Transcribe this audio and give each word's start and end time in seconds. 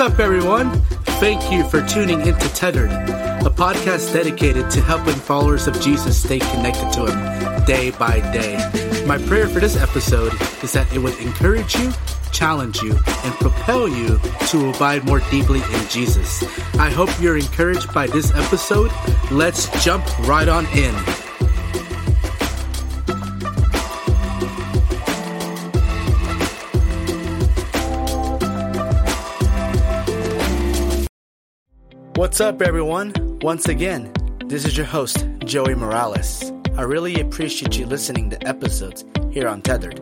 up, 0.00 0.18
everyone? 0.18 0.70
Thank 1.20 1.52
you 1.52 1.68
for 1.68 1.82
tuning 1.86 2.20
into 2.22 2.48
Tethered, 2.54 2.90
a 2.90 3.50
podcast 3.50 4.14
dedicated 4.14 4.70
to 4.70 4.80
helping 4.80 5.14
followers 5.14 5.66
of 5.66 5.78
Jesus 5.78 6.22
stay 6.22 6.38
connected 6.38 6.90
to 6.92 7.06
Him 7.06 7.64
day 7.66 7.90
by 7.90 8.20
day. 8.32 8.56
My 9.06 9.18
prayer 9.18 9.46
for 9.46 9.60
this 9.60 9.76
episode 9.76 10.32
is 10.62 10.72
that 10.72 10.90
it 10.94 11.00
would 11.00 11.18
encourage 11.18 11.74
you, 11.74 11.92
challenge 12.32 12.80
you, 12.80 12.92
and 12.92 13.34
propel 13.34 13.88
you 13.88 14.18
to 14.48 14.70
abide 14.70 15.04
more 15.04 15.20
deeply 15.30 15.60
in 15.60 15.88
Jesus. 15.88 16.42
I 16.76 16.88
hope 16.88 17.10
you're 17.20 17.36
encouraged 17.36 17.92
by 17.92 18.06
this 18.06 18.34
episode. 18.34 18.90
Let's 19.30 19.68
jump 19.84 20.06
right 20.20 20.48
on 20.48 20.64
in. 20.68 20.94
What's 32.30 32.40
up, 32.40 32.62
everyone? 32.62 33.12
Once 33.42 33.66
again, 33.66 34.12
this 34.46 34.64
is 34.64 34.76
your 34.76 34.86
host, 34.86 35.26
Joey 35.40 35.74
Moralez. 35.74 36.78
I 36.78 36.82
really 36.82 37.20
appreciate 37.20 37.76
you 37.76 37.86
listening 37.86 38.30
to 38.30 38.46
episodes 38.46 39.04
here 39.32 39.48
on 39.48 39.62
Tethered. 39.62 40.00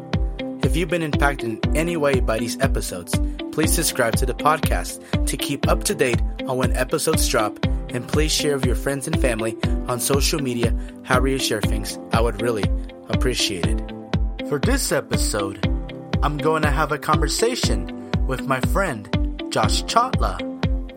If 0.62 0.77
you've 0.77 0.91
been 0.91 1.02
impacted 1.02 1.64
in 1.64 1.74
any 1.74 1.96
way 1.96 2.20
by 2.20 2.38
these 2.38 2.60
episodes, 2.60 3.19
please 3.50 3.72
subscribe 3.72 4.16
to 4.16 4.27
the 4.27 4.34
podcast 4.34 5.27
to 5.27 5.38
keep 5.38 5.66
up 5.69 5.84
to 5.84 5.95
date 5.95 6.20
on 6.46 6.59
when 6.59 6.77
episodes 6.77 7.27
drop, 7.27 7.64
and 7.88 8.06
please 8.06 8.30
share 8.30 8.56
with 8.56 8.66
your 8.66 8.77
friends 8.77 9.06
and 9.06 9.19
family 9.22 9.56
on 9.88 9.98
social 9.98 10.38
media 10.38 10.78
however 11.05 11.28
you 11.28 11.38
share 11.38 11.62
things. 11.62 11.98
I 12.12 12.20
would 12.20 12.42
really 12.42 12.64
appreciate 13.08 13.64
it. 13.64 13.81
For 14.50 14.58
this 14.58 14.92
episode, 14.92 15.66
I'm 16.22 16.36
going 16.36 16.60
to 16.60 16.70
have 16.70 16.92
a 16.92 16.98
conversation 16.98 18.10
with 18.27 18.42
my 18.42 18.60
friend, 18.60 19.08
Josh 19.48 19.83
Chatla, 19.84 20.38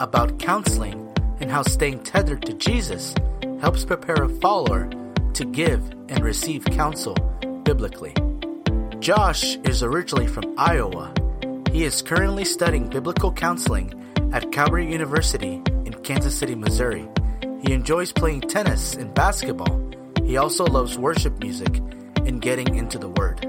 about 0.01 0.37
counseling 0.37 1.00
and 1.41 1.51
how 1.51 1.63
staying 1.63 2.03
tethered 2.03 2.43
to 2.45 2.53
Jesus 2.53 3.13
helps 3.59 3.83
prepare 3.83 4.23
a 4.23 4.29
follower 4.39 4.89
to 5.33 5.45
give 5.45 5.81
and 6.07 6.23
receive 6.23 6.63
counsel 6.65 7.15
biblically. 7.63 8.13
Josh 8.99 9.55
is 9.63 9.81
originally 9.81 10.27
from 10.27 10.53
Iowa. 10.57 11.13
He 11.71 11.83
is 11.83 12.01
currently 12.01 12.45
studying 12.45 12.87
biblical 12.87 13.33
counseling 13.33 13.93
at 14.31 14.51
Calvary 14.51 14.91
University 14.91 15.61
in 15.85 15.93
Kansas 16.03 16.37
City, 16.37 16.53
Missouri. 16.53 17.07
He 17.63 17.73
enjoys 17.73 18.11
playing 18.11 18.41
tennis 18.41 18.95
and 18.95 19.13
basketball. 19.13 19.81
He 20.23 20.37
also 20.37 20.65
loves 20.65 20.97
worship 20.97 21.39
music 21.39 21.77
and 22.25 22.41
getting 22.41 22.75
into 22.75 22.99
the 22.99 23.09
Word. 23.09 23.45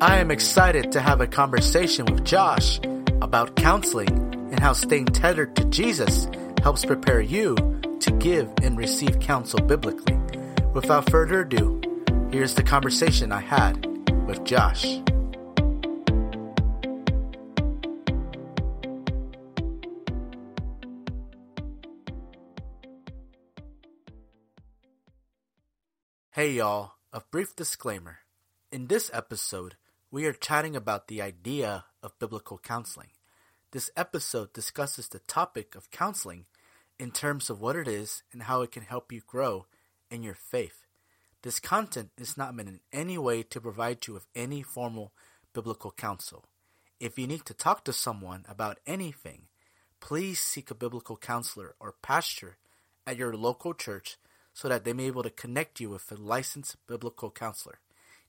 I 0.00 0.18
am 0.18 0.32
excited 0.32 0.90
to 0.92 1.00
have 1.00 1.20
a 1.20 1.28
conversation 1.28 2.06
with 2.06 2.24
Josh 2.24 2.80
about 3.20 3.54
counseling 3.54 4.10
and 4.50 4.58
how 4.58 4.72
staying 4.72 5.06
tethered 5.06 5.54
to 5.56 5.64
Jesus 5.66 6.26
helps 6.62 6.84
prepare 6.84 7.20
you 7.20 7.56
to 7.98 8.10
give 8.18 8.48
and 8.62 8.78
receive 8.78 9.18
counsel 9.18 9.60
biblically. 9.60 10.16
Without 10.72 11.10
further 11.10 11.40
ado, 11.40 11.80
here's 12.30 12.54
the 12.54 12.62
conversation 12.62 13.32
I 13.32 13.40
had 13.40 13.86
with 14.26 14.44
Josh. 14.44 15.00
Hey 26.30 26.52
y'all, 26.52 26.92
a 27.12 27.20
brief 27.30 27.54
disclaimer. 27.54 28.18
In 28.70 28.86
this 28.86 29.10
episode, 29.12 29.76
we 30.10 30.24
are 30.26 30.32
chatting 30.32 30.74
about 30.74 31.08
the 31.08 31.20
idea 31.20 31.84
of 32.02 32.18
biblical 32.18 32.58
counseling. 32.58 33.10
This 33.72 33.90
episode 33.96 34.52
discusses 34.52 35.08
the 35.08 35.18
topic 35.20 35.74
of 35.74 35.90
counseling 35.90 36.46
in 36.98 37.10
terms 37.10 37.50
of 37.50 37.60
what 37.60 37.76
it 37.76 37.88
is 37.88 38.22
and 38.32 38.42
how 38.42 38.62
it 38.62 38.72
can 38.72 38.82
help 38.82 39.12
you 39.12 39.20
grow 39.26 39.66
in 40.10 40.22
your 40.22 40.34
faith. 40.34 40.86
This 41.42 41.58
content 41.58 42.10
is 42.16 42.36
not 42.36 42.54
meant 42.54 42.68
in 42.68 42.80
any 42.92 43.18
way 43.18 43.42
to 43.42 43.60
provide 43.60 44.06
you 44.06 44.14
with 44.14 44.26
any 44.34 44.62
formal 44.62 45.12
biblical 45.52 45.90
counsel. 45.90 46.44
If 47.00 47.18
you 47.18 47.26
need 47.26 47.44
to 47.46 47.54
talk 47.54 47.84
to 47.84 47.92
someone 47.92 48.44
about 48.48 48.78
anything, 48.86 49.48
please 50.00 50.38
seek 50.38 50.70
a 50.70 50.74
biblical 50.74 51.16
counselor 51.16 51.74
or 51.80 51.96
pastor 52.00 52.56
at 53.06 53.16
your 53.16 53.34
local 53.34 53.74
church 53.74 54.18
so 54.54 54.68
that 54.68 54.84
they 54.84 54.92
may 54.92 55.04
be 55.04 55.08
able 55.08 55.22
to 55.24 55.30
connect 55.30 55.80
you 55.80 55.90
with 55.90 56.10
a 56.12 56.14
licensed 56.14 56.76
biblical 56.86 57.30
counselor. 57.30 57.80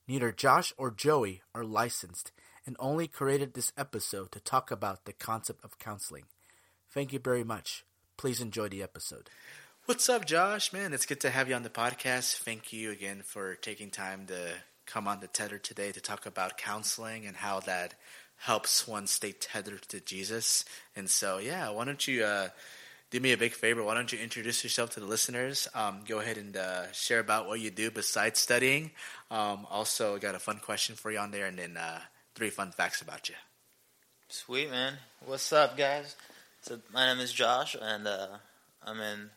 Neither 0.08 0.32
Josh 0.32 0.72
or 0.76 0.90
Joey 0.90 1.42
are 1.54 1.64
licensed 1.64 2.32
and 2.66 2.76
only 2.78 3.06
created 3.06 3.54
this 3.54 3.72
episode 3.76 4.32
to 4.32 4.40
talk 4.40 4.70
about 4.70 5.04
the 5.04 5.12
concept 5.12 5.64
of 5.64 5.78
counseling. 5.78 6.24
Thank 6.90 7.12
you 7.12 7.18
very 7.18 7.44
much. 7.44 7.84
Please 8.16 8.40
enjoy 8.40 8.68
the 8.68 8.82
episode. 8.82 9.28
What's 9.86 10.08
up, 10.08 10.24
Josh? 10.24 10.72
Man, 10.72 10.92
it's 10.94 11.04
good 11.04 11.20
to 11.20 11.30
have 11.30 11.48
you 11.48 11.54
on 11.54 11.62
the 11.62 11.68
podcast. 11.68 12.38
Thank 12.38 12.72
you 12.72 12.90
again 12.90 13.22
for 13.22 13.54
taking 13.56 13.90
time 13.90 14.26
to 14.26 14.54
come 14.86 15.06
on 15.06 15.20
the 15.20 15.26
Tether 15.26 15.58
today 15.58 15.92
to 15.92 16.00
talk 16.00 16.24
about 16.24 16.56
counseling 16.56 17.26
and 17.26 17.36
how 17.36 17.60
that 17.60 17.94
helps 18.36 18.88
one 18.88 19.06
stay 19.06 19.32
tethered 19.32 19.82
to 19.88 20.00
Jesus. 20.00 20.64
And 20.96 21.10
so, 21.10 21.38
yeah, 21.38 21.70
why 21.70 21.84
don't 21.84 22.06
you 22.06 22.24
uh, 22.24 22.48
do 23.10 23.20
me 23.20 23.32
a 23.32 23.36
big 23.36 23.52
favor? 23.52 23.82
Why 23.82 23.94
don't 23.94 24.12
you 24.12 24.18
introduce 24.18 24.64
yourself 24.64 24.90
to 24.90 25.00
the 25.00 25.06
listeners? 25.06 25.68
Um, 25.74 26.00
go 26.06 26.18
ahead 26.20 26.38
and 26.38 26.56
uh, 26.56 26.92
share 26.92 27.20
about 27.20 27.46
what 27.46 27.60
you 27.60 27.70
do 27.70 27.90
besides 27.90 28.40
studying. 28.40 28.90
Um, 29.30 29.66
also, 29.70 30.18
got 30.18 30.34
a 30.34 30.38
fun 30.38 30.58
question 30.58 30.94
for 30.94 31.10
you 31.10 31.18
on 31.18 31.30
there, 31.30 31.46
and 31.46 31.58
then 31.58 31.76
uh, 31.76 32.00
three 32.34 32.50
fun 32.50 32.72
facts 32.72 33.02
about 33.02 33.28
you. 33.28 33.34
Sweet 34.28 34.70
man, 34.70 34.94
what's 35.26 35.52
up, 35.52 35.76
guys? 35.76 36.16
So 36.64 36.80
my 36.94 37.06
name 37.12 37.20
is 37.20 37.30
Josh, 37.30 37.76
and 37.78 38.08
uh, 38.08 38.26
I'm 38.82 38.98
in 38.98 39.28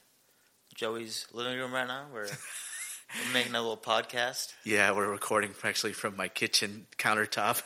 Joey's 0.74 1.28
living 1.34 1.58
room 1.58 1.74
right 1.74 1.86
now. 1.86 2.06
We're, 2.14 2.22
we're 2.22 3.34
making 3.34 3.54
a 3.54 3.60
little 3.60 3.76
podcast. 3.76 4.54
Yeah, 4.64 4.94
we're 4.94 5.12
recording 5.12 5.54
actually 5.62 5.92
from 5.92 6.16
my 6.16 6.30
kitchen 6.30 6.88
countertop. 6.98 7.64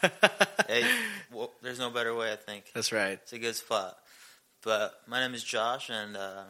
hey, 0.67 0.83
well, 1.31 1.51
there's 1.61 1.77
no 1.77 1.91
better 1.91 2.15
way, 2.15 2.33
I 2.33 2.37
think. 2.37 2.71
That's 2.73 2.91
right. 2.91 3.19
It's 3.21 3.33
a 3.33 3.37
good 3.37 3.55
spot. 3.55 3.99
But 4.63 4.95
my 5.05 5.19
name 5.19 5.35
is 5.35 5.43
Josh, 5.43 5.91
and 5.91 6.17
uh, 6.17 6.45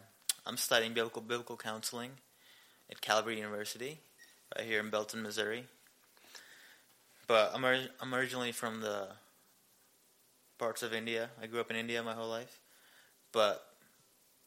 I'm 0.45 0.55
studying 0.55 0.93
biblical 0.93 1.21
biblical 1.21 1.57
counseling 1.57 2.11
at 2.89 3.01
Calvary 3.01 3.35
University, 3.35 3.99
right 4.57 4.65
here 4.65 4.79
in 4.79 4.89
Belton, 4.89 5.21
Missouri. 5.21 5.65
But 7.27 7.51
I'm 7.53 7.65
I'm 7.65 8.15
originally 8.15 8.53
from 8.53 8.79
the 8.79 9.09
parts 10.57 10.81
of 10.81 10.93
India. 10.93 11.29
I 11.41 11.47
grew 11.47 11.59
up 11.59 11.71
in 11.71 11.75
India 11.75 12.01
my 12.01 12.13
whole 12.13 12.29
life, 12.29 12.60
but 13.31 13.63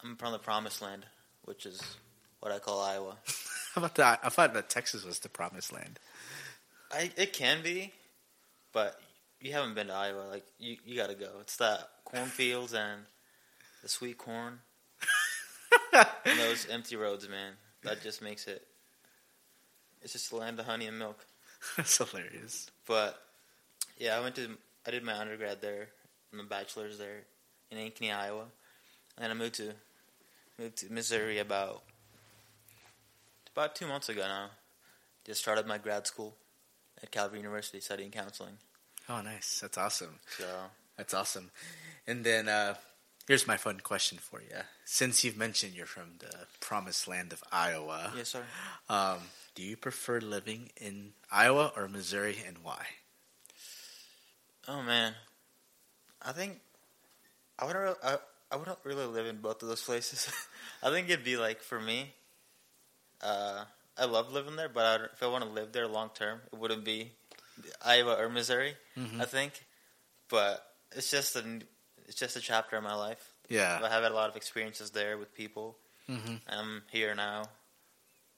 I'm 0.03 0.17
from 0.17 0.33
the 0.33 0.39
Promised 0.39 0.83
Land, 0.83 1.07
which 1.45 1.67
is 1.67 1.81
what 2.41 2.53
I 2.53 2.59
call 2.59 2.81
Iowa. 2.81 3.17
How 3.75 3.81
about 3.81 3.95
that? 3.97 4.21
I 4.23 4.29
thought 4.29 4.55
that 4.55 4.69
Texas 4.69 5.05
was 5.05 5.19
the 5.19 5.29
Promised 5.29 5.73
Land. 5.73 5.99
I 6.93 7.11
it 7.17 7.33
can 7.33 7.63
be, 7.63 7.93
but 8.73 9.01
you 9.41 9.53
haven't 9.53 9.75
been 9.75 9.89
to 9.89 9.95
Iowa. 9.95 10.27
Like 10.31 10.45
you, 10.59 10.77
you 10.85 10.97
got 10.97 11.09
to 11.09 11.15
go. 11.15 11.31
It's 11.41 11.57
the 11.57 11.81
cornfields 12.05 12.75
and 12.75 13.03
the 13.83 13.89
sweet 13.89 14.19
corn 14.19 14.61
and 15.93 16.39
those 16.39 16.67
empty 16.71 16.97
roads, 16.97 17.29
man. 17.29 17.53
That 17.83 18.03
just 18.03 18.23
makes 18.23 18.47
it. 18.47 18.67
It's 20.03 20.13
just 20.13 20.31
the 20.31 20.37
land 20.37 20.59
of 20.61 20.67
honey 20.67 20.87
and 20.87 20.99
milk. 20.99 21.25
That's 21.77 21.97
hilarious. 21.99 22.71
But 22.87 23.19
yeah, 23.99 24.17
I 24.17 24.21
went 24.21 24.37
to 24.37 24.57
I 24.87 24.91
did 24.91 25.03
my 25.03 25.19
undergrad 25.19 25.61
there, 25.61 25.89
my 26.33 26.45
bachelor's 26.45 26.99
there 26.99 27.23
in 27.71 27.79
Ankeny, 27.79 28.15
Iowa, 28.15 28.45
and 29.19 29.33
I 29.33 29.35
moved 29.35 29.55
to 29.55 29.73
moved 30.59 30.77
to 30.79 30.93
Missouri 30.93 31.39
about 31.39 31.83
about 33.53 33.75
two 33.75 33.87
months 33.87 34.09
ago 34.09 34.23
now. 34.23 34.51
Just 35.25 35.41
started 35.41 35.67
my 35.67 35.79
grad 35.79 36.07
school 36.07 36.37
at 37.03 37.11
Calvary 37.11 37.39
University 37.39 37.81
studying 37.81 38.11
counseling. 38.11 38.59
Oh, 39.09 39.21
nice. 39.23 39.61
That's 39.61 39.79
awesome. 39.79 40.19
So 40.39 40.45
That's 40.97 41.15
awesome. 41.15 41.51
And 42.07 42.25
then 42.25 42.49
uh, 42.49 42.75
here's 43.27 43.47
my 43.47 43.57
fun 43.57 43.81
question 43.81 44.19
for 44.19 44.41
you. 44.41 44.57
Since 44.85 45.25
you've 45.25 45.37
mentioned 45.37 45.75
you're 45.75 45.87
from 45.87 46.15
the 46.19 46.33
promised 46.61 47.09
land 47.09 47.33
of 47.33 47.43
Iowa, 47.51 48.13
yes, 48.17 48.29
sir. 48.31 48.43
um, 48.89 49.19
do 49.55 49.63
you 49.63 49.77
prefer 49.77 50.21
living 50.21 50.71
in 50.81 51.13
Iowa 51.31 51.73
or 51.77 51.89
Missouri, 51.89 52.37
and 52.47 52.59
why? 52.63 52.85
Oh 54.67 54.83
man, 54.83 55.15
I 56.21 56.33
think 56.33 56.61
I 57.59 57.65
would 57.67 57.77
I, 57.77 58.17
I 58.55 58.57
wouldn't 58.57 58.79
really 58.85 59.07
live 59.07 59.27
in 59.27 59.39
both 59.39 59.63
of 59.65 59.69
those 59.69 59.83
places. 59.83 60.31
I 60.83 60.91
think 60.91 61.11
it'd 61.11 61.25
be 61.25 61.37
like 61.37 61.61
for 61.61 61.81
me. 61.81 62.15
Uh, 63.21 63.65
I 63.99 64.05
love 64.05 64.33
living 64.33 64.55
there, 64.55 64.69
but 64.69 64.85
I, 64.85 65.05
if 65.13 65.23
I 65.25 65.27
want 65.27 65.43
to 65.43 65.51
live 65.51 65.73
there 65.73 65.89
long 65.89 66.11
term, 66.15 66.41
it 66.53 66.57
wouldn't 66.57 66.85
be 66.85 67.11
Iowa 67.85 68.15
or 68.15 68.29
Missouri. 68.29 68.77
Mhm. 68.97 69.21
I 69.21 69.25
think, 69.25 69.65
but 70.31 70.65
it's 70.93 71.11
just 71.11 71.35
a 71.35 71.43
it's 72.07 72.15
just 72.15 72.37
a 72.37 72.41
chapter 72.41 72.77
in 72.77 72.85
my 72.85 72.95
life. 72.95 73.33
Yeah. 73.49 73.81
I 73.83 73.89
have 73.89 74.05
had 74.05 74.13
a 74.13 74.15
lot 74.15 74.31
of 74.31 74.37
experiences 74.37 74.93
there 74.93 75.19
with 75.19 75.35
people. 75.35 75.77
Mm-hmm. 76.09 76.35
I'm 76.49 76.83
here 76.93 77.13
now. 77.17 77.43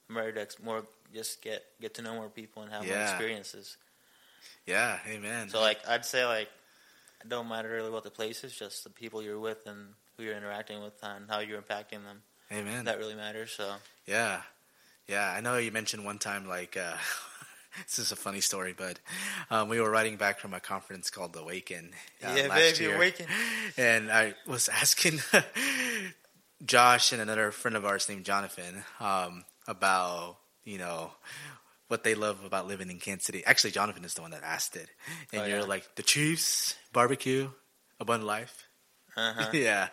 I'm 0.09 0.17
ready 0.17 0.33
to 0.33 0.41
ex- 0.41 0.63
more 0.63 0.85
just 1.13 1.43
get 1.43 1.63
get 1.79 1.93
to 1.97 2.03
know 2.03 2.15
more 2.15 2.31
people 2.31 2.63
and 2.63 2.73
have 2.73 2.87
more 2.87 2.97
experiences. 3.03 3.77
Yeah. 4.65 4.99
Amen. 5.07 5.51
So 5.51 5.61
like 5.61 5.79
I'd 5.87 6.07
say 6.07 6.25
like 6.25 6.49
it 7.23 7.29
don't 7.29 7.49
matter 7.49 7.69
really 7.69 7.91
what 7.91 8.05
the 8.05 8.11
place 8.11 8.45
is, 8.45 8.55
just 8.55 8.83
the 8.85 8.91
people 8.91 9.21
you're 9.23 9.39
with 9.39 9.67
and 9.67 9.89
who 10.17 10.25
you're 10.25 10.37
interacting 10.37 10.83
with 10.83 10.95
and 11.03 11.29
how 11.29 11.41
you're 11.41 11.61
impacting 11.61 12.05
them. 12.05 12.23
Amen. 12.53 12.85
That 12.85 12.99
really 12.99 13.15
matters. 13.15 13.53
So 13.53 13.75
Yeah, 14.07 14.41
yeah. 15.09 15.33
I 15.37 15.41
know 15.41 15.57
you 15.59 15.73
mentioned 15.73 16.05
one 16.05 16.19
time 16.19 16.47
like 16.49 16.77
uh, 16.77 16.97
this 17.85 17.99
is 17.99 18.13
a 18.13 18.17
funny 18.17 18.41
story, 18.41 18.75
but 18.77 18.99
um, 19.51 19.69
we 19.69 19.81
were 19.81 19.91
riding 19.91 20.17
back 20.17 20.39
from 20.39 20.55
a 20.55 20.61
conference 20.61 21.11
called 21.11 21.37
Awaken. 21.37 21.91
Uh, 22.25 22.35
yeah, 22.37 22.47
last 22.47 22.79
baby, 22.79 22.85
year, 22.85 22.97
awaken. 22.97 23.27
and 23.77 24.11
I 24.11 24.35
was 24.47 24.69
asking 24.69 25.19
Josh 26.65 27.13
and 27.13 27.21
another 27.21 27.51
friend 27.51 27.77
of 27.77 27.85
ours 27.85 28.09
named 28.09 28.25
Jonathan 28.25 28.85
um, 29.01 29.45
about 29.67 30.39
you 30.65 30.79
know 30.79 31.11
what 31.89 32.03
they 32.03 32.15
love 32.15 32.45
about 32.45 32.67
living 32.67 32.91
in 32.91 32.99
Kansas 32.99 33.27
City. 33.27 33.45
Actually, 33.45 33.71
Jonathan 33.73 34.05
is 34.05 34.15
the 34.15 34.23
one 34.23 34.31
that 34.31 34.43
asked 34.43 34.77
it, 34.77 34.89
and 35.33 35.43
Oh, 35.43 35.47
you're 35.47 35.67
like 35.67 35.97
the 35.97 36.03
Chiefs, 36.03 36.75
barbecue, 36.93 37.51
abundant 38.01 38.27
life. 38.27 38.66
Uh-huh. 39.17 39.51
yeah, 39.55 39.89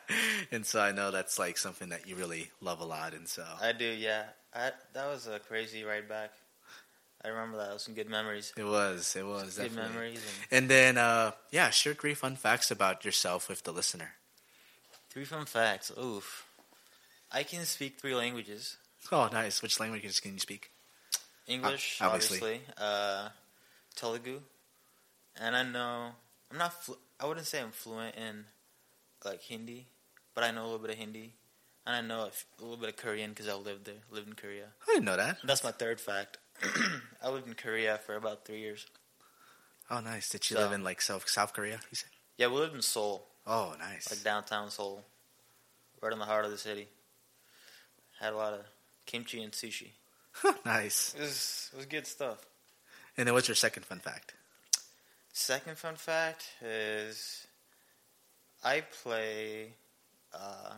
and 0.52 0.66
so 0.66 0.81
I 0.81 0.92
know 0.92 1.12
that's 1.12 1.40
like 1.40 1.58
something 1.58 1.90
that 1.90 2.08
you 2.08 2.16
really 2.16 2.50
love 2.62 2.81
a 2.81 2.86
lot, 2.86 3.14
and 3.14 3.28
so 3.28 3.46
I 3.62 3.72
do. 3.72 3.86
Yeah, 3.86 4.24
I, 4.54 4.72
that 4.94 5.08
was 5.08 5.28
a 5.28 5.40
crazy 5.40 5.84
ride 5.84 6.10
back. 6.10 6.31
I 7.24 7.30
remember 7.30 7.58
that. 7.58 7.70
It 7.70 7.74
was 7.74 7.84
some 7.84 7.94
good 7.94 8.10
memories. 8.10 8.52
it 8.58 8.66
was, 8.66 9.16
it 9.16 9.25
was 9.25 9.56
Good 9.56 9.70
definitely. 9.72 9.90
memories. 9.94 10.20
And 10.52 10.64
And 10.64 10.70
then, 10.70 10.98
uh, 10.98 11.31
yeah, 11.52 11.70
share 11.70 11.94
three 11.94 12.14
fun 12.16 12.36
facts 12.36 12.70
about 12.70 13.06
yourself 13.06 13.48
with 13.48 13.64
the 13.64 13.72
listener. 13.72 14.12
three 15.10 15.24
fun 15.24 15.46
facts. 15.46 15.90
Oof. 15.98 16.46
I 17.31 17.44
can 17.44 17.64
speak 17.66 17.98
three 18.00 18.14
languages. 18.14 18.75
Oh, 19.10 19.30
nice. 19.31 19.62
Which 19.62 19.80
languages 19.80 20.20
can 20.20 20.34
you 20.34 20.40
speak? 20.40 20.70
English, 21.48 22.00
Uh, 22.02 22.08
obviously. 22.08 22.40
obviously. 22.40 22.62
Uh, 22.78 23.30
Telugu, 23.96 24.42
and 25.40 25.56
I 25.56 25.64
know 25.64 26.12
I'm 26.52 26.58
not. 26.58 26.74
Flu- 26.84 26.98
I 27.20 27.25
wouldn't 27.25 27.46
say 27.48 27.62
I'm 27.62 27.72
fluent 27.72 28.16
in 28.16 28.44
like 29.25 29.42
Hindi, 29.42 29.88
but 30.36 30.44
I 30.44 30.52
know 30.52 30.64
a 30.64 30.66
little 30.66 30.80
bit 30.80 30.92
of 30.92 30.98
Hindi, 30.98 31.34
and 31.86 31.96
I 31.96 32.02
know 32.02 32.24
a, 32.24 32.28
f- 32.28 32.46
a 32.60 32.62
little 32.64 32.78
bit 32.78 32.90
of 32.90 32.96
Korean 32.98 33.31
because 33.31 33.48
I 33.48 33.54
lived 33.56 33.86
there, 33.86 33.96
lived 34.12 34.28
in 34.28 34.34
Korea. 34.34 34.68
I 34.88 34.94
didn't 34.94 35.06
know 35.06 35.18
that. 35.18 35.38
That's 35.44 35.64
my 35.64 35.72
third 35.72 36.00
fact. 36.00 36.38
I 37.24 37.30
lived 37.30 37.48
in 37.48 37.54
Korea 37.56 38.00
for 38.06 38.16
about 38.16 38.46
three 38.46 38.60
years. 38.60 38.86
Oh, 39.90 40.00
nice. 40.00 40.30
Did 40.30 40.50
you 40.50 40.56
So- 40.58 40.62
live 40.64 40.72
in 40.72 40.84
like 40.84 41.02
South 41.02 41.28
South 41.30 41.54
Korea? 41.54 41.80
You 41.92 41.96
said. 41.96 42.10
Yeah, 42.38 42.48
we 42.48 42.56
lived 42.56 42.75
in 42.75 42.81
Seoul, 42.81 43.28
Oh, 43.46 43.75
nice. 43.80 44.10
like 44.10 44.24
downtown 44.24 44.72
Seoul, 44.72 45.04
right 46.02 46.12
in 46.12 46.18
the 46.20 46.25
heart 46.25 46.46
of 46.46 46.52
the 46.52 46.58
city. 46.58 46.88
Had 48.20 48.34
a 48.34 48.38
lot 48.38 48.54
of 48.54 48.62
kimchi 49.06 49.44
and 49.44 49.52
sushi. 49.52 49.90
nice. 50.66 51.14
It 51.18 51.22
was 51.22 51.70
it 51.74 51.78
was 51.78 51.86
good 51.86 52.08
stuff. 52.08 52.46
And 53.18 53.28
then, 53.28 53.34
what's 53.36 53.48
your 53.48 53.54
second 53.56 53.86
fun 53.86 54.00
fact? 54.00 54.34
Second 55.31 55.78
fun 55.78 55.96
fact 55.96 56.48
is 56.62 57.46
I 58.63 58.81
play. 59.04 59.74
Uh, 60.33 60.74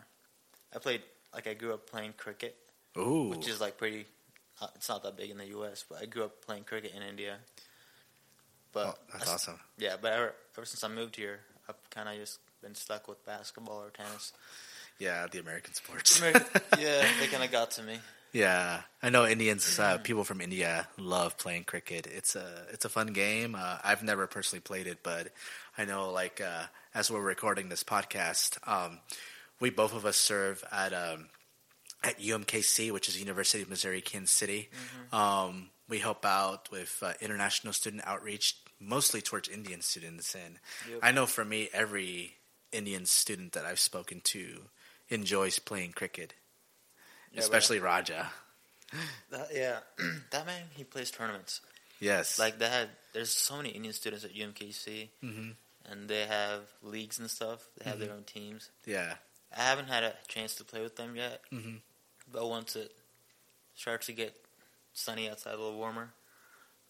I 0.73 0.79
played 0.79 1.01
like 1.33 1.47
I 1.47 1.53
grew 1.53 1.73
up 1.73 1.89
playing 1.89 2.13
cricket, 2.17 2.55
Ooh, 2.97 3.29
which 3.29 3.47
is 3.47 3.61
like 3.61 3.77
pretty. 3.77 4.05
Uh, 4.61 4.67
it's 4.75 4.87
not 4.87 5.03
that 5.03 5.17
big 5.17 5.31
in 5.31 5.37
the 5.37 5.47
U.S., 5.47 5.83
but 5.89 6.01
I 6.01 6.05
grew 6.05 6.23
up 6.23 6.45
playing 6.45 6.63
cricket 6.63 6.93
in 6.95 7.01
India. 7.03 7.37
But 8.71 8.87
oh, 8.87 8.95
that's 9.11 9.29
I 9.29 9.33
awesome. 9.33 9.59
Yeah, 9.77 9.95
but 10.01 10.13
ever, 10.13 10.33
ever 10.57 10.65
since 10.65 10.83
I 10.83 10.87
moved 10.87 11.17
here, 11.17 11.39
I've 11.67 11.75
kind 11.89 12.07
of 12.07 12.15
just 12.15 12.39
been 12.61 12.75
stuck 12.75 13.07
with 13.07 13.25
basketball 13.25 13.81
or 13.83 13.89
tennis. 13.89 14.33
Yeah, 14.99 15.27
the 15.29 15.39
American 15.39 15.73
sports. 15.73 16.21
yeah, 16.79 17.05
they 17.19 17.27
kind 17.27 17.43
of 17.43 17.51
got 17.51 17.71
to 17.71 17.83
me. 17.83 17.99
Yeah, 18.35 18.81
I 19.01 19.11
know 19.11 19.25
Indians. 19.25 19.79
Uh, 19.79 19.97
people 19.97 20.25
from 20.25 20.41
India 20.41 20.89
love 20.97 21.37
playing 21.37 21.63
cricket. 21.63 22.05
It's 22.05 22.35
a 22.35 22.65
it's 22.69 22.83
a 22.83 22.89
fun 22.89 23.13
game. 23.13 23.55
Uh, 23.57 23.77
I've 23.81 24.03
never 24.03 24.27
personally 24.27 24.59
played 24.59 24.87
it, 24.87 24.97
but 25.03 25.29
I 25.77 25.85
know 25.85 26.11
like 26.11 26.41
uh, 26.41 26.63
as 26.93 27.09
we're 27.09 27.21
recording 27.21 27.69
this 27.69 27.85
podcast, 27.85 28.57
um, 28.67 28.99
we 29.61 29.69
both 29.69 29.95
of 29.95 30.05
us 30.05 30.17
serve 30.17 30.65
at 30.69 30.91
um, 30.91 31.29
at 32.03 32.19
UMKC, 32.19 32.91
which 32.91 33.07
is 33.07 33.17
University 33.17 33.63
of 33.63 33.69
Missouri 33.69 34.01
Kansas 34.01 34.31
City. 34.35 34.67
Um, 35.13 35.69
we 35.87 35.99
help 35.99 36.25
out 36.25 36.69
with 36.69 37.01
uh, 37.01 37.13
international 37.21 37.71
student 37.71 38.03
outreach, 38.05 38.57
mostly 38.81 39.21
towards 39.21 39.47
Indian 39.47 39.79
students, 39.79 40.35
and 40.35 40.59
Yep. 40.89 40.99
I 41.01 41.13
know 41.13 41.25
for 41.25 41.45
me, 41.45 41.69
every 41.71 42.33
Indian 42.73 43.05
student 43.05 43.53
that 43.53 43.63
I've 43.65 43.79
spoken 43.79 44.19
to 44.25 44.63
enjoys 45.07 45.57
playing 45.57 45.93
cricket, 45.93 46.33
Yeah, 47.35 47.41
especially 47.41 47.79
Raja. 47.79 48.31
That, 49.31 49.49
yeah, 49.53 49.79
that 50.31 50.45
man 50.45 50.63
he 50.73 50.83
plays 50.83 51.11
tournaments. 51.11 51.61
Yes. 51.99 52.37
Like 52.39 52.59
they 52.59 52.67
had, 52.69 52.89
there's 53.13 53.29
so 53.31 53.57
many 53.57 53.69
Indian 53.69 53.93
students 53.93 54.23
at 54.25 54.33
UMKC, 54.35 55.09
hmm 55.21 55.49
and 55.89 56.09
they 56.09 56.25
have 56.25 56.61
leagues 56.81 57.19
and 57.19 57.29
stuff. 57.29 57.67
They 57.77 57.85
have 57.85 57.97
Mm-hmm. 57.99 58.05
their 58.07 58.15
own 58.15 58.23
teams. 58.23 58.69
Yeah. 58.85 59.15
I 59.55 59.61
haven't 59.61 59.87
had 59.87 60.03
a 60.03 60.13
chance 60.27 60.55
to 60.55 60.63
play 60.63 60.81
with 60.81 60.95
them 60.95 61.15
yet, 61.15 61.41
hmm 61.51 61.75
but 62.31 62.49
once 62.49 62.75
it 62.75 62.91
starts 63.75 64.07
to 64.07 64.13
get 64.13 64.35
sunny 64.93 65.29
outside, 65.29 65.53
a 65.53 65.57
little 65.57 65.77
warmer, 65.77 66.09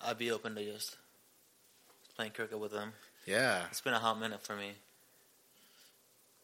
I'd 0.02 0.18
be 0.18 0.32
open 0.32 0.56
to 0.56 0.64
just 0.64 0.96
playing 2.16 2.32
cricket 2.32 2.58
with 2.60 2.72
them. 2.72 2.94
Yeah. 3.26 3.64
It's 3.72 3.82
been 3.82 3.94
a 3.94 4.00
hot 4.00 4.20
minute 4.20 4.44
for 4.46 4.56
me, 4.56 4.72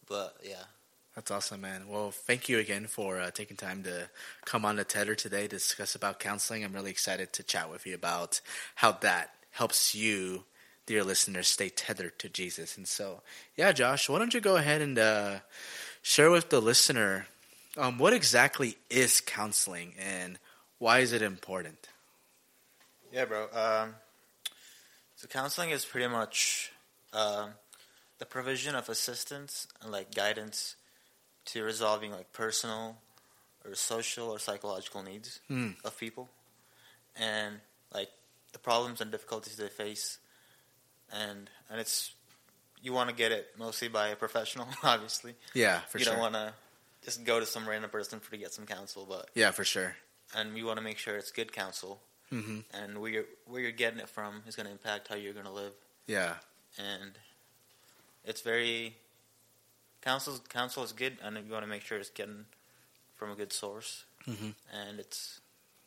but 0.08 0.36
yeah, 0.44 0.64
That's 1.16 1.30
awesome, 1.30 1.62
man. 1.62 1.90
Well, 1.90 2.12
thank 2.12 2.48
you 2.48 2.60
again 2.60 2.88
for 2.88 3.20
uh, 3.20 3.32
taking 3.32 3.58
time 3.58 3.84
to 3.84 4.10
come 4.46 4.64
on 4.64 4.78
to 4.78 4.86
Tether 4.86 5.14
today 5.14 5.42
to 5.44 5.48
discuss 5.50 5.94
about 5.94 6.20
counseling. 6.20 6.64
I'm 6.64 6.72
really 6.72 6.92
excited 6.92 7.34
to 7.34 7.44
chat 7.44 7.70
with 7.70 7.86
you 7.86 7.96
about 7.96 8.40
how 8.76 8.94
that 8.94 9.32
helps 9.52 9.94
you, 9.94 10.46
dear 10.86 11.04
listeners, 11.04 11.50
stay 11.50 11.68
tethered 11.68 12.18
to 12.20 12.30
Jesus. 12.30 12.78
And 12.78 12.88
so, 12.88 13.22
yeah, 13.58 13.74
Josh, 13.74 14.08
why 14.08 14.20
don't 14.20 14.34
you 14.34 14.40
go 14.40 14.56
ahead 14.56 14.82
and 14.82 14.98
uh, 14.98 15.40
share 16.02 16.32
with 16.32 16.50
the 16.50 16.62
listener 16.62 17.28
um, 17.78 17.98
what 17.98 18.14
exactly 18.14 18.78
is 18.90 19.20
counseling 19.20 19.94
and 20.00 20.40
why 20.80 21.00
is 21.00 21.12
it 21.12 21.22
important? 21.22 21.90
yeah, 23.12 23.26
bro. 23.26 23.44
Um, 23.54 23.96
so 25.16 25.28
counseling 25.28 25.70
is 25.72 25.86
pretty 25.86 26.08
much 26.08 26.72
um 27.14 27.52
the 28.20 28.26
provision 28.26 28.76
of 28.76 28.88
assistance 28.88 29.68
and 29.82 29.92
like 29.92 30.14
guidance 30.14 30.76
to 31.46 31.64
resolving 31.64 32.12
like 32.12 32.32
personal 32.34 32.98
or 33.66 33.76
social 33.76 34.30
or 34.30 34.40
psychological 34.40 35.04
needs 35.04 35.40
Hmm. 35.48 35.70
of 35.84 35.98
people 35.98 36.30
and 37.16 37.60
like 37.94 38.10
the 38.54 38.60
problems 38.60 39.02
and 39.02 39.12
difficulties 39.12 39.56
they 39.58 39.68
face 39.70 40.18
and 41.12 41.50
and 41.70 41.80
it's 41.80 42.14
you 42.82 42.94
want 42.94 43.10
to 43.10 43.16
get 43.16 43.32
it 43.32 43.48
mostly 43.60 43.88
by 43.88 44.08
a 44.10 44.16
professional 44.16 44.68
obviously 44.84 45.36
Yeah, 45.54 45.80
for 45.90 45.98
you 46.00 46.06
sure. 46.06 46.14
don't 46.14 46.22
want 46.22 46.34
to 46.36 46.54
just 47.04 47.24
go 47.24 47.40
to 47.40 47.46
some 47.46 47.68
random 47.68 47.90
person 47.90 48.20
for 48.20 48.32
to 48.32 48.38
get 48.38 48.54
some 48.54 48.66
counsel 48.66 49.06
but 49.08 49.30
yeah, 49.36 49.52
for 49.52 49.64
sure. 49.64 49.96
and 50.36 50.54
we 50.54 50.64
want 50.64 50.78
to 50.78 50.84
make 50.84 50.98
sure 50.98 51.18
it's 51.18 51.32
good 51.32 51.52
counsel 51.52 52.02
hmm 52.30 52.60
and 52.74 52.98
where 53.00 53.12
you're 53.12 53.26
where 53.46 53.62
you're 53.62 53.72
getting 53.72 54.00
it 54.00 54.08
from 54.10 54.42
is 54.48 54.56
going 54.56 54.66
to 54.66 54.72
impact 54.72 55.08
how 55.10 55.16
you're 55.16 55.34
going 55.34 55.46
to 55.46 55.52
live 55.52 55.74
Yeah. 56.08 56.36
and 56.78 57.12
it's 58.24 58.42
very 58.42 58.96
counsel 60.02 60.40
counsel 60.50 60.84
is 60.84 60.92
good 60.94 61.18
and 61.24 61.38
you 61.46 61.52
want 61.52 61.64
to 61.64 61.70
make 61.70 61.84
sure 61.84 61.98
it's 61.98 62.10
getting 62.10 62.46
from 63.16 63.32
a 63.32 63.36
good 63.36 63.54
source 63.54 64.06
hmm 64.26 64.50
and 64.74 65.00
it's 65.00 65.42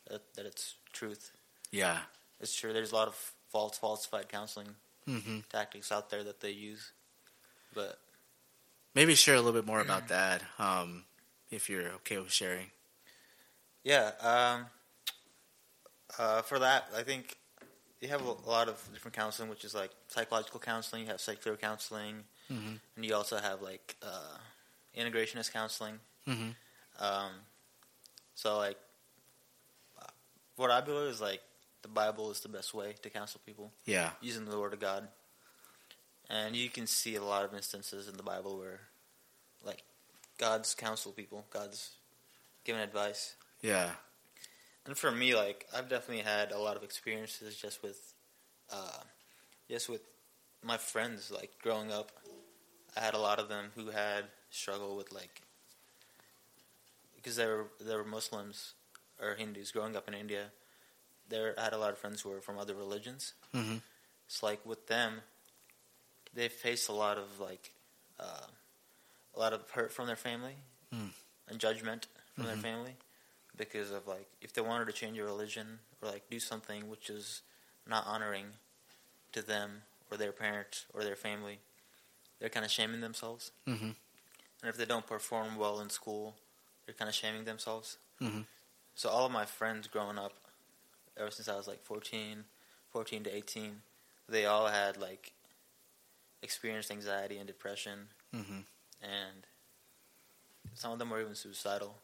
that, 0.09 0.21
that 0.35 0.45
it's 0.45 0.75
truth 0.93 1.31
Yeah. 1.71 1.99
it's 2.39 2.55
true 2.55 2.73
there's 2.73 2.91
a 2.91 2.95
lot 2.95 3.07
of 3.07 3.31
false 3.51 3.77
falsified 3.77 4.29
counseling 4.29 4.69
hmm 5.05 5.39
tactics 5.51 5.91
out 5.91 6.09
there 6.09 6.23
that 6.23 6.39
they 6.41 6.51
use 6.51 6.91
but 7.73 7.99
Maybe 8.93 9.13
share 9.15 9.35
a 9.35 9.41
little 9.41 9.51
bit 9.59 9.65
more 9.67 9.81
about 9.81 10.07
that, 10.07 10.41
um, 10.57 11.03
if 11.51 11.69
you're 11.69 11.89
okay 11.95 12.17
with 12.17 12.31
sharing. 12.31 12.67
yeah 13.83 14.11
um, 14.21 14.65
uh, 16.17 16.41
for 16.41 16.59
that 16.59 16.87
i 16.95 17.03
think 17.03 17.37
you 18.01 18.07
have 18.07 18.21
a 18.21 18.49
lot 18.49 18.67
of 18.69 18.81
different 18.93 19.15
counseling 19.15 19.49
which 19.49 19.65
is 19.65 19.73
like 19.75 19.91
psychological 20.07 20.59
counseling 20.59 21.03
you 21.03 21.07
have 21.09 21.19
secular 21.21 21.57
counseling 21.57 22.23
hmm 22.47 22.75
and 22.95 23.05
you 23.05 23.13
also 23.15 23.37
have 23.37 23.61
like 23.61 23.95
uh, 24.01 24.37
integrationist 24.97 25.51
counseling 25.51 25.99
hmm 26.25 26.49
Um, 26.99 27.31
so 28.35 28.57
like, 28.57 28.77
what 30.55 30.71
I 30.71 30.81
believe 30.81 31.09
is 31.09 31.21
like 31.21 31.41
the 31.81 31.87
Bible 31.89 32.31
is 32.31 32.39
the 32.39 32.49
best 32.49 32.73
way 32.73 32.93
to 33.01 33.09
counsel 33.09 33.41
people 33.45 33.71
Yeah. 33.85 34.11
using 34.21 34.45
the 34.45 34.59
Word 34.59 34.73
of 34.73 34.79
God, 34.79 35.07
and 36.29 36.55
you 36.55 36.69
can 36.69 36.87
see 36.87 37.15
a 37.15 37.23
lot 37.23 37.43
of 37.45 37.53
instances 37.53 38.07
in 38.07 38.15
the 38.17 38.23
Bible 38.23 38.57
where, 38.57 38.79
like, 39.63 39.83
God's 40.37 40.73
counsel 40.73 41.11
people, 41.11 41.45
God's 41.51 41.91
given 42.63 42.81
advice, 42.81 43.35
Yeah. 43.61 43.91
and 44.85 44.97
for 44.97 45.11
me, 45.11 45.35
like, 45.35 45.67
I've 45.75 45.89
definitely 45.89 46.23
had 46.23 46.51
a 46.51 46.57
lot 46.59 46.77
of 46.77 46.83
experiences 46.83 47.55
just 47.57 47.83
with, 47.83 48.13
uh, 48.71 49.03
just 49.69 49.89
with 49.89 50.01
my 50.63 50.77
friends, 50.77 51.29
like 51.31 51.51
growing 51.61 51.91
up. 51.91 52.11
I 52.95 53.01
had 53.01 53.13
a 53.13 53.19
lot 53.19 53.39
of 53.39 53.49
them 53.49 53.71
who 53.75 53.89
had 53.91 54.25
struggled 54.49 54.97
with 54.97 55.11
like 55.11 55.41
because 57.15 57.35
they 57.35 57.45
were 57.45 57.67
they 57.79 57.95
were 57.95 58.03
Muslims 58.03 58.73
or 59.21 59.35
Hindus 59.35 59.71
growing 59.71 59.95
up 59.95 60.07
in 60.07 60.13
India. 60.13 60.51
There, 61.27 61.55
I 61.57 61.63
had 61.63 61.73
a 61.73 61.77
lot 61.77 61.91
of 61.91 61.97
friends 61.97 62.21
who 62.21 62.29
were 62.29 62.41
from 62.41 62.57
other 62.59 62.75
religions. 62.75 63.33
hmm 63.53 63.77
It's 64.27 64.43
like 64.43 64.63
with 64.65 64.87
them, 64.87 65.21
they 66.33 66.49
face 66.49 66.87
a 66.87 66.93
lot 66.93 67.17
of 67.17 67.39
like 67.39 67.73
uh, 68.19 68.47
a 69.35 69.39
lot 69.39 69.53
of 69.53 69.69
hurt 69.71 69.91
from 69.91 70.07
their 70.07 70.15
family 70.15 70.55
Mm. 70.93 71.09
and 71.49 71.59
judgment 71.59 72.07
from 72.35 72.45
Mhm. 72.45 72.47
their 72.49 72.57
family 72.57 72.95
because 73.57 73.89
of 73.89 74.07
like 74.07 74.27
if 74.41 74.53
they 74.53 74.61
wanted 74.61 74.85
to 74.85 74.93
change 74.93 75.17
a 75.17 75.23
religion 75.23 75.79
or 76.01 76.09
like 76.09 76.29
do 76.29 76.39
something 76.39 76.87
which 76.89 77.09
is 77.09 77.41
not 77.87 78.05
honoring 78.05 78.53
to 79.31 79.41
them 79.41 79.81
or 80.11 80.17
their 80.17 80.31
parents 80.31 80.85
or 80.93 81.03
their 81.03 81.15
family, 81.15 81.59
they're 82.39 82.49
kind 82.49 82.65
of 82.65 82.71
shaming 82.71 83.01
themselves. 83.01 83.51
Mm-hmm. 83.67 83.85
And 83.85 84.69
if 84.69 84.77
they 84.77 84.85
don't 84.85 85.05
perform 85.05 85.57
well 85.57 85.79
in 85.81 85.89
school, 85.89 86.35
they're 86.85 86.95
kind 86.95 87.09
of 87.09 87.15
shaming 87.15 87.43
themselves. 87.45 87.97
Mm-hmm. 88.21 88.41
So 88.95 89.09
all 89.09 89.25
of 89.25 89.31
my 89.31 89.45
friends 89.45 89.87
growing 89.87 90.17
up, 90.17 90.33
ever 91.17 91.31
since 91.31 91.47
I 91.49 91.55
was 91.55 91.67
like 91.67 91.83
14, 91.83 92.45
14 92.91 93.23
to 93.23 93.35
18, 93.35 93.81
they 94.29 94.45
all 94.45 94.67
had 94.67 94.97
like 94.97 95.33
experienced 96.41 96.91
anxiety 96.91 97.37
and 97.37 97.47
depression, 97.47 98.07
Mm-hmm. 98.33 98.59
and 99.01 99.45
some 100.73 100.91
of 100.91 100.99
them 100.99 101.09
were 101.09 101.21
even 101.21 101.35
suicidal. 101.35 101.95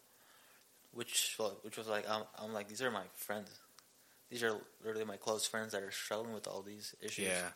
Which 0.93 1.37
which 1.61 1.77
was 1.77 1.87
like 1.87 2.09
I'm, 2.09 2.23
I'm 2.37 2.53
like 2.53 2.67
these 2.67 2.81
are 2.81 2.91
my 2.91 3.03
friends, 3.15 3.49
these 4.29 4.43
are 4.43 4.53
literally 4.83 5.05
my 5.05 5.15
close 5.17 5.45
friends 5.45 5.71
that 5.71 5.83
are 5.83 5.91
struggling 5.91 6.33
with 6.33 6.47
all 6.47 6.61
these 6.61 6.93
issues. 7.01 7.27
Yeah. 7.27 7.47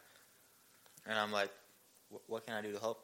And 1.06 1.18
I'm 1.20 1.32
like, 1.34 1.50
"Wh- 1.50 1.65
what 2.28 2.46
can 2.46 2.56
I 2.56 2.62
do 2.62 2.72
to 2.72 2.80
help? 2.80 3.04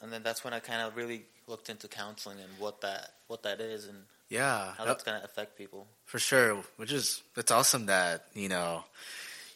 And 0.00 0.12
then 0.12 0.22
that's 0.22 0.44
when 0.44 0.52
I 0.52 0.60
kind 0.60 0.82
of 0.82 0.96
really 0.96 1.24
looked 1.46 1.68
into 1.70 1.88
counseling 1.88 2.38
and 2.40 2.50
what 2.58 2.80
that 2.82 3.14
what 3.28 3.42
that 3.44 3.60
is 3.60 3.86
and 3.86 3.98
Yeah. 4.28 4.74
how 4.76 4.84
that's 4.84 5.04
going 5.04 5.18
to 5.18 5.24
affect 5.24 5.56
people. 5.56 5.86
For 6.04 6.18
sure, 6.18 6.62
which 6.76 6.92
is 6.92 7.22
that's 7.34 7.50
awesome 7.52 7.86
that 7.86 8.26
you 8.34 8.48
know 8.48 8.84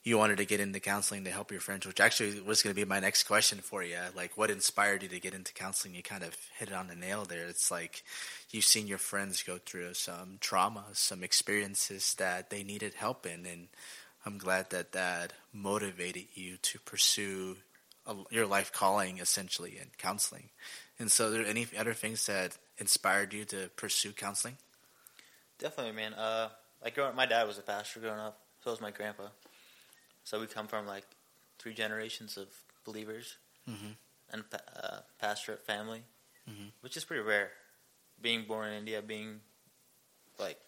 you 0.05 0.17
wanted 0.17 0.38
to 0.38 0.47
get 0.47 0.61
into 0.61 0.81
counseling 0.81 1.25
to 1.25 1.31
help 1.31 1.50
your 1.50 1.61
friends. 1.61 1.87
Which 1.87 2.00
actually 2.00 2.40
was 2.40 2.62
going 2.62 2.75
to 2.75 2.81
be 2.81 2.87
my 2.87 3.00
next 3.00 3.25
question 3.25 3.59
for 3.59 3.83
you. 3.83 3.99
Like, 4.14 4.38
what 4.38 4.50
inspired 4.50 5.02
you 5.02 5.09
to 5.11 5.21
get 5.21 5.35
into 5.35 5.52
counseling? 5.52 5.95
You 5.95 6.02
kind 6.02 6.23
of 6.23 6.35
hit 6.59 6.69
it 6.69 6.75
on 6.75 6.87
the 6.87 6.95
nail 6.95 7.25
there. 7.25 7.47
It's 7.47 7.71
like 7.71 8.05
you've 8.50 8.64
seen 8.64 8.87
your 8.87 8.99
friends 8.99 9.43
go 9.43 9.59
through 9.59 9.95
some 9.95 10.38
trauma, 10.40 10.85
some 10.93 11.23
experiences 11.25 12.14
that 12.14 12.49
they 12.49 12.62
needed 12.62 12.95
help 12.95 13.26
in, 13.26 13.45
and 13.45 13.69
I'm 14.25 14.38
glad 14.38 14.71
that 14.71 14.93
that 14.93 15.33
motivated 15.52 16.26
you 16.35 16.57
to 16.59 16.78
pursue 16.81 17.57
a, 18.09 18.15
your 18.31 18.47
life 18.47 18.73
calling, 18.73 19.19
essentially, 19.19 19.79
in 19.79 19.91
counseling. 19.99 20.49
And 20.99 21.12
so, 21.12 21.27
are 21.29 21.31
there 21.31 21.47
any 21.47 21.67
other 21.79 21.95
things 21.95 22.27
that 22.27 22.57
inspired 22.79 23.33
you 23.33 23.45
to 23.47 23.69
pursue 23.77 24.12
counseling? 24.12 24.57
Definitely, 25.59 25.93
man. 25.93 26.15
Uh, 26.15 26.49
like 26.83 26.95
growing, 26.95 27.11
up, 27.11 27.17
my 27.17 27.27
dad 27.27 27.47
was 27.47 27.59
a 27.59 27.62
pastor 27.62 28.00
growing 28.00 28.19
up. 28.19 28.38
So 28.65 28.71
was 28.71 28.81
my 28.81 28.91
grandpa. 28.91 29.29
So 30.25 30.41
we 30.41 30.47
come 30.47 30.67
from 30.67 30.87
like 30.87 31.05
three 31.59 31.75
generations 31.75 32.37
of 32.37 32.49
believers 32.85 33.37
Mm-hmm. 33.69 33.93
and 34.33 34.45
uh, 34.53 35.00
pastorate 35.21 35.61
family, 35.67 36.03
Mhm. 36.49 36.73
which 36.81 36.97
is 36.97 37.05
pretty 37.05 37.23
rare. 37.23 37.50
Being 38.21 38.45
born 38.47 38.69
in 38.69 38.79
India, 38.79 39.03
being 39.03 39.41
like 40.38 40.59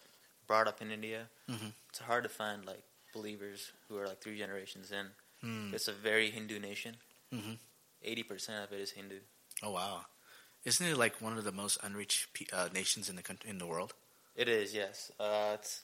brought 0.47 0.67
up 0.67 0.81
in 0.81 0.91
India, 0.91 1.27
Mhm. 1.49 1.73
it's 1.89 1.99
hard 1.99 2.23
to 2.23 2.29
find 2.29 2.63
like 2.65 2.83
believers 3.13 3.71
who 3.87 3.97
are 3.97 4.07
like 4.07 4.21
three 4.21 4.37
generations 4.37 4.91
in. 4.91 5.07
Mm. 5.43 5.73
It's 5.73 5.87
a 5.87 5.93
very 5.93 6.29
Hindu 6.29 6.59
nation. 6.59 6.95
Mhm. 7.33 7.57
80% 8.03 8.63
of 8.63 8.71
it 8.73 8.81
is 8.81 8.91
Hindu. 8.91 9.19
Oh 9.63 9.71
wow! 9.71 10.05
Isn't 10.65 10.87
it 10.87 10.97
like 10.97 11.21
one 11.21 11.37
of 11.37 11.43
the 11.43 11.51
most 11.51 11.77
unreached 11.83 12.27
uh, 12.51 12.69
nations 12.73 13.09
in 13.09 13.15
the 13.15 13.23
country 13.23 13.49
in 13.49 13.57
the 13.57 13.67
world? 13.67 13.93
It 14.35 14.47
is, 14.47 14.73
yes. 14.73 15.11
Uh, 15.19 15.51
it's 15.55 15.83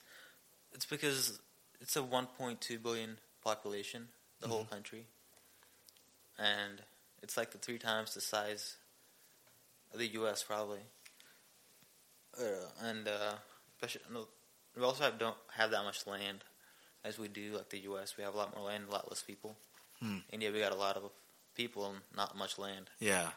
it's 0.73 0.85
because 0.85 1.39
it's 1.79 1.95
a 1.95 2.01
1.2 2.01 2.81
billion 2.81 3.17
population, 3.43 4.07
the 4.41 4.47
whole 4.47 4.65
country, 4.65 5.05
and 6.37 6.81
it's 7.21 7.37
like 7.37 7.51
the 7.51 7.57
three 7.57 7.77
times 7.77 8.13
the 8.13 8.21
size 8.21 8.77
of 9.93 9.99
the 9.99 10.07
U.S. 10.07 10.43
probably. 10.43 10.79
Uh, 12.39 12.69
and 12.83 13.07
uh, 13.07 13.33
especially, 13.75 14.01
no, 14.13 14.27
we 14.75 14.83
also 14.83 15.03
have, 15.03 15.17
don't 15.17 15.37
have 15.55 15.71
that 15.71 15.83
much 15.83 16.05
land 16.05 16.43
as 17.03 17.17
we 17.17 17.27
do 17.27 17.53
like 17.55 17.69
the 17.69 17.79
U.S. 17.79 18.15
We 18.17 18.23
have 18.23 18.33
a 18.33 18.37
lot 18.37 18.55
more 18.55 18.65
land, 18.65 18.85
a 18.87 18.91
lot 18.91 19.09
less 19.09 19.23
people. 19.23 19.55
Hmm. 19.99 20.17
India, 20.31 20.51
we 20.51 20.59
got 20.59 20.71
a 20.71 20.75
lot 20.75 20.97
of 20.97 21.09
people 21.57 21.89
and 21.89 21.99
not 22.15 22.37
much 22.37 22.57
land, 22.59 22.89
Yeah. 22.99 23.29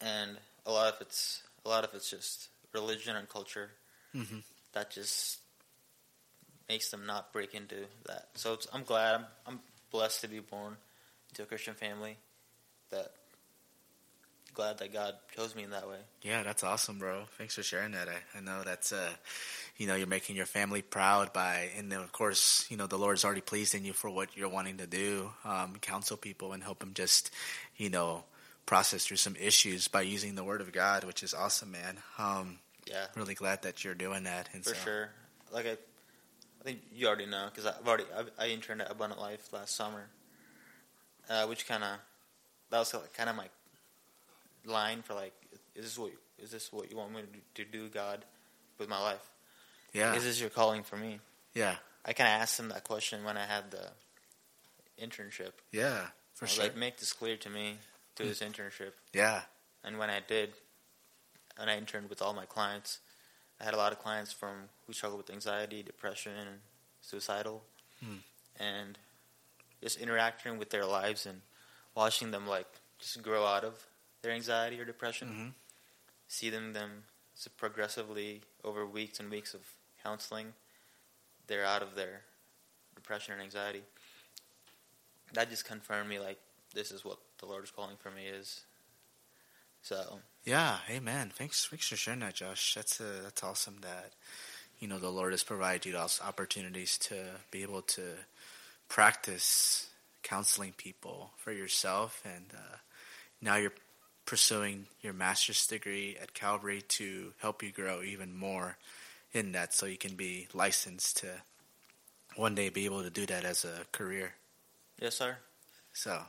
and 0.00 0.36
a 0.66 0.70
lot 0.72 0.92
of 0.94 1.00
it's 1.00 1.42
a 1.64 1.68
lot 1.68 1.84
of 1.84 1.90
it's 1.94 2.10
just 2.10 2.48
religion 2.72 3.16
and 3.16 3.28
culture 3.28 3.70
Mm-hmm. 4.14 4.40
that 4.74 4.90
just 4.90 5.38
makes 6.68 6.90
them 6.90 7.06
not 7.06 7.32
break 7.32 7.54
into 7.54 7.86
that. 8.06 8.28
So 8.34 8.52
it's, 8.52 8.66
I'm 8.72 8.82
glad 8.84 9.14
I'm, 9.14 9.24
I'm 9.46 9.60
blessed 9.90 10.20
to 10.20 10.28
be 10.28 10.40
born 10.40 10.76
into 11.30 11.42
a 11.42 11.46
Christian 11.46 11.72
family. 11.74 12.18
That 12.90 13.10
glad 14.54 14.78
that 14.78 14.92
God 14.92 15.14
chose 15.34 15.54
me 15.54 15.64
in 15.64 15.70
that 15.70 15.88
way. 15.88 15.98
Yeah, 16.22 16.42
that's 16.42 16.62
awesome, 16.62 16.98
bro. 16.98 17.24
Thanks 17.38 17.54
for 17.54 17.62
sharing 17.62 17.92
that. 17.92 18.08
I, 18.08 18.38
I 18.38 18.40
know 18.40 18.62
that's 18.64 18.92
uh, 18.92 19.10
you 19.76 19.86
know, 19.86 19.94
you're 19.94 20.06
making 20.06 20.36
your 20.36 20.46
family 20.46 20.82
proud 20.82 21.32
by, 21.32 21.70
and 21.76 21.90
then 21.90 22.00
of 22.00 22.12
course, 22.12 22.66
you 22.68 22.76
know, 22.76 22.86
the 22.86 22.98
Lord's 22.98 23.24
already 23.24 23.40
pleased 23.40 23.74
in 23.74 23.84
you 23.84 23.92
for 23.92 24.10
what 24.10 24.36
you're 24.36 24.48
wanting 24.48 24.78
to 24.78 24.86
do, 24.86 25.30
um, 25.44 25.76
counsel 25.80 26.16
people 26.16 26.52
and 26.52 26.62
help 26.62 26.78
them 26.80 26.92
just, 26.94 27.30
you 27.76 27.90
know, 27.90 28.24
process 28.66 29.06
through 29.06 29.16
some 29.16 29.36
issues 29.36 29.88
by 29.88 30.02
using 30.02 30.34
the 30.34 30.44
Word 30.44 30.60
of 30.60 30.72
God, 30.72 31.04
which 31.04 31.22
is 31.22 31.34
awesome, 31.34 31.72
man. 31.72 31.98
Um, 32.18 32.58
Yeah, 32.86 33.06
really 33.16 33.34
glad 33.34 33.62
that 33.62 33.84
you're 33.84 33.94
doing 33.94 34.24
that. 34.24 34.48
And 34.52 34.62
for 34.62 34.74
so, 34.74 34.84
sure. 34.84 35.10
Like 35.50 35.66
I, 35.66 35.72
I 35.72 36.64
think 36.64 36.80
you 36.92 37.06
already 37.06 37.26
know 37.26 37.48
because 37.50 37.66
I've 37.66 37.86
already 37.86 38.04
I, 38.14 38.44
I 38.44 38.48
interned 38.48 38.82
at 38.82 38.90
Abundant 38.90 39.20
Life 39.20 39.52
last 39.52 39.74
summer, 39.74 40.06
uh, 41.28 41.46
which 41.46 41.66
kind 41.66 41.82
of 41.82 41.98
that 42.70 42.78
was 42.78 42.94
kind 43.16 43.28
of 43.28 43.36
my 43.36 43.48
line 44.64 45.02
for 45.02 45.14
like, 45.14 45.32
is 45.74 45.84
this 45.84 45.98
what 45.98 46.12
is 46.38 46.50
this 46.50 46.72
what 46.72 46.90
you 46.90 46.96
want 46.96 47.12
me 47.14 47.22
to 47.54 47.64
do, 47.64 47.88
God, 47.88 48.24
with 48.78 48.88
my 48.88 49.00
life? 49.00 49.30
Yeah, 49.92 50.14
Is 50.14 50.24
this 50.24 50.40
your 50.40 50.50
calling 50.50 50.82
for 50.82 50.96
me? 50.96 51.20
yeah, 51.54 51.76
I 52.04 52.12
kind 52.14 52.28
of 52.28 52.40
asked 52.40 52.58
him 52.58 52.68
that 52.70 52.82
question 52.84 53.24
when 53.24 53.36
I 53.36 53.44
had 53.44 53.70
the 53.70 53.90
internship. 55.02 55.52
yeah, 55.70 56.06
for 56.34 56.44
I 56.44 56.46
was 56.46 56.50
sure. 56.50 56.64
like, 56.64 56.76
make 56.76 56.98
this 56.98 57.12
clear 57.12 57.36
to 57.36 57.50
me 57.50 57.76
through 58.16 58.26
this 58.28 58.40
internship. 58.40 58.92
yeah, 59.12 59.42
And 59.84 59.98
when 59.98 60.10
I 60.10 60.20
did, 60.26 60.52
and 61.58 61.68
I 61.70 61.76
interned 61.76 62.08
with 62.08 62.22
all 62.22 62.32
my 62.34 62.46
clients, 62.46 62.98
I 63.60 63.64
had 63.64 63.74
a 63.74 63.76
lot 63.76 63.92
of 63.92 63.98
clients 63.98 64.32
from 64.32 64.68
who 64.86 64.92
struggle 64.92 65.18
with 65.18 65.30
anxiety, 65.30 65.82
depression, 65.82 66.32
and 66.36 66.60
suicidal, 67.00 67.62
Hmm. 68.02 68.16
and 68.58 68.98
just 69.82 69.98
interacting 69.98 70.58
with 70.58 70.70
their 70.70 70.84
lives 70.86 71.26
and 71.26 71.42
watching 71.94 72.30
them 72.32 72.46
like 72.46 72.66
just 72.98 73.22
grow 73.22 73.44
out 73.46 73.62
of 73.64 73.86
their 74.22 74.32
anxiety 74.32 74.80
or 74.80 74.84
depression, 74.84 75.28
hmm 75.28 75.48
see 76.28 76.48
them 76.48 76.72
them 76.72 77.04
progressively 77.58 78.40
over 78.64 78.86
weeks 78.86 79.20
and 79.20 79.30
weeks 79.30 79.52
of 79.52 79.60
counseling, 80.02 80.54
they're 81.46 81.64
out 81.64 81.82
of 81.82 81.94
their 81.94 82.22
depression 82.94 83.34
and 83.34 83.42
anxiety. 83.42 83.82
That 85.34 85.50
just 85.50 85.66
confirmed 85.66 86.08
me 86.08 86.18
like 86.18 86.38
this 86.74 86.90
is 86.90 87.04
what 87.04 87.18
the 87.38 87.46
Lord 87.46 87.64
is 87.64 87.70
calling 87.70 87.96
for 87.98 88.10
me 88.10 88.26
is. 88.26 88.62
So 89.82 90.20
Yeah, 90.44 90.78
amen. 90.88 91.32
Thanks, 91.34 91.66
thanks 91.66 91.88
for 91.88 91.96
sharing 91.96 92.20
that, 92.20 92.34
Josh. 92.34 92.74
That's 92.74 93.00
uh, 93.00 93.20
that's 93.24 93.42
awesome 93.42 93.78
that 93.82 94.12
you 94.78 94.88
know 94.88 94.98
the 94.98 95.10
Lord 95.10 95.32
has 95.32 95.42
provided 95.42 95.84
you 95.86 95.92
those 95.92 96.20
opportunities 96.24 96.96
to 96.98 97.14
be 97.50 97.62
able 97.62 97.82
to 97.82 98.02
practice 98.88 99.88
counseling 100.22 100.72
people 100.76 101.32
for 101.36 101.52
yourself, 101.52 102.22
and 102.24 102.46
uh, 102.54 102.76
now 103.40 103.56
you're 103.56 103.72
pursuing 104.32 104.86
your 105.02 105.12
master's 105.12 105.66
degree 105.66 106.16
at 106.18 106.32
Calvary 106.32 106.80
to 106.88 107.34
help 107.36 107.62
you 107.62 107.70
grow 107.70 108.00
even 108.00 108.34
more 108.34 108.78
in 109.34 109.52
that, 109.52 109.74
so 109.74 109.84
you 109.84 109.98
can 109.98 110.14
be 110.14 110.48
licensed 110.54 111.18
to 111.18 111.26
one 112.36 112.54
day 112.54 112.70
be 112.70 112.86
able 112.86 113.02
to 113.02 113.10
do 113.10 113.26
that 113.26 113.44
as 113.44 113.62
a 113.66 113.84
career. 113.92 114.32
yes, 114.98 115.16
sir. 115.16 115.36
So, 115.92 116.22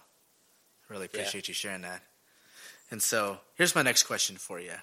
really 0.89 1.05
Yeah. 1.05 1.05
appreciate 1.05 1.48
you 1.48 1.53
sharing 1.53 1.83
that. 1.83 2.01
And 2.91 3.01
so, 3.01 3.39
here's 3.55 3.74
my 3.74 3.83
next 3.83 4.03
question 4.03 4.36
for 4.36 4.60
you. 4.60 4.74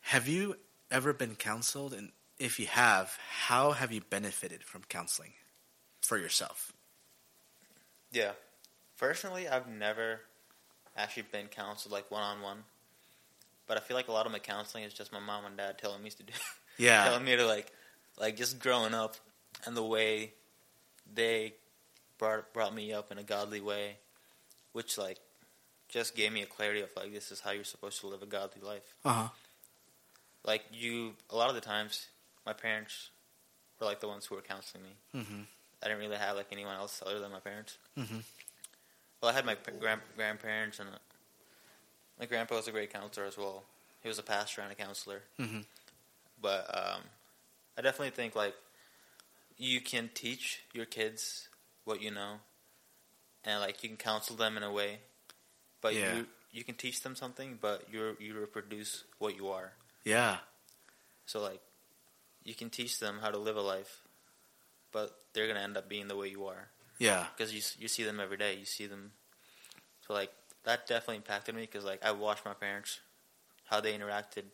Have 0.00 0.26
you 0.26 0.56
ever 0.90 1.12
been 1.12 1.36
counseled? 1.36 1.94
And 1.94 2.10
if 2.40 2.58
you 2.58 2.66
have, 2.66 3.16
how 3.44 3.70
have 3.70 3.92
you 3.92 4.00
benefited 4.00 4.64
from 4.64 4.82
counseling 4.88 5.34
for 6.00 6.18
yourself? 6.18 6.72
Yeah. 8.10 8.32
Personally, 8.98 9.46
I've 9.46 9.68
never 9.68 10.22
actually 10.96 11.24
been 11.32 11.46
counseled 11.46 11.92
like 11.92 12.10
one 12.10 12.22
on 12.22 12.40
one, 12.42 12.58
but 13.66 13.76
I 13.76 13.80
feel 13.80 13.96
like 13.96 14.08
a 14.08 14.12
lot 14.12 14.26
of 14.26 14.32
my 14.32 14.38
counseling 14.38 14.84
is 14.84 14.92
just 14.94 15.12
my 15.12 15.20
mom 15.20 15.44
and 15.44 15.56
dad 15.56 15.78
telling 15.78 16.02
me 16.02 16.10
to 16.10 16.22
do, 16.22 16.32
Yeah. 16.78 17.04
telling 17.04 17.24
me 17.24 17.36
to 17.36 17.46
like, 17.46 17.72
like 18.18 18.36
just 18.36 18.58
growing 18.58 18.94
up 18.94 19.16
and 19.66 19.76
the 19.76 19.82
way 19.82 20.32
they 21.12 21.54
brought 22.18 22.52
brought 22.52 22.74
me 22.74 22.92
up 22.92 23.10
in 23.12 23.18
a 23.18 23.22
godly 23.22 23.60
way, 23.60 23.96
which 24.72 24.96
like 24.98 25.18
just 25.88 26.14
gave 26.16 26.32
me 26.32 26.42
a 26.42 26.46
clarity 26.46 26.80
of 26.80 26.90
like 26.96 27.12
this 27.12 27.30
is 27.32 27.40
how 27.40 27.50
you're 27.50 27.64
supposed 27.64 28.00
to 28.00 28.06
live 28.06 28.22
a 28.22 28.26
godly 28.26 28.62
life. 28.62 28.94
Uh 29.04 29.12
huh. 29.12 29.28
Like 30.44 30.64
you, 30.72 31.14
a 31.30 31.36
lot 31.36 31.48
of 31.48 31.54
the 31.54 31.60
times, 31.60 32.06
my 32.44 32.52
parents 32.52 33.10
were 33.80 33.86
like 33.86 34.00
the 34.00 34.08
ones 34.08 34.26
who 34.26 34.34
were 34.34 34.42
counseling 34.42 34.84
me. 34.84 35.20
Mm-hmm. 35.20 35.40
I 35.82 35.86
didn't 35.88 36.00
really 36.00 36.16
have 36.16 36.36
like 36.36 36.48
anyone 36.52 36.74
else 36.74 37.02
other 37.04 37.18
than 37.18 37.32
my 37.32 37.40
parents. 37.40 37.78
Mm-hmm. 37.98 38.18
Well, 39.24 39.32
I 39.32 39.36
had 39.36 39.46
my 39.46 39.56
grand, 39.80 40.02
grandparents, 40.16 40.80
and 40.80 40.90
uh, 40.90 40.98
my 42.20 42.26
grandpa 42.26 42.56
was 42.56 42.68
a 42.68 42.72
great 42.72 42.92
counselor 42.92 43.24
as 43.24 43.38
well. 43.38 43.64
He 44.02 44.08
was 44.08 44.18
a 44.18 44.22
pastor 44.22 44.60
and 44.60 44.70
a 44.70 44.74
counselor. 44.74 45.22
hmm 45.38 45.60
But 46.42 46.68
um, 46.76 47.00
I 47.78 47.80
definitely 47.80 48.10
think 48.10 48.36
like 48.36 48.54
you 49.56 49.80
can 49.80 50.10
teach 50.12 50.60
your 50.74 50.84
kids 50.84 51.48
what 51.86 52.02
you 52.02 52.10
know, 52.10 52.34
and 53.46 53.60
like 53.62 53.82
you 53.82 53.88
can 53.88 53.96
counsel 53.96 54.36
them 54.36 54.58
in 54.58 54.62
a 54.62 54.70
way, 54.70 54.98
but 55.80 55.94
Yeah. 55.94 56.16
you 56.16 56.26
you 56.52 56.64
can 56.64 56.74
teach 56.74 57.00
them 57.02 57.16
something, 57.16 57.58
but 57.62 57.86
you 57.90 58.14
you 58.20 58.38
reproduce 58.38 59.04
what 59.18 59.36
you 59.36 59.48
are. 59.48 59.72
Yeah. 60.04 60.36
So 61.24 61.40
like 61.40 61.62
you 62.44 62.54
can 62.54 62.68
teach 62.68 62.98
them 62.98 63.20
how 63.22 63.30
to 63.30 63.38
live 63.38 63.56
a 63.56 63.62
life, 63.62 64.02
but 64.92 65.18
they're 65.32 65.48
gonna 65.48 65.60
end 65.64 65.78
up 65.78 65.88
being 65.88 66.08
the 66.08 66.16
way 66.16 66.28
you 66.28 66.44
are 66.46 66.68
Yeah. 66.98 67.26
because 67.36 67.52
you 67.54 67.60
you 67.78 67.88
see 67.88 68.04
them 68.04 68.20
every 68.20 68.36
day. 68.36 68.54
You 68.54 68.64
see 68.64 68.86
them, 68.86 69.12
so 70.06 70.12
like 70.14 70.32
that 70.64 70.86
definitely 70.86 71.16
impacted 71.16 71.54
me 71.54 71.62
because 71.62 71.84
like 71.84 72.04
I 72.04 72.12
watched 72.12 72.44
my 72.44 72.54
parents, 72.54 73.00
how 73.66 73.80
they 73.80 73.92
interacted 73.96 74.44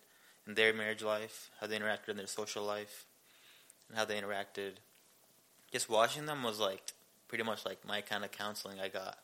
in 0.47 0.54
their 0.54 0.73
marriage 0.73 1.02
life, 1.02 1.50
how 1.61 1.66
they 1.66 1.78
interacted 1.78 2.09
in 2.09 2.16
their 2.16 2.26
social 2.26 2.64
life, 2.64 3.06
and 3.88 3.97
how 3.99 4.04
they 4.04 4.20
interacted. 4.20 4.76
Just 5.73 5.88
watching 5.88 6.26
them 6.26 6.42
was 6.42 6.59
like 6.59 6.92
pretty 7.28 7.44
much 7.44 7.64
like 7.64 7.87
my 7.87 8.00
kind 8.00 8.25
of 8.25 8.32
counseling 8.32 8.80
I 8.80 8.88
got 8.88 9.18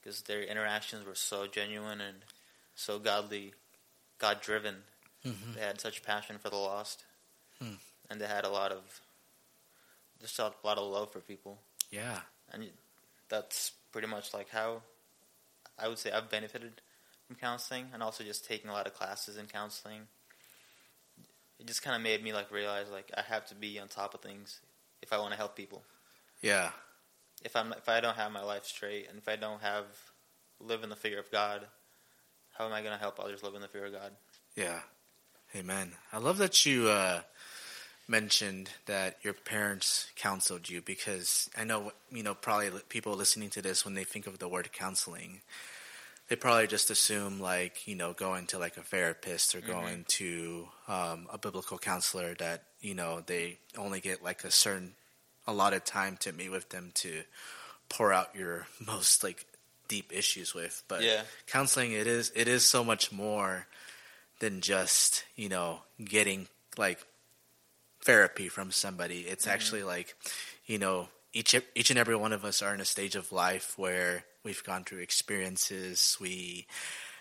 because 0.00 0.22
their 0.22 0.42
interactions 0.42 1.06
were 1.06 1.14
so 1.14 1.46
genuine 1.46 2.00
and 2.00 2.18
so 2.74 2.98
godly, 2.98 3.54
God 4.18 4.40
driven. 4.42 4.76
hmm 5.24 5.52
They 5.54 5.60
had 5.62 5.80
such 5.80 6.02
passion 6.02 6.38
for 6.38 6.50
the 6.50 6.56
lost, 6.56 7.04
Hmm. 7.58 7.74
and 8.10 8.20
they 8.20 8.26
had 8.26 8.44
a 8.44 8.50
lot 8.50 8.70
of 8.72 9.00
just 10.20 10.38
a 10.38 10.52
lot 10.64 10.78
of 10.78 10.90
love 10.90 11.10
for 11.12 11.20
people 11.20 11.60
Yeah. 11.90 12.20
And 12.52 12.64
that's 13.28 13.72
pretty 13.92 14.08
much 14.08 14.34
like 14.34 14.48
how 14.50 14.82
I 15.78 15.88
would 15.88 15.98
say 15.98 16.10
I've 16.10 16.30
benefited 16.30 16.80
from 17.26 17.36
counseling, 17.36 17.86
and 17.92 18.02
also 18.02 18.24
just 18.24 18.46
taking 18.46 18.70
a 18.70 18.72
lot 18.72 18.86
of 18.86 18.94
classes 18.94 19.36
in 19.36 19.46
counseling. 19.46 20.02
It 21.58 21.66
just 21.66 21.82
kind 21.82 21.96
of 21.96 22.02
made 22.02 22.22
me 22.22 22.32
like 22.32 22.50
realize 22.50 22.86
like 22.90 23.10
I 23.16 23.22
have 23.22 23.46
to 23.46 23.54
be 23.54 23.78
on 23.78 23.88
top 23.88 24.14
of 24.14 24.20
things 24.20 24.60
if 25.02 25.12
I 25.12 25.18
want 25.18 25.32
to 25.32 25.36
help 25.36 25.56
people. 25.56 25.82
Yeah. 26.42 26.70
If 27.44 27.54
I'm 27.56 27.72
if 27.72 27.88
I 27.88 28.00
don't 28.00 28.16
have 28.16 28.32
my 28.32 28.42
life 28.42 28.64
straight, 28.64 29.08
and 29.08 29.18
if 29.18 29.28
I 29.28 29.36
don't 29.36 29.62
have 29.62 29.84
live 30.60 30.82
in 30.82 30.90
the 30.90 30.96
fear 30.96 31.18
of 31.18 31.30
God, 31.30 31.66
how 32.56 32.66
am 32.66 32.72
I 32.72 32.80
going 32.80 32.92
to 32.92 32.98
help 32.98 33.20
others 33.20 33.42
live 33.42 33.54
in 33.54 33.62
the 33.62 33.68
fear 33.68 33.86
of 33.86 33.92
God? 33.92 34.12
Yeah. 34.56 34.80
Amen. 35.54 35.92
I 36.12 36.18
love 36.18 36.38
that 36.38 36.66
you 36.66 36.88
uh, 36.88 37.20
mentioned 38.08 38.70
that 38.86 39.18
your 39.22 39.34
parents 39.34 40.08
counseled 40.16 40.68
you 40.68 40.80
because 40.80 41.50
I 41.56 41.64
know, 41.64 41.92
you 42.10 42.22
know, 42.22 42.34
probably 42.34 42.70
people 42.88 43.14
listening 43.14 43.50
to 43.50 43.62
this, 43.62 43.84
when 43.84 43.94
they 43.94 44.04
think 44.04 44.26
of 44.26 44.38
the 44.38 44.48
word 44.48 44.72
counseling, 44.72 45.42
they 46.28 46.36
probably 46.36 46.66
just 46.66 46.90
assume 46.90 47.40
like, 47.40 47.86
you 47.86 47.94
know, 47.94 48.12
going 48.12 48.46
to 48.46 48.58
like 48.58 48.76
a 48.76 48.82
therapist 48.82 49.54
or 49.54 49.60
going 49.60 50.04
to 50.08 50.68
um, 50.86 51.26
a 51.32 51.38
biblical 51.38 51.78
counselor 51.78 52.34
that, 52.34 52.64
you 52.80 52.94
know, 52.94 53.22
they 53.24 53.58
only 53.76 54.00
get 54.00 54.22
like 54.22 54.44
a 54.44 54.50
certain 54.50 54.94
allotted 55.46 55.84
time 55.84 56.16
to 56.18 56.32
meet 56.32 56.50
with 56.50 56.68
them 56.70 56.90
to 56.94 57.22
pour 57.88 58.12
out 58.12 58.34
your 58.34 58.66
most 58.86 59.22
like 59.22 59.46
deep 59.88 60.12
issues 60.14 60.54
with. 60.54 60.82
But 60.88 61.02
Yeah. 61.02 61.22
counseling, 61.46 61.92
it 61.92 62.06
is, 62.06 62.32
it 62.34 62.48
is 62.48 62.64
so 62.64 62.84
much 62.84 63.12
more 63.12 63.66
than 64.40 64.60
just 64.60 65.24
you 65.34 65.48
know 65.48 65.80
getting 66.04 66.46
like 66.76 67.04
therapy 68.02 68.48
from 68.48 68.70
somebody. 68.70 69.20
It's 69.20 69.46
actually 69.46 69.82
like 69.82 70.14
you 70.66 70.78
know 70.78 71.08
each 71.32 71.54
each 71.74 71.90
and 71.90 71.98
every 71.98 72.16
one 72.16 72.32
of 72.32 72.44
us 72.44 72.62
are 72.62 72.74
in 72.74 72.80
a 72.80 72.84
stage 72.84 73.16
of 73.16 73.32
life 73.32 73.74
where 73.76 74.24
we've 74.44 74.64
gone 74.64 74.84
through 74.84 75.00
experiences, 75.00 76.16
we 76.20 76.66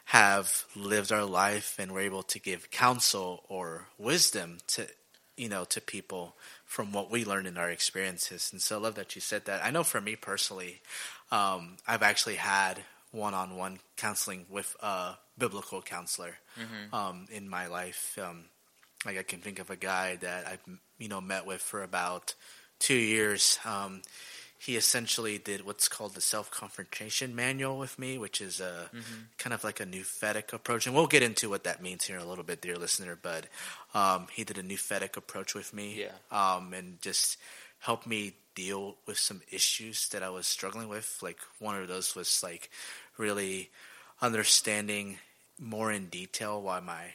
have 0.05 0.65
lived 0.75 1.11
our 1.11 1.25
life, 1.25 1.75
and 1.77 1.91
we're 1.91 2.01
able 2.01 2.23
to 2.23 2.39
give 2.39 2.71
counsel 2.71 3.43
or 3.49 3.87
wisdom 3.97 4.57
to 4.67 4.87
you 5.35 5.49
know 5.49 5.65
to 5.65 5.81
people 5.81 6.35
from 6.65 6.91
what 6.91 7.11
we 7.11 7.25
learned 7.25 7.47
in 7.47 7.57
our 7.57 7.69
experiences. 7.69 8.49
And 8.51 8.61
so 8.61 8.77
I 8.77 8.81
love 8.81 8.95
that 8.95 9.15
you 9.15 9.21
said 9.21 9.45
that. 9.45 9.63
I 9.63 9.71
know 9.71 9.83
for 9.83 10.01
me 10.01 10.15
personally, 10.15 10.81
um, 11.31 11.77
I've 11.87 12.03
actually 12.03 12.35
had 12.35 12.79
one-on-one 13.11 13.79
counseling 13.95 14.45
with 14.49 14.75
a 14.81 15.15
biblical 15.37 15.81
counselor 15.81 16.37
um, 16.93 17.25
in 17.31 17.49
my 17.49 17.67
life. 17.67 18.17
Um, 18.21 18.45
like 19.05 19.17
I 19.17 19.23
can 19.23 19.39
think 19.39 19.59
of 19.59 19.69
a 19.69 19.75
guy 19.75 20.15
that 20.17 20.47
I've 20.47 20.63
you 20.97 21.07
know 21.07 21.21
met 21.21 21.45
with 21.45 21.61
for 21.61 21.83
about 21.83 22.33
two 22.79 22.95
years. 22.95 23.59
Um, 23.65 24.01
he 24.59 24.75
essentially 24.75 25.37
did 25.37 25.63
what's 25.65 25.87
called 25.87 26.15
the 26.15 26.21
self 26.21 26.49
confrontation 26.49 27.35
manual 27.35 27.77
with 27.77 27.99
me, 27.99 28.17
which 28.17 28.41
is 28.41 28.59
a 28.59 28.89
kind 29.37 29.53
of 29.53 29.63
like 29.63 29.79
a 29.79 29.85
nouthetic 29.85 30.51
approach, 30.51 30.87
and 30.87 30.95
we'll 30.95 31.05
get 31.05 31.21
into 31.21 31.47
what 31.49 31.63
that 31.65 31.81
means 31.81 32.05
here 32.05 32.15
in 32.17 32.23
a 32.23 32.27
little 32.27 32.43
bit, 32.43 32.59
dear 32.61 32.75
listener. 32.75 33.15
But 33.21 33.45
um, 33.93 34.25
he 34.33 34.43
did 34.43 34.57
a 34.57 34.63
nouthetic 34.63 35.15
approach 35.15 35.53
with 35.53 35.73
me, 35.75 35.99
Yeah. 36.05 36.55
um, 36.55 36.73
and 36.73 36.99
just 37.03 37.37
helped 37.79 38.07
me 38.07 38.33
deal 38.55 38.97
with 39.05 39.19
some 39.19 39.41
issues 39.51 40.09
that 40.09 40.23
I 40.23 40.29
was 40.29 40.47
struggling 40.47 40.89
with. 40.89 41.19
Like 41.21 41.37
one 41.59 41.75
of 41.79 41.87
those 41.87 42.15
was 42.15 42.41
like 42.41 42.71
really 43.19 43.69
understanding 44.23 45.19
more 45.59 45.91
in 45.91 46.07
detail 46.07 46.59
why 46.61 46.79
my 46.79 47.13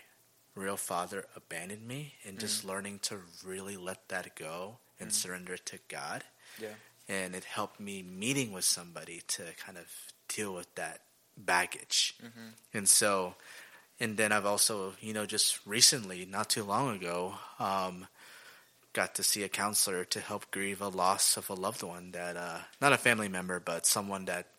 real 0.55 0.77
father 0.77 1.25
abandoned 1.35 1.87
me 1.87 2.15
and 2.25 2.39
just 2.39 2.65
learning 2.65 2.99
to 3.01 3.19
really 3.45 3.77
let 3.77 4.09
that 4.09 4.35
go 4.37 4.79
and 5.01 5.13
surrender 5.13 5.57
to 5.57 5.79
God. 5.89 6.25
Yeah. 6.61 6.75
And 7.09 7.35
it 7.35 7.45
helped 7.45 7.81
me 7.81 8.03
meeting 8.03 8.53
with 8.53 8.65
somebody 8.65 9.23
to 9.29 9.43
kind 9.65 9.79
of 9.79 9.87
deal 10.29 10.55
with 10.55 10.73
that 10.77 11.01
baggage. 11.37 12.15
And 12.73 12.89
so, 12.89 13.35
and 13.99 14.17
then 14.17 14.33
I've 14.33 14.47
also, 14.47 14.95
you 15.01 15.13
know, 15.13 15.27
just 15.27 15.59
recently, 15.67 16.27
not 16.27 16.51
too 16.51 16.65
long 16.65 16.97
ago, 16.97 17.35
um, 17.59 18.07
got 18.93 19.15
to 19.17 19.23
see 19.23 19.43
a 19.43 19.49
counselor 19.49 20.05
to 20.05 20.21
help 20.21 20.51
grieve 20.51 20.83
a 20.83 20.89
loss 20.89 21.37
of 21.37 21.49
a 21.49 21.55
loved 21.55 21.83
one 21.83 22.13
that, 22.13 22.37
uh, 22.37 22.59
not 22.81 22.93
a 22.93 22.99
family 22.99 23.29
member, 23.29 23.59
but 23.59 23.87
someone 23.87 24.27
that 24.27 24.52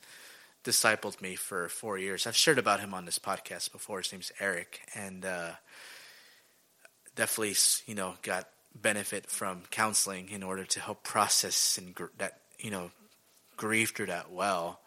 discipled 0.64 1.22
me 1.22 1.36
for 1.36 1.68
four 1.70 1.98
years. 1.98 2.26
I've 2.26 2.36
shared 2.36 2.58
about 2.58 2.80
him 2.80 2.94
on 2.94 3.06
this 3.06 3.20
podcast 3.20 3.72
before. 3.72 4.00
His 4.00 4.12
name's 4.12 4.32
Eric, 4.40 4.82
and 4.96 5.26
uh, 5.26 5.52
definitely, 7.16 7.56
you 7.86 7.96
know, 7.96 8.16
got 8.22 8.48
benefit 8.74 9.30
from 9.30 9.64
counseling 9.70 10.30
in 10.30 10.42
order 10.42 10.66
to 10.66 10.80
help 10.80 11.04
process 11.04 11.78
and 11.78 11.94
gr- 11.94 12.06
that, 12.18 12.40
you 12.58 12.72
know, 12.72 12.92
grieve 13.58 13.92
through 13.92 14.08
that 14.08 14.32
well, 14.32 14.80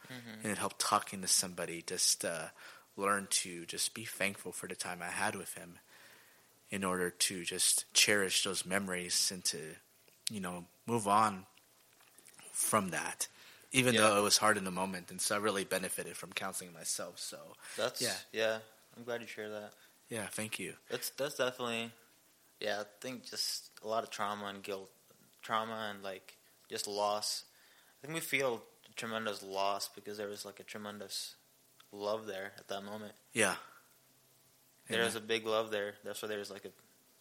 and 0.42 0.52
it 0.52 0.58
helped 0.58 0.78
talking 0.80 1.20
to 1.20 1.28
somebody 1.28 1.82
just 1.86 2.24
uh, 2.24 2.46
learn 2.96 3.26
to 3.30 3.64
just 3.66 3.94
be 3.94 4.04
thankful 4.04 4.52
for 4.52 4.66
the 4.66 4.74
time 4.74 5.00
I 5.02 5.10
had 5.10 5.34
with 5.36 5.54
him, 5.54 5.78
in 6.70 6.82
order 6.82 7.10
to 7.10 7.44
just 7.44 7.84
cherish 7.92 8.42
those 8.44 8.66
memories 8.66 9.30
and 9.32 9.44
to, 9.44 9.58
you 10.30 10.40
know, 10.40 10.64
move 10.86 11.06
on 11.06 11.46
from 12.52 12.88
that. 12.90 13.28
Even 13.72 13.94
Yeah. 13.94 14.02
though 14.02 14.18
it 14.18 14.22
was 14.22 14.38
hard 14.38 14.56
in 14.56 14.64
the 14.64 14.70
moment, 14.70 15.10
and 15.10 15.20
so 15.20 15.34
I 15.34 15.38
really 15.38 15.64
benefited 15.64 16.16
from 16.16 16.32
counseling 16.32 16.72
myself. 16.72 17.18
So 17.18 17.56
That's 17.76 18.00
Yeah. 18.00 18.16
yeah. 18.32 18.58
I'm 18.96 19.04
glad 19.04 19.20
you 19.20 19.26
share 19.26 19.50
that. 19.50 19.72
yeah, 20.08 20.26
thank 20.28 20.58
you. 20.58 20.76
That's 20.88 21.10
that's 21.10 21.34
definitely 21.36 21.92
yeah. 22.60 22.80
I 22.80 22.84
think 23.00 23.28
just 23.28 23.70
a 23.82 23.88
lot 23.88 24.02
of 24.04 24.10
trauma 24.10 24.46
and 24.46 24.62
guilt, 24.62 24.90
trauma 25.42 25.88
and 25.90 26.02
like 26.02 26.38
just 26.70 26.86
loss. 26.86 27.44
I 28.02 28.06
think 28.06 28.14
we 28.14 28.20
feel 28.20 28.62
tremendous 28.94 29.42
loss 29.42 29.88
because 29.88 30.16
there 30.16 30.28
was 30.28 30.44
like 30.44 30.58
a 30.60 30.64
tremendous 30.64 31.34
love 31.92 32.26
there 32.26 32.52
at 32.58 32.68
that 32.68 32.82
moment. 32.82 33.14
Yeah, 33.34 33.56
There 34.88 35.04
was 35.04 35.16
a 35.16 35.20
big 35.20 35.44
love 35.46 35.70
there. 35.70 35.96
That's 36.04 36.22
why 36.22 36.28
there's 36.28 36.50
like 36.50 36.64
a 36.64 36.72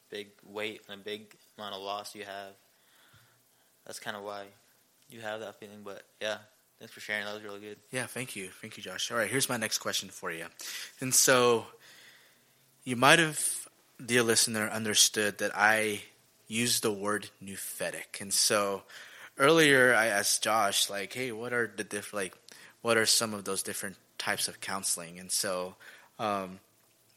big 0.09 0.29
weight 0.43 0.81
and 0.87 1.01
a 1.01 1.03
big 1.03 1.35
amount 1.57 1.75
of 1.75 1.81
loss 1.81 2.15
you 2.15 2.23
have. 2.23 2.53
That's 3.85 3.99
kind 3.99 4.15
of 4.15 4.23
why 4.23 4.45
you 5.09 5.21
have 5.21 5.39
that 5.41 5.59
feeling. 5.59 5.81
But 5.83 6.03
yeah, 6.21 6.37
thanks 6.79 6.93
for 6.93 6.99
sharing. 6.99 7.25
That 7.25 7.33
was 7.33 7.43
really 7.43 7.59
good. 7.59 7.77
Yeah, 7.91 8.05
thank 8.05 8.35
you. 8.35 8.49
Thank 8.61 8.77
you, 8.77 8.83
Josh. 8.83 9.11
All 9.11 9.17
right, 9.17 9.29
here's 9.29 9.49
my 9.49 9.57
next 9.57 9.79
question 9.79 10.09
for 10.09 10.31
you. 10.31 10.45
And 11.01 11.13
so 11.13 11.65
you 12.83 12.95
might 12.95 13.19
have, 13.19 13.67
dear 14.03 14.23
listener, 14.23 14.69
understood 14.69 15.39
that 15.39 15.51
I 15.55 16.01
used 16.47 16.83
the 16.83 16.91
word 16.91 17.29
nouthetic. 17.43 18.21
And 18.21 18.33
so 18.33 18.83
earlier 19.37 19.93
I 19.93 20.07
asked 20.07 20.43
Josh, 20.43 20.89
like, 20.89 21.13
hey, 21.13 21.31
what 21.31 21.53
are 21.53 21.71
the 21.75 21.83
diff 21.83 22.13
like 22.13 22.33
what 22.81 22.97
are 22.97 23.05
some 23.07 23.33
of 23.33 23.45
those 23.45 23.63
different 23.63 23.95
types 24.19 24.47
of 24.47 24.61
counseling? 24.61 25.17
And 25.17 25.31
so 25.31 25.73
um, 26.19 26.59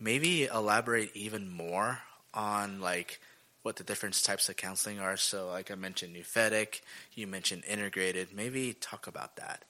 maybe 0.01 0.47
elaborate 0.47 1.11
even 1.15 1.51
more 1.51 1.99
on 2.33 2.81
like 2.81 3.21
what 3.69 3.77
the 3.77 3.85
different 3.85 4.25
types 4.25 4.49
of 4.49 4.57
counseling 4.57 4.99
are. 4.99 5.19
So 5.19 5.49
like 5.49 5.71
I 5.71 5.75
mentioned 5.75 6.17
nouthetic, 6.17 6.81
you 7.13 7.27
mentioned 7.27 7.65
integrated. 7.69 8.29
Maybe 8.35 8.73
talk 8.73 9.07
about 9.07 9.37
that. 9.37 9.67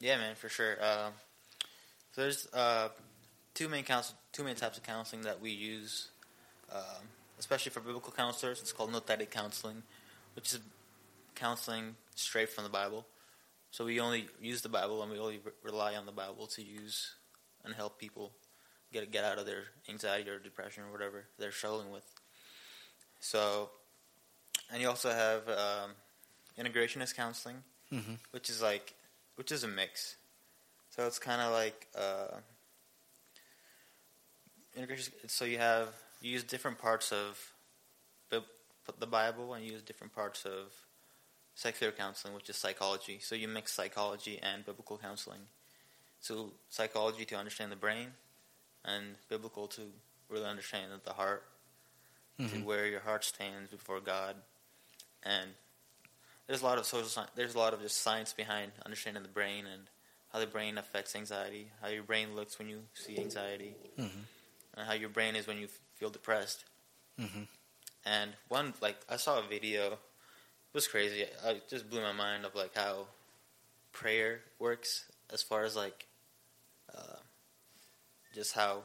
Yeah, 0.00 0.16
man, 0.16 0.34
for 0.34 0.48
sure. 0.48 0.82
Um, 0.82 1.12
so 2.12 2.22
there's 2.22 2.48
uh, 2.54 2.88
two 3.52 3.68
main 3.68 3.84
counsel, 3.84 4.16
two 4.32 4.44
main 4.44 4.54
types 4.54 4.78
of 4.78 4.82
counseling 4.82 5.24
that 5.24 5.42
we 5.42 5.50
use, 5.50 6.08
um, 6.74 7.04
especially 7.38 7.68
for 7.68 7.80
biblical 7.80 8.14
counselors. 8.16 8.62
It's 8.62 8.72
called 8.72 8.90
noetic 8.90 9.30
counseling, 9.30 9.82
which 10.36 10.54
is 10.54 10.60
counseling 11.34 11.96
straight 12.14 12.48
from 12.48 12.64
the 12.64 12.70
Bible. 12.70 13.04
So 13.72 13.84
we 13.84 14.00
only 14.00 14.28
use 14.40 14.62
the 14.62 14.70
Bible 14.70 15.02
and 15.02 15.12
we 15.12 15.18
only 15.18 15.40
re- 15.44 15.52
rely 15.62 15.96
on 15.96 16.06
the 16.06 16.12
Bible 16.12 16.46
to 16.46 16.62
use 16.62 17.12
and 17.62 17.74
help 17.74 17.98
people 17.98 18.32
get 18.90 19.12
get 19.12 19.22
out 19.22 19.36
of 19.36 19.44
their 19.44 19.64
anxiety 19.86 20.30
or 20.30 20.38
depression 20.38 20.84
or 20.84 20.92
whatever 20.92 21.26
they're 21.38 21.52
struggling 21.52 21.90
with. 21.92 22.06
So, 23.24 23.70
and 24.70 24.82
you 24.82 24.88
also 24.88 25.10
have 25.10 25.48
um, 25.48 25.90
integrationist 26.58 27.14
counseling, 27.14 27.64
Mhm. 27.90 28.18
which 28.32 28.50
is 28.50 28.60
like, 28.60 28.92
which 29.36 29.50
is 29.50 29.64
a 29.64 29.68
mix. 29.68 30.16
So 30.90 31.06
it's 31.06 31.18
kind 31.18 31.40
of 31.40 31.50
like 31.52 31.88
uh, 31.94 32.40
integration. 34.76 35.12
So 35.28 35.44
you 35.46 35.58
have 35.58 35.88
you 36.20 36.30
use 36.32 36.44
different 36.44 36.78
parts 36.78 37.12
of 37.12 37.52
the 38.28 38.42
the 38.98 39.06
Bible 39.06 39.54
and 39.54 39.64
you 39.64 39.72
use 39.72 39.82
different 39.82 40.14
parts 40.14 40.44
of 40.44 40.72
secular 41.54 41.92
counseling, 41.92 42.34
which 42.34 42.50
is 42.50 42.56
psychology. 42.56 43.20
So 43.20 43.34
you 43.34 43.48
mix 43.48 43.72
psychology 43.72 44.38
and 44.42 44.66
biblical 44.66 44.98
counseling. 44.98 45.48
So 46.20 46.52
psychology 46.68 47.24
to 47.26 47.36
understand 47.36 47.72
the 47.72 47.76
brain, 47.76 48.14
and 48.84 49.16
biblical 49.28 49.66
to 49.68 49.82
really 50.28 50.46
understand 50.46 50.92
the 51.04 51.12
heart, 51.14 51.42
to 52.38 52.44
Mhm. 52.44 52.64
where 52.64 52.86
your 52.86 53.00
heart 53.00 53.24
stands 53.24 53.70
before 53.70 54.00
God, 54.00 54.42
and 55.22 55.54
there's 56.46 56.62
a 56.62 56.64
lot 56.64 56.78
of 56.78 56.86
social 56.86 57.08
science. 57.08 57.30
There's 57.34 57.54
a 57.54 57.58
lot 57.58 57.74
of 57.74 57.80
just 57.80 57.98
science 57.98 58.32
behind 58.32 58.72
understanding 58.84 59.22
the 59.22 59.28
brain 59.28 59.66
and 59.66 59.88
how 60.32 60.40
the 60.40 60.46
brain 60.46 60.78
affects 60.78 61.14
anxiety, 61.14 61.70
how 61.80 61.88
your 61.88 62.02
brain 62.02 62.34
looks 62.34 62.58
when 62.58 62.68
you 62.68 62.88
see 62.94 63.18
anxiety, 63.18 63.76
Mhm. 63.96 64.24
and 64.74 64.86
how 64.86 64.92
your 64.94 65.08
brain 65.08 65.36
is 65.36 65.46
when 65.46 65.58
you 65.58 65.68
feel 65.94 66.10
depressed. 66.10 66.64
Mhm. 67.18 67.46
And 68.04 68.36
one, 68.48 68.74
like, 68.80 69.00
I 69.08 69.16
saw 69.16 69.38
a 69.38 69.42
video. 69.42 69.92
It 69.92 69.98
was 70.74 70.88
crazy. 70.88 71.22
It 71.22 71.68
just 71.68 71.88
blew 71.88 72.02
my 72.02 72.12
mind 72.12 72.44
of 72.44 72.54
like 72.54 72.74
how 72.74 73.08
prayer 73.92 74.42
works 74.58 75.04
as 75.30 75.42
far 75.42 75.62
as 75.64 75.76
like, 75.76 76.08
uh, 76.92 77.18
just 78.34 78.52
how, 78.52 78.84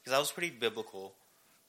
because 0.00 0.14
I 0.14 0.18
was 0.18 0.32
pretty 0.32 0.50
biblical 0.50 1.15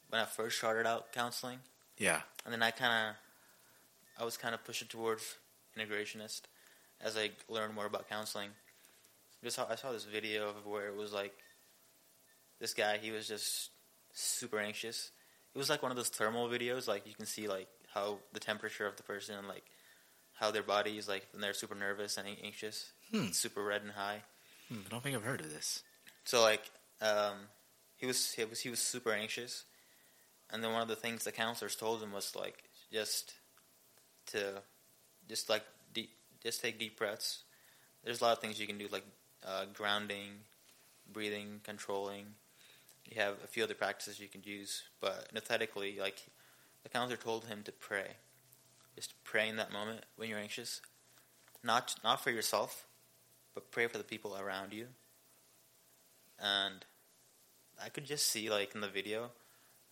when 0.10 0.22
I 0.22 0.26
first 0.26 0.58
started 0.58 0.86
out 0.88 1.12
counseling, 1.12 1.60
Yeah. 1.98 2.22
and 2.46 2.54
then 2.54 2.64
I 2.64 2.72
kind 2.72 3.10
of, 3.10 4.22
I 4.22 4.26
was 4.26 4.38
kind 4.38 4.54
of 4.56 4.64
pushing 4.64 4.88
towards 4.88 5.36
integrationist 5.78 6.42
as 7.02 7.18
I 7.18 7.32
learned 7.50 7.74
more 7.76 7.86
about 7.86 8.10
counseling. 8.10 8.50
Just 9.44 9.60
I 9.60 9.76
saw 9.76 9.92
this 9.92 10.06
video 10.06 10.50
of 10.50 10.66
where 10.66 10.88
it 10.88 10.96
was 10.96 11.14
like, 11.14 11.34
this 12.60 12.74
guy 12.74 12.98
he 12.98 13.12
was 13.12 13.28
just 13.28 13.70
super 14.14 14.60
anxious. 14.60 15.12
It 15.54 15.58
was 15.58 15.70
like 15.70 15.82
one 15.84 15.92
of 15.92 15.98
those 15.98 16.10
thermal 16.10 16.48
videos, 16.50 16.88
like 16.88 17.06
you 17.08 17.14
can 17.14 17.26
see 17.26 17.48
like 17.48 17.68
how 17.94 18.20
the 18.34 18.40
temperature 18.40 18.86
of 18.88 18.96
the 18.98 19.04
person 19.04 19.36
and 19.36 19.48
like 19.48 19.64
how 20.34 20.52
their 20.52 20.64
body 20.64 20.98
is 20.98 21.08
like 21.08 21.26
when 21.32 21.42
they're 21.42 21.54
super 21.54 21.76
nervous 21.76 22.18
and 22.18 22.28
anxious, 22.44 22.92
Hmm. 23.12 23.28
super 23.32 23.64
red 23.64 23.82
and 23.84 23.92
high. 23.92 24.22
Hmm, 24.70 24.80
I 24.86 24.90
don't 24.90 25.04
think 25.04 25.16
I've 25.16 25.24
heard 25.24 25.42
of 25.42 25.52
this. 25.54 25.84
So 26.26 26.42
like, 26.42 26.64
um, 27.02 27.36
he 27.98 28.06
was 28.08 28.32
he 28.34 28.44
was 28.46 28.60
he 28.60 28.70
was 28.70 28.80
super 28.80 29.12
anxious, 29.14 29.64
and 30.52 30.64
then 30.64 30.72
one 30.72 30.82
of 30.82 30.88
the 30.88 30.96
things 30.96 31.24
the 31.24 31.32
counselors 31.32 31.76
told 31.76 32.02
him 32.02 32.12
was 32.12 32.36
like 32.36 32.64
just 32.92 33.34
to 34.28 34.62
just 35.28 35.50
like 35.50 35.64
deep, 35.94 36.12
just 36.44 36.62
take 36.62 36.80
deep 36.80 36.98
breaths. 36.98 37.44
There's 38.04 38.22
a 38.22 38.24
lot 38.24 38.34
of 38.38 38.40
things 38.40 38.60
you 38.60 38.68
can 38.68 38.78
do 38.78 38.88
like 38.92 39.06
uh, 39.46 39.66
grounding, 39.74 40.32
breathing, 41.12 41.62
controlling. 41.64 42.26
You 43.06 43.22
have 43.22 43.36
a 43.44 43.48
few 43.48 43.64
other 43.64 43.74
practices 43.74 44.20
you 44.20 44.28
can 44.28 44.42
use, 44.44 44.84
but 45.00 45.30
aesthetically, 45.36 45.98
like 46.00 46.22
the 46.84 46.90
counselor 46.90 47.18
told 47.18 47.46
him 47.46 47.64
to 47.64 47.72
pray, 47.72 48.08
just 48.96 49.14
pray 49.24 49.48
in 49.48 49.58
that 49.58 49.72
moment 49.72 50.06
when 50.16 50.30
you're 50.30 50.40
anxious, 50.40 50.82
not 51.64 51.96
not 52.04 52.24
for 52.24 52.32
yourself, 52.32 52.86
but 53.54 53.72
pray 53.72 53.88
for 53.88 53.98
the 53.98 54.04
people 54.04 54.38
around 54.38 54.74
you 54.74 54.88
and 56.40 56.86
I 57.84 57.90
could 57.90 58.06
just 58.06 58.28
see 58.28 58.50
like 58.50 58.76
in 58.76 58.82
the 58.82 58.88
video, 58.88 59.32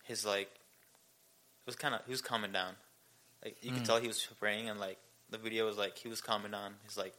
his 0.06 0.24
like 0.24 0.48
it 0.48 1.66
was 1.66 1.76
kind 1.76 1.94
of 1.94 2.00
he 2.06 2.10
was 2.10 2.22
calming 2.22 2.52
down. 2.52 2.74
Like 3.44 3.56
you 3.62 3.72
could 3.72 3.82
Mm. 3.82 3.86
tell 3.86 4.00
he 4.00 4.08
was 4.08 4.26
praying, 4.38 4.68
and 4.68 4.80
like 4.80 4.98
the 5.30 5.38
video 5.38 5.66
was 5.66 5.76
like 5.76 5.98
he 5.98 6.08
was 6.08 6.20
calming 6.20 6.52
down. 6.52 6.74
His 6.84 6.96
like 6.96 7.14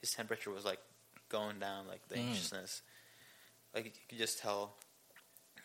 his 0.00 0.10
temperature 0.10 0.50
was 0.50 0.64
like 0.64 0.80
going 1.28 1.58
down, 1.58 1.86
like 1.86 2.06
the 2.08 2.16
Mm. 2.16 2.26
anxiousness. 2.26 2.82
Like 3.74 3.84
you 3.86 3.90
could 4.08 4.18
just 4.18 4.38
tell 4.38 4.74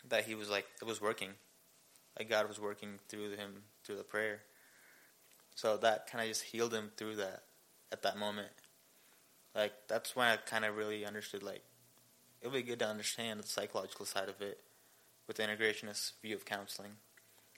that 0.08 0.24
he 0.24 0.34
was 0.34 0.48
like 0.48 0.66
it 0.80 0.86
was 0.86 1.00
working. 1.00 1.30
Like 2.18 2.28
God 2.28 2.48
was 2.48 2.60
working 2.60 2.98
through 3.08 3.36
him 3.36 3.62
through 3.84 3.96
the 3.96 4.04
prayer. 4.04 4.40
So 5.54 5.76
that 5.78 6.06
kind 6.10 6.22
of 6.22 6.28
just 6.28 6.44
healed 6.44 6.72
him 6.72 6.90
through 6.96 7.16
that 7.16 7.42
at 7.92 8.02
that 8.02 8.16
moment. 8.16 8.48
Like 9.54 9.72
that's 9.88 10.14
when 10.14 10.26
I 10.28 10.36
kind 10.36 10.64
of 10.64 10.76
really 10.76 11.04
understood 11.04 11.42
like 11.42 11.62
it 12.40 12.46
would 12.48 12.54
be 12.54 12.62
good 12.62 12.78
to 12.78 12.86
understand 12.86 13.40
the 13.40 13.46
psychological 13.46 14.06
side 14.06 14.28
of 14.28 14.40
it 14.40 14.60
with 15.28 15.36
the 15.36 15.42
integrationist 15.44 16.12
view 16.22 16.34
of 16.34 16.44
counseling 16.44 16.92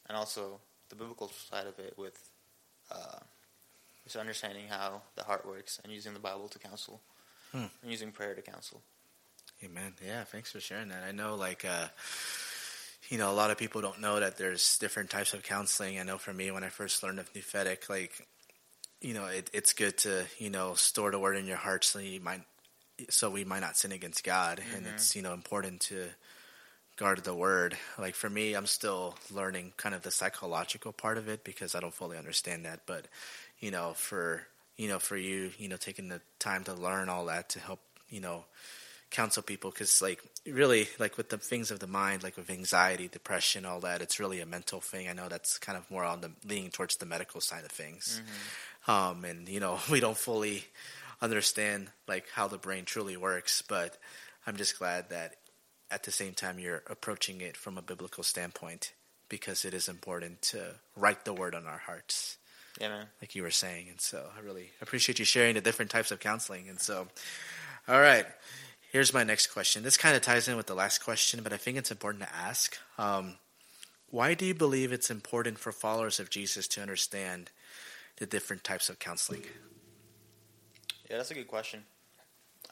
and 0.08 0.16
also 0.18 0.60
the 0.90 0.96
biblical 0.96 1.28
side 1.28 1.66
of 1.66 1.78
it 1.78 1.94
with 1.96 2.18
uh, 2.90 3.20
just 4.04 4.16
understanding 4.16 4.66
how 4.68 5.00
the 5.16 5.22
heart 5.24 5.46
works 5.46 5.80
and 5.82 5.92
using 5.92 6.12
the 6.12 6.20
Bible 6.20 6.48
to 6.48 6.58
counsel 6.58 7.00
Hmm. 7.52 7.66
and 7.82 7.90
using 7.90 8.12
prayer 8.12 8.34
to 8.34 8.42
counsel. 8.42 8.82
Amen. 9.64 9.94
Yeah, 10.06 10.22
thanks 10.24 10.52
for 10.52 10.60
sharing 10.60 10.88
that. 10.88 11.02
I 11.02 11.10
know, 11.12 11.34
like, 11.34 11.64
uh, 11.64 11.88
you 13.08 13.18
know, 13.18 13.30
a 13.30 13.34
lot 13.34 13.50
of 13.50 13.58
people 13.58 13.80
don't 13.80 14.00
know 14.00 14.20
that 14.20 14.36
there's 14.38 14.78
different 14.78 15.10
types 15.10 15.34
of 15.34 15.42
counseling. 15.42 15.98
I 15.98 16.02
know 16.04 16.16
for 16.18 16.32
me, 16.32 16.50
when 16.52 16.62
I 16.64 16.68
first 16.68 17.02
learned 17.02 17.18
of 17.18 17.32
Nouthetic, 17.32 17.88
like, 17.88 18.26
you 19.00 19.14
know, 19.14 19.26
it, 19.26 19.50
it's 19.52 19.72
good 19.72 19.98
to, 19.98 20.26
you 20.38 20.48
know, 20.50 20.74
store 20.74 21.10
the 21.10 21.18
word 21.18 21.36
in 21.36 21.46
your 21.46 21.56
heart 21.56 21.84
so 21.84 21.98
you 21.98 22.20
might, 22.20 22.42
so 23.08 23.30
we 23.30 23.44
might 23.44 23.60
not 23.60 23.76
sin 23.76 23.92
against 23.92 24.22
God, 24.24 24.62
and 24.74 24.86
Mhm. 24.86 24.94
it's 24.94 25.16
you 25.16 25.22
know 25.22 25.32
important 25.34 25.80
to 25.82 26.10
guard 27.00 27.24
the 27.24 27.34
word. 27.34 27.76
Like 27.98 28.14
for 28.14 28.28
me, 28.28 28.52
I'm 28.52 28.66
still 28.66 29.16
learning 29.32 29.72
kind 29.78 29.94
of 29.94 30.02
the 30.02 30.10
psychological 30.10 30.92
part 30.92 31.16
of 31.16 31.28
it 31.28 31.44
because 31.44 31.74
I 31.74 31.80
don't 31.80 31.94
fully 31.94 32.18
understand 32.18 32.66
that. 32.66 32.80
But 32.84 33.06
you 33.58 33.70
know, 33.70 33.94
for 33.96 34.46
you 34.76 34.86
know, 34.86 34.98
for 34.98 35.16
you, 35.16 35.50
you 35.58 35.68
know, 35.68 35.76
taking 35.76 36.08
the 36.08 36.20
time 36.38 36.64
to 36.64 36.74
learn 36.74 37.08
all 37.08 37.24
that 37.26 37.48
to 37.50 37.58
help, 37.58 37.80
you 38.10 38.20
know, 38.20 38.44
counsel 39.10 39.42
people. 39.42 39.70
Because 39.70 40.02
like 40.02 40.20
really 40.46 40.88
like 40.98 41.16
with 41.16 41.30
the 41.30 41.38
things 41.38 41.70
of 41.70 41.80
the 41.80 41.86
mind 41.86 42.22
like 42.22 42.36
with 42.36 42.50
anxiety 42.50 43.08
depression 43.08 43.64
all 43.64 43.80
that 43.80 44.02
it's 44.02 44.20
really 44.20 44.40
a 44.40 44.46
mental 44.46 44.80
thing. 44.80 45.08
I 45.08 45.14
know 45.14 45.28
that's 45.28 45.56
kind 45.58 45.78
of 45.78 45.90
more 45.90 46.04
on 46.04 46.20
the 46.20 46.30
leaning 46.46 46.70
towards 46.70 46.96
the 46.96 47.06
medical 47.06 47.40
side 47.40 47.64
of 47.64 47.70
things. 47.70 48.20
Um 48.86 49.24
and 49.24 49.48
you 49.48 49.58
know 49.58 49.78
we 49.90 50.00
don't 50.00 50.18
fully 50.18 50.64
understand 51.22 51.88
like 52.06 52.26
how 52.34 52.46
the 52.46 52.58
brain 52.58 52.84
truly 52.84 53.16
works. 53.16 53.62
But 53.66 53.96
i'm 54.46 54.56
just 54.56 54.78
glad 54.78 55.10
that 55.10 55.34
at 55.90 56.04
the 56.04 56.10
same 56.12 56.34
time 56.34 56.58
you're 56.58 56.82
approaching 56.88 57.40
it 57.40 57.56
from 57.56 57.76
a 57.78 57.82
biblical 57.82 58.22
standpoint 58.22 58.92
because 59.28 59.64
it 59.64 59.74
is 59.74 59.88
important 59.88 60.42
to 60.42 60.74
write 60.96 61.24
the 61.24 61.32
word 61.32 61.54
on 61.54 61.66
our 61.66 61.78
hearts 61.78 62.36
Yeah, 62.80 62.88
man. 62.88 63.06
like 63.20 63.34
you 63.34 63.42
were 63.42 63.50
saying. 63.50 63.88
And 63.88 64.00
so 64.00 64.24
I 64.36 64.40
really 64.40 64.70
appreciate 64.82 65.18
you 65.18 65.24
sharing 65.24 65.54
the 65.54 65.60
different 65.60 65.90
types 65.90 66.10
of 66.10 66.18
counseling. 66.20 66.68
And 66.68 66.80
so, 66.80 67.06
all 67.88 68.00
right, 68.00 68.26
here's 68.92 69.14
my 69.14 69.22
next 69.24 69.48
question. 69.48 69.82
This 69.82 69.96
kind 69.96 70.16
of 70.16 70.22
ties 70.22 70.48
in 70.48 70.56
with 70.56 70.66
the 70.66 70.74
last 70.74 71.04
question, 71.04 71.42
but 71.42 71.52
I 71.52 71.56
think 71.56 71.76
it's 71.78 71.90
important 71.92 72.24
to 72.24 72.34
ask. 72.34 72.76
Um, 72.98 73.34
why 74.10 74.34
do 74.34 74.44
you 74.44 74.54
believe 74.54 74.92
it's 74.92 75.10
important 75.10 75.58
for 75.58 75.70
followers 75.70 76.18
of 76.18 76.30
Jesus 76.30 76.66
to 76.68 76.82
understand 76.82 77.50
the 78.16 78.26
different 78.26 78.64
types 78.64 78.88
of 78.88 78.98
counseling? 78.98 79.42
Yeah, 81.08 81.16
that's 81.18 81.30
a 81.30 81.34
good 81.34 81.46
question. 81.48 81.84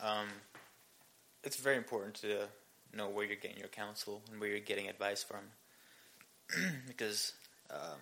Um, 0.03 0.27
it's 1.45 1.57
very 1.57 1.77
important 1.77 2.15
to 2.17 2.49
know 2.95 3.09
where 3.09 3.25
you're 3.25 3.37
getting 3.37 3.59
your 3.59 3.69
counsel 3.69 4.23
and 4.31 4.41
where 4.41 4.49
you're 4.51 4.61
getting 4.61 4.89
advice 4.89 5.23
from, 5.23 5.45
because 6.87 7.33
um, 7.71 8.01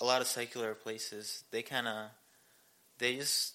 a 0.00 0.04
lot 0.04 0.20
of 0.20 0.26
secular 0.26 0.74
places 0.74 1.44
they 1.50 1.62
kind 1.62 1.86
of 1.88 2.10
they 2.98 3.16
just 3.16 3.54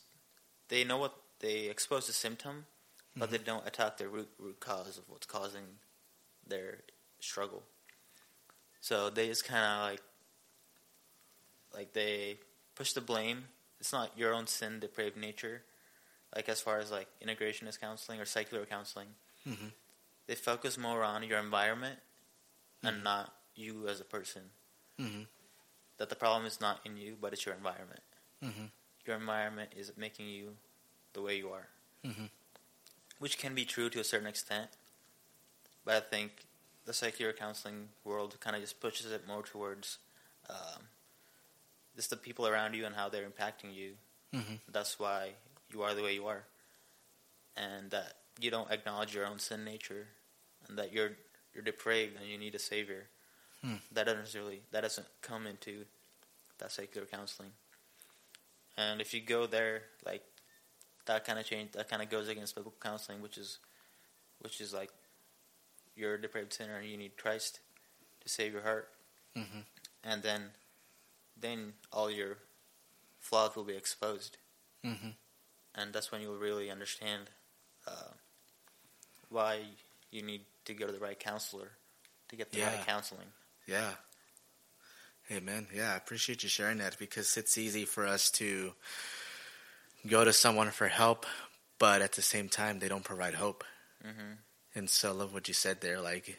they 0.70 0.84
know 0.84 0.98
what 0.98 1.14
they 1.40 1.70
expose 1.70 2.08
the 2.08 2.14
symptom, 2.14 2.66
but 3.16 3.32
they 3.32 3.38
don't 3.38 3.68
attack 3.68 3.98
the 3.98 4.08
root 4.08 4.30
root 4.40 4.60
cause 4.60 4.98
of 4.98 5.04
what's 5.08 5.26
causing 5.26 5.64
their 6.48 6.80
struggle. 7.20 7.64
So 8.82 9.10
they 9.10 9.28
just 9.28 9.46
kind 9.46 9.64
of 9.64 9.92
like 9.92 10.02
like 11.74 11.94
they 11.94 12.40
push 12.76 12.94
the 12.94 13.02
blame. 13.02 13.46
It's 13.80 13.94
not 13.94 14.18
your 14.18 14.34
own 14.34 14.46
sin, 14.48 14.80
depraved 14.80 15.18
nature 15.18 15.64
like 16.36 16.48
as 16.50 16.62
far 16.62 16.80
as 16.80 16.92
like 16.92 17.08
integrationist 17.26 17.80
counseling 17.80 18.20
or 18.20 18.26
secular 18.26 18.66
counseling, 18.66 19.08
Mhm. 19.48 19.72
They 20.28 20.36
focus 20.36 20.78
more 20.78 21.04
on 21.04 21.24
your 21.24 21.40
environment 21.40 22.00
and 22.84 23.04
not 23.04 23.34
you 23.56 23.88
as 23.88 24.00
a 24.00 24.04
person. 24.06 24.42
Mm-hmm. 25.00 25.24
That 25.98 26.10
the 26.10 26.16
problem 26.16 26.46
is 26.46 26.60
not 26.62 26.80
in 26.86 26.98
you, 26.98 27.16
but 27.20 27.34
it's 27.34 27.46
your 27.46 27.56
environment. 27.56 28.02
Mm-hmm. 28.44 28.66
Your 29.06 29.16
environment 29.18 29.72
is 29.78 29.92
making 29.98 30.28
you 30.28 30.56
the 31.14 31.22
way 31.22 31.38
you 31.38 31.50
are, 31.50 31.68
Mhm. 32.06 32.30
which 33.20 33.38
can 33.38 33.54
be 33.54 33.66
true 33.66 33.90
to 33.90 34.00
a 34.00 34.04
certain 34.04 34.28
extent. 34.28 34.70
But 35.86 35.96
I 35.96 36.00
think 36.08 36.46
the 36.86 36.94
secular 36.94 37.34
counseling 37.34 37.90
world 38.04 38.40
kind 38.40 38.56
of 38.56 38.62
just 38.62 38.80
pushes 38.80 39.12
it 39.12 39.28
more 39.28 39.44
towards 39.44 39.98
um, 40.50 40.88
just 41.96 42.10
the 42.10 42.18
people 42.18 42.48
around 42.48 42.74
you 42.76 42.86
and 42.86 42.96
how 42.96 43.10
they're 43.10 43.30
impacting 43.30 43.74
you. 43.74 43.98
Mm-hmm. 44.34 44.56
That's 44.72 44.98
why 45.00 45.34
you 45.72 45.82
are 45.84 45.94
the 45.94 46.02
way 46.04 46.14
you 46.14 46.26
are. 46.28 46.44
and 47.58 47.92
that 47.92 48.16
you 48.40 48.52
don't 48.52 48.72
acknowledge 48.72 49.14
your 49.14 49.26
own 49.26 49.40
sin 49.40 49.64
nature, 49.64 50.08
and 50.68 50.78
that 50.78 50.92
you're 50.94 51.12
you're 51.54 51.64
depraved 51.64 52.16
and 52.20 52.30
you 52.30 52.38
need 52.38 52.56
a 52.56 52.60
savior. 52.60 53.10
Hmm. 53.62 53.76
That 53.92 54.06
doesn't 54.06 54.34
really 54.40 54.62
that 54.72 54.82
doesn't 54.82 55.08
come 55.22 55.46
into 55.48 55.86
that 56.58 56.72
secular 56.72 57.08
counseling. 57.08 57.52
And 58.78 59.02
if 59.02 59.14
you 59.14 59.22
go 59.22 59.46
there, 59.48 59.84
like 60.06 60.24
that 61.06 61.26
kind 61.26 61.40
of 61.40 61.46
change, 61.46 61.74
that 61.74 61.90
kind 61.90 62.02
of 62.02 62.10
goes 62.10 62.28
against 62.28 62.56
biblical 62.56 62.80
counseling, 62.82 63.22
which 63.22 63.38
is 63.38 63.60
which 64.40 64.62
is 64.62 64.74
like 64.74 64.92
you're 65.96 66.16
a 66.16 66.22
depraved 66.22 66.54
sinner 66.54 66.78
and 66.78 66.88
you 66.90 66.98
need 66.98 67.18
Christ 67.18 67.60
to 68.22 68.30
save 68.30 68.54
your 68.54 68.62
heart, 68.64 68.90
Mhm. 69.36 69.66
and 70.04 70.24
then 70.24 70.54
then 71.36 71.74
all 71.92 72.10
your 72.10 72.38
flaws 73.20 73.56
will 73.56 73.64
be 73.64 73.76
exposed, 73.76 74.38
Mhm. 74.84 75.16
and 75.76 75.94
that's 75.94 76.12
when 76.12 76.22
you'll 76.22 76.38
really 76.38 76.70
understand 76.72 77.32
uh, 77.88 78.14
why 79.32 79.62
you 80.12 80.22
need 80.22 80.42
to 80.66 80.74
go 80.74 80.86
to 80.86 80.92
the 80.92 81.00
right 81.00 81.20
counselor 81.20 81.70
to 82.30 82.36
get 82.36 82.52
the 82.52 82.60
Yeah. 82.60 82.76
right 82.76 82.86
counseling. 82.86 83.28
Yeah. 83.66 83.92
Amen. 85.32 85.68
Yeah, 85.74 85.94
I 85.94 85.98
appreciate 85.98 86.44
you 86.44 86.50
sharing 86.50 86.80
that 86.80 86.98
because 87.00 87.38
it's 87.38 87.58
easy 87.58 87.86
for 87.86 88.06
us 88.06 88.30
to 88.32 88.74
go 90.08 90.26
to 90.26 90.34
someone 90.34 90.72
for 90.72 90.88
help, 90.88 91.26
but 91.80 92.02
at 92.02 92.14
the 92.14 92.22
same 92.22 92.50
time, 92.50 92.80
they 92.80 92.88
don't 92.90 93.04
provide 93.04 93.36
hope. 93.36 93.64
hmm 94.04 94.34
And 94.76 94.90
so 94.90 95.10
I 95.10 95.14
love 95.14 95.34
what 95.34 95.48
you 95.48 95.54
said 95.54 95.82
there. 95.82 96.00
Like, 96.02 96.38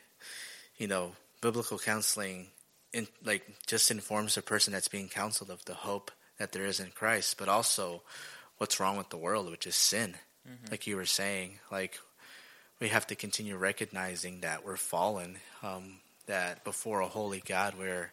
you 0.77 0.87
know, 0.89 1.15
biblical 1.41 1.79
counseling, 1.79 2.49
in, 2.93 3.07
like, 3.25 3.45
just 3.67 3.91
informs 3.91 4.35
the 4.35 4.43
person 4.43 4.73
that's 4.73 4.89
being 4.89 5.09
counseled 5.09 5.51
of 5.51 5.65
the 5.65 5.75
hope 5.75 6.11
that 6.39 6.53
there 6.53 6.65
is 6.65 6.81
in 6.81 6.91
Christ, 6.91 7.37
but 7.39 7.49
also 7.49 8.03
what's 8.59 8.79
wrong 8.81 8.97
with 8.97 9.11
the 9.11 9.17
world, 9.17 9.51
which 9.51 9.67
is 9.67 9.77
sin. 9.77 10.17
Like 10.71 10.87
you 10.89 10.97
were 10.97 11.07
saying, 11.07 11.61
like, 11.71 11.99
we 12.83 12.89
have 12.89 13.07
to 13.07 13.15
continue 13.15 13.57
recognizing 13.57 14.41
that 14.41 14.65
we're 14.65 14.77
fallen, 14.77 15.39
um, 15.63 16.01
that 16.27 16.65
before 16.65 17.01
a 17.01 17.07
holy 17.07 17.41
God, 17.47 17.75
we're, 17.79 18.11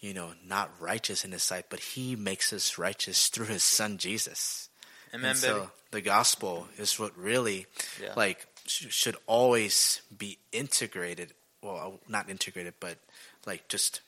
you 0.00 0.14
know, 0.14 0.32
not 0.46 0.70
righteous 0.80 1.22
in 1.24 1.32
His 1.32 1.42
sight, 1.42 1.66
but 1.68 1.80
He 1.80 2.16
makes 2.16 2.50
us 2.52 2.78
righteous 2.78 3.28
through 3.32 3.46
His 3.46 3.62
Son 3.62 3.98
Jesus. 3.98 4.70
Amen, 5.14 5.32
and 5.32 5.40
baby. 5.40 5.52
so 5.54 5.70
the 5.90 6.00
gospel 6.00 6.66
is 6.78 6.98
what 6.98 7.16
really 7.16 7.66
Yeah. 8.02 8.14
like 8.16 8.46
sh- 8.66 8.86
should 8.88 9.16
always 9.26 10.00
be 10.16 10.38
integrated 10.50 11.32
well 11.62 12.00
not 12.08 12.28
integrated 12.28 12.74
but 12.80 12.98
like 13.46 13.68
just 13.68 14.00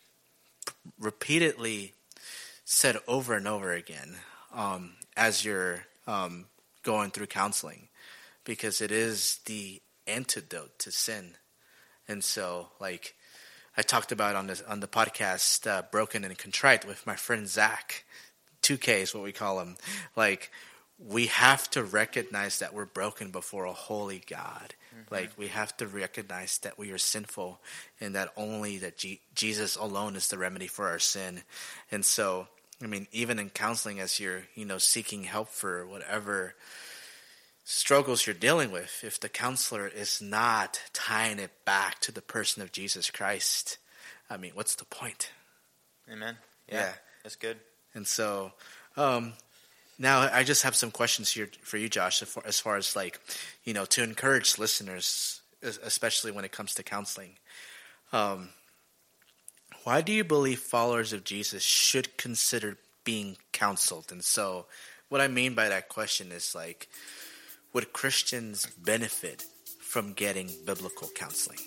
p- 0.67 0.73
repeatedly 0.99 1.93
said 2.65 2.97
over 3.07 3.35
and 3.35 3.47
over 3.47 3.71
again 3.73 4.17
um, 4.53 4.95
as 5.17 5.45
you're 5.45 5.85
um, 6.09 6.47
going 6.83 7.11
through 7.13 7.27
counseling 7.29 7.87
because 8.47 8.81
it 8.81 8.91
is 8.91 9.41
the 9.45 9.83
antidote 10.07 10.79
to 10.79 10.91
sin 10.91 11.37
and 12.09 12.25
so 12.25 12.69
like 12.81 13.15
i 13.77 13.83
talked 13.83 14.13
about 14.13 14.35
on 14.35 14.47
this 14.47 14.63
on 14.63 14.81
the 14.81 14.89
podcast 14.89 15.67
uh, 15.71 15.83
broken 15.91 16.25
and 16.25 16.39
contrite 16.39 16.87
with 16.87 17.07
my 17.07 17.17
friend 17.17 17.49
zach 17.49 18.05
2K 18.67 19.03
is 19.03 19.15
what 19.15 19.23
we 19.23 19.33
call 19.33 19.61
him. 19.61 19.77
Like, 20.17 20.51
we 20.99 21.27
have 21.27 21.71
to 21.71 21.85
recognize 21.85 22.59
that 22.59 22.75
we're 22.75 22.87
broken 22.87 23.31
before 23.31 23.65
a 23.65 23.73
holy 23.73 24.23
God. 24.29 24.75
Like, 25.11 25.31
we 25.37 25.49
have 25.49 25.77
to 25.77 25.87
recognize 25.87 26.59
that 26.59 26.79
we 26.79 26.91
are 26.91 26.99
sinful 26.99 27.61
and 28.01 28.15
that 28.15 28.33
only 28.37 28.79
that 28.79 28.97
G- 28.97 29.21
Jesus 29.35 29.77
alone 29.77 30.17
is 30.17 30.29
the 30.29 30.39
remedy 30.39 30.67
for 30.67 30.89
our 30.89 30.99
sin. 30.99 31.43
And 31.93 32.05
so, 32.05 32.49
I 32.83 32.87
mean, 32.87 33.07
even 33.13 33.39
in 33.39 33.51
counseling, 33.51 34.01
as 34.01 34.19
you're, 34.19 34.45
you 34.55 34.65
know, 34.65 34.79
seeking 34.79 35.25
help 35.25 35.51
for 35.51 35.87
whatever 35.87 36.55
struggles 37.69 38.27
you're 38.27 38.35
dealing 38.35 38.71
with, 38.71 39.03
if 39.03 39.19
the 39.19 39.29
counselor 39.29 39.89
is 39.89 40.23
not 40.23 40.81
tying 40.93 41.41
it 41.41 41.51
back 41.65 41.99
to 42.01 42.13
the 42.13 42.23
person 42.23 42.63
of 42.63 42.71
Jesus 42.71 43.11
Christ, 43.11 43.77
I 44.31 44.37
mean, 44.37 44.53
what's 44.55 44.77
the 44.77 44.85
point? 44.85 45.33
Amen. 46.11 46.37
Yeah, 46.69 46.79
Yeah. 46.79 46.93
that's 47.25 47.35
good. 47.35 47.59
And 47.93 48.07
so, 48.07 48.53
um, 48.97 49.33
now 49.99 50.21
I 50.33 50.45
just 50.45 50.63
have 50.63 50.77
some 50.77 50.93
questions 50.93 51.33
here 51.33 51.51
for 51.63 51.77
you, 51.77 51.89
Josh, 51.89 52.23
as 52.45 52.61
far, 52.61 52.77
as 52.77 52.95
like, 52.95 53.19
you 53.65 53.75
know, 53.75 53.85
to 53.87 54.03
encourage 54.05 54.59
listeners, 54.59 55.41
especially 55.61 56.31
when 56.31 56.45
it 56.45 56.53
comes 56.53 56.73
to 56.75 56.85
counseling. 56.85 57.37
Um, 58.13 58.51
why 59.83 60.03
do 60.03 60.13
you 60.13 60.23
believe 60.23 60.61
followers 60.61 61.13
of 61.13 61.25
Jesus 61.25 61.65
should 61.65 62.17
consider 62.17 62.77
being 63.03 63.39
counseled? 63.53 64.13
And 64.13 64.23
so, 64.23 64.67
what 65.09 65.21
I 65.21 65.27
mean 65.29 65.55
by 65.55 65.69
that 65.69 65.89
question 65.89 66.31
is 66.31 66.55
like, 66.55 66.89
would 67.77 67.93
Christians 67.93 68.65
benefit 68.87 69.45
from 69.79 70.15
getting 70.15 70.51
biblical 70.65 71.11
counseling? 71.15 71.59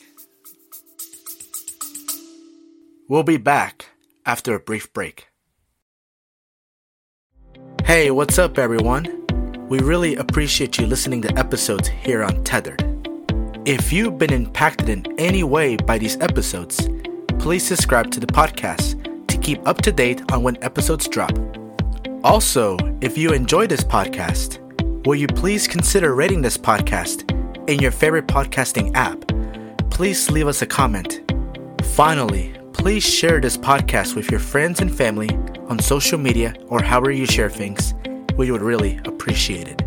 We'll 3.07 3.21
be 3.21 3.37
back 3.37 3.89
after 4.25 4.55
a 4.55 4.59
brief 4.59 4.91
break. 4.91 5.27
Hey, 7.85 8.09
what's 8.09 8.39
up, 8.39 8.57
everyone? 8.57 9.27
We 9.69 9.81
really 9.81 10.15
appreciate 10.15 10.79
you 10.79 10.87
listening 10.87 11.21
to 11.21 11.37
episodes 11.37 11.87
here 11.87 12.23
on 12.23 12.43
Tethered. 12.43 12.83
If 13.65 13.93
you've 13.93 14.17
been 14.17 14.33
impacted 14.33 14.89
in 14.89 15.05
any 15.19 15.43
way 15.43 15.75
by 15.75 15.99
these 15.99 16.19
episodes, 16.21 16.89
please 17.37 17.63
subscribe 17.63 18.09
to 18.13 18.19
the 18.19 18.25
podcast 18.25 19.27
to 19.27 19.37
keep 19.37 19.67
up 19.67 19.83
to 19.83 19.91
date 19.91 20.23
on 20.31 20.41
when 20.41 20.57
episodes 20.63 21.07
drop. 21.07 21.37
Also, 22.23 22.79
if 22.99 23.15
you 23.15 23.31
enjoy 23.31 23.67
this 23.67 23.83
podcast, 23.83 24.57
will 25.05 25.15
you 25.15 25.27
please 25.27 25.67
consider 25.67 26.13
rating 26.13 26.41
this 26.41 26.57
podcast 26.57 27.29
in 27.69 27.79
your 27.79 27.91
favorite 27.91 28.27
podcasting 28.27 28.91
app? 28.95 29.19
Please 29.89 30.29
leave 30.29 30.47
us 30.47 30.61
a 30.61 30.65
comment. 30.65 31.21
Finally, 31.95 32.53
please 32.73 33.03
share 33.03 33.39
this 33.39 33.57
podcast 33.57 34.15
with 34.15 34.29
your 34.29 34.39
friends 34.39 34.81
and 34.81 34.93
family 34.93 35.29
on 35.67 35.79
social 35.79 36.17
media 36.17 36.53
or 36.67 36.81
however 36.81 37.11
you 37.11 37.25
share 37.25 37.49
things. 37.49 37.93
We 38.35 38.51
would 38.51 38.61
really 38.61 38.99
appreciate 39.05 39.67
it. 39.67 39.81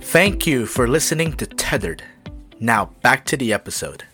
Thank 0.00 0.46
you 0.46 0.66
for 0.66 0.88
listening 0.88 1.32
to 1.34 1.46
Tethered. 1.46 2.02
Now 2.60 2.86
back 3.02 3.24
to 3.26 3.36
the 3.36 3.52
episode. 3.52 4.04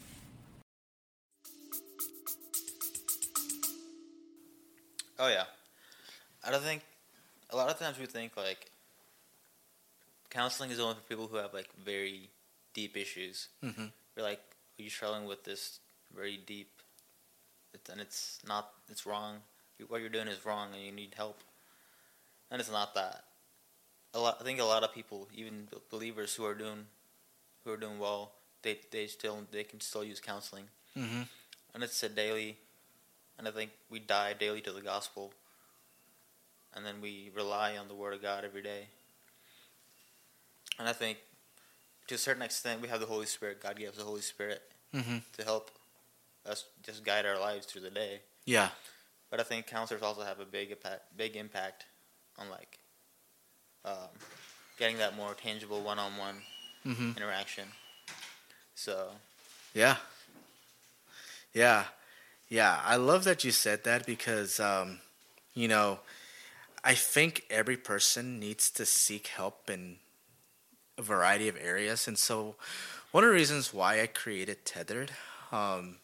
Oh 5.19 5.29
yeah, 5.29 5.45
I 6.45 6.51
don't 6.51 6.63
think 6.63 6.83
a 7.51 7.57
lot 7.57 7.69
of 7.69 7.79
times 7.79 7.99
we 7.99 8.07
think 8.07 8.37
like 8.37 8.72
counseling 10.33 10.71
is 10.71 10.81
only 10.81 10.95
for 10.97 11.03
people 11.03 11.29
who 11.29 11.37
have 11.37 11.53
like 11.53 11.69
very 11.85 12.31
deep 12.75 12.97
issues. 12.97 13.49
Mhm. 13.63 13.93
We're 14.17 14.23
like, 14.25 14.41
are 14.79 14.83
you 14.83 14.91
struggling 14.91 15.27
with 15.27 15.45
this 15.45 15.79
very 16.15 16.37
deep? 16.37 16.71
It's, 17.75 17.89
and 17.91 18.01
it's 18.01 18.41
not. 18.47 18.73
It's 18.89 19.05
wrong. 19.07 19.43
What 19.89 20.01
you're 20.01 20.11
doing 20.17 20.29
is 20.29 20.45
wrong, 20.47 20.73
and 20.75 20.83
you 20.83 20.93
need 20.93 21.15
help. 21.17 21.41
And 22.51 22.61
it's 22.61 22.71
not 22.71 22.95
that. 22.95 23.25
A 24.15 24.19
lot. 24.21 24.37
I 24.41 24.45
think 24.45 24.61
a 24.61 24.65
lot 24.65 24.85
of 24.85 24.93
people, 24.95 25.29
even 25.35 25.69
believers 25.91 26.35
who 26.35 26.45
are 26.45 26.55
doing, 26.55 26.87
who 27.65 27.73
are 27.73 27.77
doing 27.79 27.99
well, 27.99 28.33
they 28.63 28.79
they 28.91 29.07
still 29.07 29.39
they 29.51 29.65
can 29.65 29.81
still 29.81 30.05
use 30.05 30.21
counseling 30.21 30.69
Mm-hmm. 30.97 31.23
and 31.75 31.83
it's 31.83 32.03
a 32.03 32.09
daily 32.11 32.59
and 33.39 33.49
i 33.49 33.51
think 33.51 33.71
we 33.89 33.99
die 33.99 34.35
daily 34.35 34.61
to 34.61 34.73
the 34.73 34.83
gospel 34.83 35.33
and 36.75 36.85
then 36.85 37.01
we 37.01 37.31
rely 37.35 37.79
on 37.79 37.89
the 37.89 37.95
word 37.95 38.13
of 38.13 38.21
god 38.21 38.45
every 38.45 38.61
day 38.63 38.89
and 40.79 40.89
i 40.89 40.93
think 40.93 41.19
to 42.09 42.15
a 42.15 42.19
certain 42.19 42.43
extent 42.43 42.81
we 42.81 42.89
have 42.89 43.01
the 43.01 43.07
holy 43.07 43.27
spirit 43.27 43.63
god 43.63 43.77
gives 43.77 43.99
the 43.99 44.05
holy 44.05 44.21
spirit 44.23 44.63
Mm-hmm. 44.95 45.19
to 45.39 45.43
help 45.45 45.71
us 46.45 46.67
just 46.83 47.03
guide 47.03 47.25
our 47.25 47.39
lives 47.41 47.65
through 47.65 47.81
the 47.81 47.91
day 47.91 48.21
Yeah. 48.45 48.69
but 49.31 49.41
i 49.41 49.43
think 49.43 49.67
counselors 49.67 50.03
also 50.03 50.23
have 50.23 50.39
a 50.41 50.45
big 50.45 50.71
impact 50.71 51.17
big 51.17 51.35
impact 51.37 51.87
on 52.39 52.51
like 52.51 52.79
um, 53.85 54.09
getting 54.79 54.99
that 54.99 55.17
more 55.17 55.35
tangible 55.35 55.81
one-on-one 55.83 56.37
Mm-hmm. 56.87 57.13
interaction 57.17 57.65
so 58.75 59.09
Yeah. 59.73 59.97
Yeah. 61.55 61.85
Yeah. 62.49 62.81
I 62.85 62.97
love 62.97 63.25
that 63.25 63.45
you 63.45 63.51
said 63.53 63.85
that 63.85 64.05
because, 64.07 64.59
um, 64.61 64.99
you 65.55 65.69
know, 65.69 66.01
I 66.85 66.95
think 66.95 67.45
every 67.51 67.77
person 67.77 68.39
needs 68.41 68.71
to 68.73 68.85
seek 68.87 69.29
help 69.29 69.71
in 69.71 69.97
a 71.03 71.05
variety 71.05 71.49
of 71.49 71.57
areas. 71.61 72.09
And 72.09 72.17
so, 72.17 72.55
one 73.11 73.25
of 73.25 73.31
the 73.31 73.35
reasons 73.35 73.75
why 73.75 74.01
I 74.01 74.07
created 74.07 74.65
Tethered 74.65 75.11
um, 75.51 75.97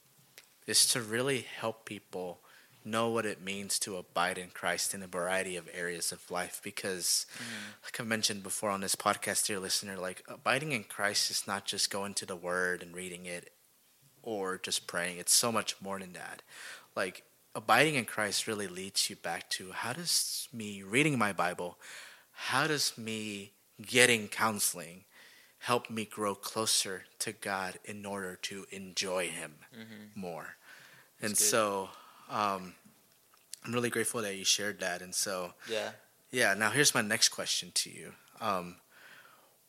is 0.67 0.85
to 0.93 1.01
really 1.01 1.47
help 1.61 1.87
people 1.87 2.41
know 2.85 3.09
what 3.09 3.27
it 3.27 3.43
means 3.43 3.79
to 3.79 3.97
abide 3.97 4.39
in 4.39 4.49
Christ 4.49 4.95
in 4.95 5.03
a 5.03 5.07
variety 5.07 5.57
of 5.57 5.69
areas 5.73 6.13
of 6.13 6.31
life. 6.31 6.61
Because, 6.63 7.27
like 7.85 8.01
I 8.01 8.05
mentioned 8.05 8.43
before 8.43 8.71
on 8.71 8.81
this 8.81 8.97
podcast, 8.97 9.47
dear 9.47 9.59
listener, 9.59 9.97
like 9.97 10.23
abiding 10.29 10.73
in 10.73 10.85
Christ 10.85 11.31
is 11.31 11.47
not 11.47 11.65
just 11.65 11.91
going 11.91 12.15
to 12.15 12.27
the 12.27 12.37
Word 12.37 12.83
and 12.83 12.95
reading 12.95 13.25
it 13.27 13.53
or 14.23 14.59
just 14.59 14.87
praying. 14.87 15.19
It's 15.19 15.35
so 15.35 15.53
much 15.53 15.77
more 15.81 15.99
than 15.99 16.13
that. 16.13 16.43
Like 16.97 17.23
abiding 17.55 17.95
in 17.95 18.05
Christ 18.05 18.47
really 18.47 18.67
leads 18.67 19.09
you 19.09 19.17
back 19.17 19.49
to 19.51 19.73
how 19.73 19.93
does 19.93 20.49
me 20.53 20.83
reading 20.83 21.19
my 21.19 21.33
Bible, 21.33 21.79
how 22.33 22.67
does 22.67 22.97
me 22.99 23.53
getting 23.81 24.29
counseling, 24.29 25.05
helped 25.61 25.91
me 25.91 26.05
grow 26.05 26.35
closer 26.35 27.05
to 27.21 27.33
God 27.33 27.79
in 27.85 28.05
order 28.07 28.37
to 28.43 28.67
enjoy 28.71 29.29
Him 29.29 29.55
Mm-hmm. 29.77 30.21
more. 30.21 30.57
and 31.21 31.33
good. 31.33 31.39
so, 31.39 31.89
um, 32.31 32.75
I'm 33.65 33.73
really 33.75 33.91
grateful 33.91 34.23
that 34.23 34.37
you 34.37 34.45
shared 34.45 34.81
that. 34.81 35.03
And 35.03 35.15
so, 35.15 35.55
Yeah. 35.69 35.91
yeah, 36.31 36.55
now 36.55 36.71
here's 36.71 36.95
my 36.95 37.03
next 37.03 37.31
question 37.31 37.73
to 37.75 37.91
you. 37.91 38.15
Um, 38.41 38.77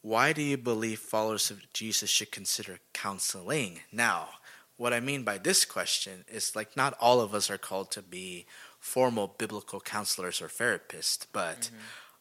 why 0.02 0.32
do 0.32 0.42
you 0.42 0.58
believe 0.58 1.00
followers 1.00 1.52
of 1.52 1.74
Jesus 1.74 2.10
should 2.10 2.32
consider 2.32 2.80
counseling? 2.94 3.82
Now, 3.92 4.30
what 4.78 4.94
I 4.94 5.00
mean 5.02 5.24
by 5.24 5.38
this 5.40 5.66
question 5.66 6.24
is 6.28 6.56
like 6.56 6.78
not 6.78 6.96
all 7.02 7.20
of 7.20 7.34
us 7.34 7.50
are 7.50 7.58
called 7.58 7.92
to 7.92 8.02
be 8.02 8.46
formal 8.80 9.28
biblical 9.28 9.82
counselors 9.82 10.40
or 10.42 10.48
therapists, 10.48 11.26
but 11.34 11.70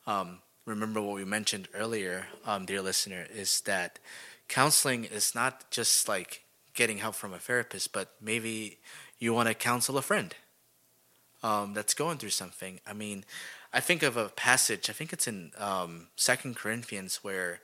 um, 0.06 0.40
remember 0.68 1.00
what 1.00 1.16
we 1.16 1.24
mentioned 1.24 1.68
earlier, 1.74 2.26
um, 2.44 2.66
dear 2.66 2.82
listener, 2.82 3.26
is 3.34 3.60
that 3.62 3.98
counseling 4.48 5.04
is 5.04 5.34
not 5.34 5.70
just 5.70 6.08
like 6.08 6.44
getting 6.74 6.98
help 6.98 7.14
from 7.14 7.32
a 7.32 7.38
therapist, 7.38 7.92
but 7.92 8.12
maybe 8.20 8.78
you 9.18 9.32
want 9.32 9.48
to 9.48 9.54
counsel 9.54 9.98
a 9.98 10.02
friend 10.02 10.34
um, 11.42 11.74
that's 11.74 11.94
going 11.94 12.18
through 12.18 12.30
something. 12.30 12.80
I 12.86 12.92
mean, 12.92 13.24
I 13.72 13.80
think 13.80 14.02
of 14.02 14.16
a 14.16 14.28
passage. 14.28 14.88
I 14.88 14.92
think 14.92 15.12
it's 15.12 15.26
in 15.26 15.52
um, 15.58 16.08
Second 16.16 16.56
Corinthians 16.56 17.16
where 17.22 17.60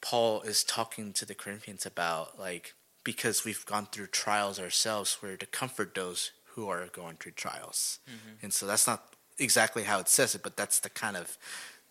Paul 0.00 0.42
is 0.42 0.64
talking 0.64 1.12
to 1.14 1.24
the 1.24 1.34
Corinthians 1.34 1.86
about 1.86 2.38
like 2.38 2.74
because 3.04 3.44
we've 3.44 3.64
gone 3.66 3.86
through 3.86 4.06
trials 4.08 4.58
ourselves, 4.58 5.18
we're 5.22 5.36
to 5.36 5.46
comfort 5.46 5.94
those 5.94 6.32
who 6.54 6.68
are 6.68 6.86
going 6.86 7.16
through 7.16 7.32
trials. 7.32 7.98
And 8.42 8.52
so 8.52 8.66
that's 8.66 8.86
not 8.86 9.14
exactly 9.38 9.82
how 9.82 9.98
it 10.00 10.08
says 10.08 10.34
it, 10.34 10.42
but 10.42 10.56
that's 10.56 10.78
the 10.78 10.88
kind 10.88 11.16
of 11.16 11.36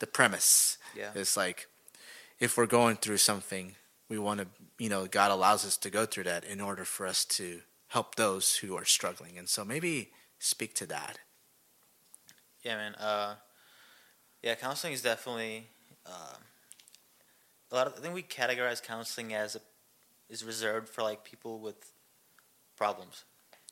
the 0.04 0.08
premise. 0.08 0.78
Yeah. 0.98 1.12
It's 1.16 1.38
like 1.38 1.68
if 2.38 2.58
we're 2.58 2.66
going 2.66 2.98
through 2.98 3.20
something, 3.20 3.76
we 4.10 4.20
want 4.20 4.42
to, 4.42 4.48
you 4.78 4.90
know, 4.90 5.08
God 5.08 5.32
allows 5.32 5.66
us 5.66 5.78
to 5.78 5.90
go 5.90 6.06
through 6.06 6.26
that 6.26 6.44
in 6.44 6.60
order 6.60 6.84
for 6.84 7.08
us 7.08 7.24
to 7.38 7.62
help 7.88 8.16
those 8.16 8.58
who 8.58 8.76
are 8.76 8.84
struggling. 8.84 9.38
And 9.38 9.48
so 9.48 9.64
maybe 9.64 10.12
speak 10.40 10.76
to 10.76 10.86
that. 10.88 11.20
Yeah, 12.64 12.76
man. 12.76 12.96
Uh, 12.96 13.36
yeah, 14.42 14.56
counseling 14.56 14.92
is 14.92 15.02
definitely 15.02 15.68
uh, 16.06 16.36
a 17.72 17.76
lot. 17.76 17.88
Of, 17.88 17.94
I 17.98 18.02
think 18.02 18.14
we 18.14 18.24
categorize 18.24 18.84
counseling 18.84 19.34
as 19.34 19.56
a, 19.56 19.62
is 20.30 20.44
reserved 20.44 20.90
for 20.90 21.02
like 21.02 21.24
people 21.24 21.60
with 21.60 21.94
problems. 22.76 23.24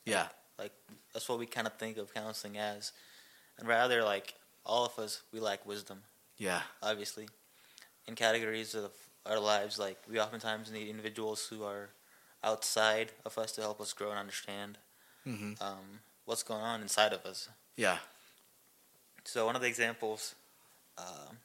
Yeah. 0.05 0.27
Like 0.57 0.71
that's 1.11 1.27
what 1.27 1.39
we 1.39 1.45
kind 1.45 1.67
of 1.67 1.73
think 1.73 1.97
of 1.97 2.13
counseling 2.13 2.57
as, 2.57 2.93
and 3.59 3.67
rather 3.67 4.01
like 4.01 4.35
all 4.65 4.85
of 4.85 4.97
us, 4.97 5.23
we 5.33 5.41
lack 5.41 5.65
wisdom. 5.65 6.03
Yeah. 6.41 6.61
Obviously, 6.81 7.29
in 8.07 8.15
categories 8.15 8.73
of 8.73 8.91
our 9.27 9.39
lives, 9.39 9.77
like 9.77 9.97
we 10.09 10.19
oftentimes 10.19 10.71
need 10.71 10.89
individuals 10.89 11.45
who 11.47 11.63
are 11.63 11.89
outside 12.43 13.11
of 13.25 13.37
us 13.37 13.51
to 13.53 13.61
help 13.61 13.79
us 13.79 13.93
grow 13.93 14.09
and 14.09 14.19
understand 14.19 14.79
hmm 15.23 15.53
um, 15.61 15.99
what's 16.25 16.41
going 16.41 16.61
on 16.63 16.81
inside 16.81 17.13
of 17.13 17.23
us. 17.27 17.47
Yeah. 17.77 17.99
So 19.23 19.45
one 19.45 19.55
of 19.55 19.61
the 19.61 19.67
examples 19.67 20.33
um 20.97 21.37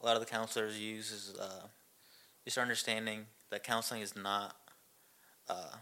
a 0.00 0.04
lot 0.04 0.16
of 0.16 0.20
the 0.20 0.28
counselors 0.30 0.78
use 0.78 1.10
is 1.10 1.34
uh, 1.40 1.66
just 2.44 2.58
understanding 2.58 3.24
that 3.50 3.62
counseling 3.64 4.02
is 4.02 4.14
not. 4.14 4.54
Uh, 5.48 5.76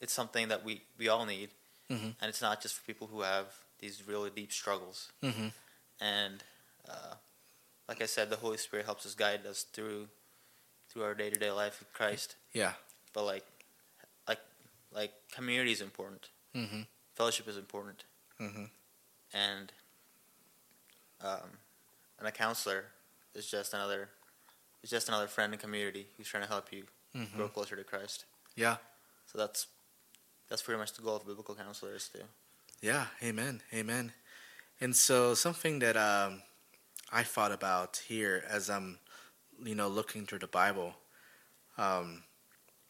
it's 0.00 0.12
something 0.12 0.48
that 0.48 0.64
we, 0.64 0.82
we 0.98 1.06
all 1.08 1.24
need, 1.24 1.50
Mhm. 1.88 2.14
and 2.20 2.28
it's 2.28 2.42
not 2.42 2.60
just 2.62 2.74
for 2.74 2.82
people 2.84 3.06
who 3.06 3.20
have 3.22 3.46
these 3.78 4.02
really 4.08 4.30
deep 4.30 4.50
struggles. 4.52 5.12
hmm 5.22 5.48
And 6.00 6.42
uh, 6.88 7.14
like 7.88 8.02
I 8.02 8.06
said, 8.06 8.28
the 8.30 8.36
Holy 8.36 8.58
Spirit 8.58 8.84
helps 8.86 9.06
us 9.06 9.14
guide 9.14 9.46
us 9.46 9.62
through 9.62 10.08
through 10.90 11.02
our 11.02 11.14
day 11.14 11.30
to 11.30 11.38
day 11.38 11.50
life 11.50 11.80
with 11.80 11.92
Christ. 11.92 12.36
Yeah. 12.52 12.72
But 13.12 13.24
like 13.24 13.44
like 14.28 14.40
like 14.92 15.12
community 15.32 15.72
is 15.72 15.80
important. 15.80 16.28
hmm 16.54 16.82
Fellowship 17.14 17.48
is 17.48 17.56
important. 17.56 18.04
hmm 18.38 18.64
and 19.34 19.72
um, 21.20 21.58
and 22.18 22.28
a 22.28 22.32
counselor 22.32 22.84
is 23.34 23.50
just 23.50 23.74
another 23.74 24.08
is 24.82 24.90
just 24.90 25.08
another 25.08 25.26
friend 25.26 25.52
and 25.52 25.60
community 25.60 26.06
who's 26.16 26.28
trying 26.28 26.44
to 26.44 26.48
help 26.48 26.72
you 26.72 26.84
hmm 27.14 27.24
grow 27.36 27.48
closer 27.48 27.76
to 27.76 27.84
Christ. 27.84 28.24
Yeah. 28.56 28.76
So 29.26 29.38
that's 29.38 29.66
that's 30.48 30.62
pretty 30.62 30.78
much 30.78 30.92
the 30.94 31.02
goal 31.02 31.16
of 31.16 31.26
biblical 31.26 31.54
counselors 31.54 32.08
too. 32.08 32.24
Yeah. 32.80 33.06
Amen. 33.22 33.60
Amen. 33.74 34.12
And 34.80 34.94
so 34.94 35.34
something 35.34 35.80
that 35.80 35.96
um, 35.96 36.42
I 37.12 37.22
thought 37.22 37.52
about 37.52 38.02
here 38.08 38.44
as 38.48 38.68
I'm, 38.68 38.98
you 39.62 39.74
know, 39.74 39.88
looking 39.88 40.26
through 40.26 40.40
the 40.40 40.46
Bible, 40.46 40.94
um, 41.76 42.24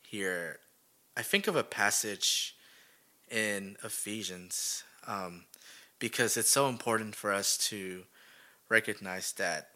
here, 0.06 0.58
I 1.16 1.22
think 1.22 1.46
of 1.46 1.56
a 1.56 1.62
passage 1.64 2.56
in 3.30 3.76
Ephesians 3.84 4.84
um, 5.06 5.44
because 5.98 6.36
it's 6.36 6.50
so 6.50 6.68
important 6.68 7.14
for 7.14 7.32
us 7.32 7.56
to 7.68 8.04
recognize 8.68 9.32
that 9.32 9.68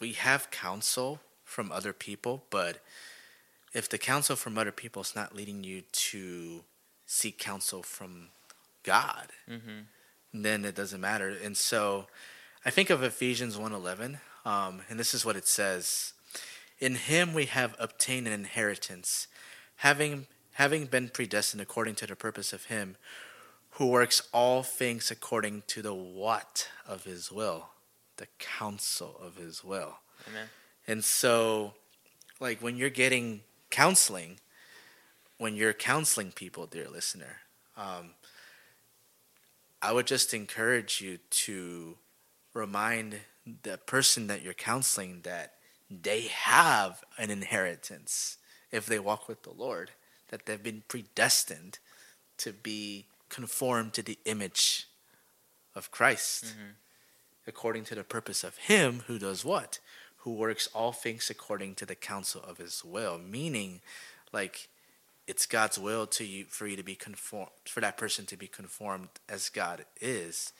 we 0.00 0.12
have 0.12 0.50
counsel 0.50 1.20
from 1.44 1.70
other 1.72 1.92
people, 1.92 2.44
but 2.50 2.78
if 3.74 3.88
the 3.88 3.98
counsel 3.98 4.36
from 4.36 4.56
other 4.58 4.72
people 4.72 5.02
is 5.02 5.14
not 5.14 5.34
leading 5.34 5.64
you 5.64 5.82
to 5.92 6.64
seek 7.06 7.38
counsel 7.38 7.82
from 7.82 8.28
God, 8.82 9.28
Mm-hmm. 9.50 9.80
then 10.32 10.64
it 10.64 10.74
doesn't 10.74 11.00
matter. 11.00 11.28
And 11.42 11.56
so 11.56 12.06
I 12.64 12.70
think 12.70 12.90
of 12.90 13.02
Ephesians 13.02 13.56
1:11, 13.56 14.20
um, 14.44 14.82
and 14.88 14.98
this 14.98 15.14
is 15.14 15.24
what 15.24 15.34
it 15.34 15.48
says: 15.48 16.12
"In 16.78 16.94
Him 16.94 17.34
we 17.34 17.46
have 17.46 17.74
obtained 17.78 18.28
an 18.28 18.32
inheritance, 18.32 19.26
having 19.76 20.28
having 20.52 20.86
been 20.86 21.08
predestined 21.08 21.60
according 21.60 21.96
to 21.96 22.06
the 22.06 22.14
purpose 22.14 22.52
of 22.52 22.66
Him, 22.66 22.96
who 23.70 23.88
works 23.88 24.22
all 24.32 24.62
things 24.62 25.10
according 25.10 25.62
to 25.68 25.82
the 25.82 25.94
what 25.94 26.68
of 26.86 27.02
His 27.02 27.32
will, 27.32 27.70
the 28.16 28.28
counsel 28.38 29.16
of 29.18 29.36
His 29.36 29.64
will." 29.64 29.98
Amen. 30.28 30.48
And 30.86 31.04
so, 31.04 31.74
like 32.38 32.62
when 32.62 32.76
you're 32.76 32.90
getting 32.90 33.42
counseling, 33.70 34.38
when 35.36 35.56
you're 35.56 35.72
counseling 35.72 36.30
people, 36.30 36.66
dear 36.66 36.88
listener, 36.88 37.40
um, 37.76 38.14
I 39.80 39.90
would 39.90 40.06
just 40.06 40.32
encourage 40.32 41.00
you 41.00 41.18
to 41.30 41.98
remind 42.54 43.20
the 43.62 43.78
person 43.78 44.26
that 44.28 44.42
you're 44.42 44.54
counseling 44.54 45.20
that 45.22 45.54
they 45.90 46.22
have 46.22 47.02
an 47.18 47.30
inheritance 47.30 48.38
if 48.70 48.86
they 48.86 48.98
walk 48.98 49.28
with 49.28 49.42
the 49.42 49.50
Lord, 49.52 49.90
that 50.28 50.46
they've 50.46 50.62
been 50.62 50.82
predestined 50.88 51.78
to 52.38 52.52
be 52.52 53.06
conformed 53.28 53.92
to 53.94 54.02
the 54.02 54.18
image 54.24 54.86
of 55.74 55.90
Christ 55.90 56.44
Mhm. 56.44 56.74
according 57.46 57.84
to 57.86 57.94
the 57.94 58.04
purpose 58.04 58.44
of 58.44 58.56
him 58.56 59.00
who 59.00 59.18
does 59.18 59.44
what? 59.44 59.78
Who 60.18 60.32
works 60.34 60.68
all 60.68 60.92
things 60.92 61.28
according 61.30 61.74
to 61.76 61.86
the 61.86 61.96
counsel 61.96 62.42
of 62.42 62.58
his 62.58 62.84
will. 62.84 63.18
Meaning 63.18 63.82
like 64.32 64.68
it's 65.26 65.46
god's 65.46 65.78
will 65.78 66.06
to 66.06 66.24
you 66.24 66.44
for 66.46 66.66
you 66.66 66.76
to 66.76 66.82
be 66.82 66.94
conformed 66.96 67.50
for 67.66 67.80
that 67.80 67.96
person 67.96 68.26
to 68.26 68.36
be 68.36 68.48
conformed 68.48 69.08
as 69.28 69.48
god 69.48 69.86
is 70.00 70.52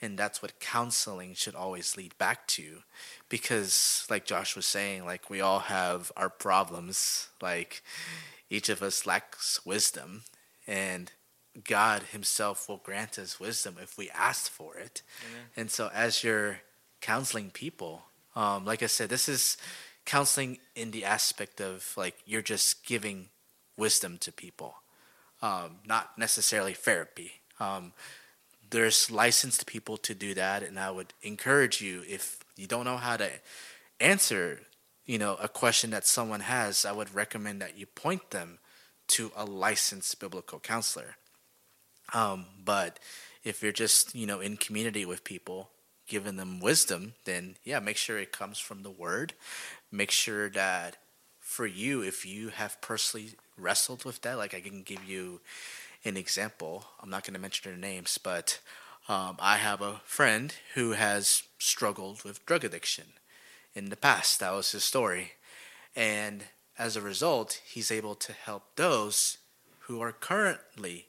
and 0.00 0.18
that's 0.18 0.42
what 0.42 0.60
counseling 0.60 1.34
should 1.34 1.54
always 1.54 1.96
lead 1.96 2.16
back 2.18 2.46
to. 2.48 2.82
Because 3.28 4.06
like 4.10 4.26
josh 4.26 4.54
was 4.56 4.66
saying 4.66 5.04
like 5.04 5.30
we 5.30 5.40
all 5.40 5.60
have 5.60 6.12
our 6.16 6.30
problems. 6.30 7.28
Like 7.40 7.82
each 8.50 8.68
of 8.68 8.82
us 8.82 9.06
lacks 9.06 9.64
wisdom. 9.64 10.22
And 10.66 11.12
god 11.62 12.02
himself 12.10 12.68
will 12.68 12.78
grant 12.78 13.18
us 13.18 13.38
wisdom 13.38 13.76
if 13.80 13.96
we 13.96 14.10
ask 14.10 14.50
for 14.50 14.76
it. 14.76 15.02
Amen. 15.30 15.46
and 15.56 15.70
so, 15.70 15.90
as 15.94 16.24
you're 16.24 16.60
counseling 17.00 17.50
people, 17.50 18.02
um, 18.34 18.64
like 18.64 18.82
I 18.82 18.86
said, 18.86 19.08
this 19.08 19.28
is 19.28 19.56
counseling 20.04 20.58
in 20.74 20.90
the 20.90 21.04
aspect 21.04 21.60
of 21.60 21.92
like 21.96 22.16
you're 22.26 22.42
just 22.42 22.84
giving 22.84 23.28
wisdom 23.76 24.18
to 24.18 24.32
people, 24.32 24.76
um, 25.42 25.76
not 25.86 26.18
necessarily 26.18 26.74
therapy. 26.74 27.40
Um, 27.60 27.92
there's 28.70 29.10
licensed 29.10 29.66
people 29.66 29.96
to 29.98 30.14
do 30.14 30.34
that, 30.34 30.62
and 30.62 30.78
I 30.78 30.90
would 30.90 31.12
encourage 31.22 31.80
you 31.80 32.02
if 32.08 32.38
you 32.56 32.66
don't 32.66 32.84
know 32.84 32.96
how 32.96 33.16
to 33.16 33.30
answer, 34.00 34.60
you 35.06 35.18
know, 35.18 35.36
a 35.40 35.48
question 35.48 35.90
that 35.90 36.06
someone 36.06 36.40
has, 36.40 36.84
I 36.84 36.92
would 36.92 37.14
recommend 37.14 37.60
that 37.62 37.78
you 37.78 37.86
point 37.86 38.30
them 38.30 38.58
to 39.08 39.30
a 39.36 39.44
licensed 39.44 40.18
biblical 40.18 40.58
counselor. 40.58 41.16
Um, 42.12 42.46
but 42.64 42.98
if 43.44 43.62
you're 43.62 43.72
just 43.72 44.14
you 44.14 44.26
know 44.26 44.40
in 44.40 44.56
community 44.56 45.04
with 45.04 45.22
people 45.22 45.70
giving 46.08 46.36
them 46.36 46.60
wisdom 46.60 47.14
then 47.24 47.56
yeah 47.62 47.78
make 47.78 47.96
sure 47.96 48.18
it 48.18 48.32
comes 48.32 48.58
from 48.58 48.82
the 48.82 48.90
word 48.90 49.34
make 49.92 50.10
sure 50.10 50.48
that 50.48 50.96
for 51.38 51.66
you 51.66 52.02
if 52.02 52.26
you 52.26 52.48
have 52.48 52.80
personally 52.80 53.30
wrestled 53.56 54.04
with 54.04 54.20
that 54.22 54.36
like 54.36 54.54
i 54.54 54.60
can 54.60 54.82
give 54.82 55.04
you 55.04 55.40
an 56.04 56.16
example 56.16 56.84
i'm 57.00 57.10
not 57.10 57.24
going 57.24 57.34
to 57.34 57.40
mention 57.40 57.70
their 57.70 57.80
names 57.80 58.18
but 58.18 58.60
um, 59.08 59.36
i 59.38 59.56
have 59.56 59.80
a 59.80 60.00
friend 60.04 60.54
who 60.74 60.92
has 60.92 61.44
struggled 61.58 62.22
with 62.24 62.44
drug 62.46 62.64
addiction 62.64 63.04
in 63.74 63.90
the 63.90 63.96
past 63.96 64.40
that 64.40 64.52
was 64.52 64.72
his 64.72 64.84
story 64.84 65.32
And 65.96 66.44
as 66.78 66.96
a 66.96 67.00
result, 67.00 67.60
he's 67.64 67.90
able 67.90 68.14
to 68.16 68.32
help 68.32 68.76
those 68.76 69.38
who 69.80 70.00
are 70.00 70.12
currently 70.12 71.06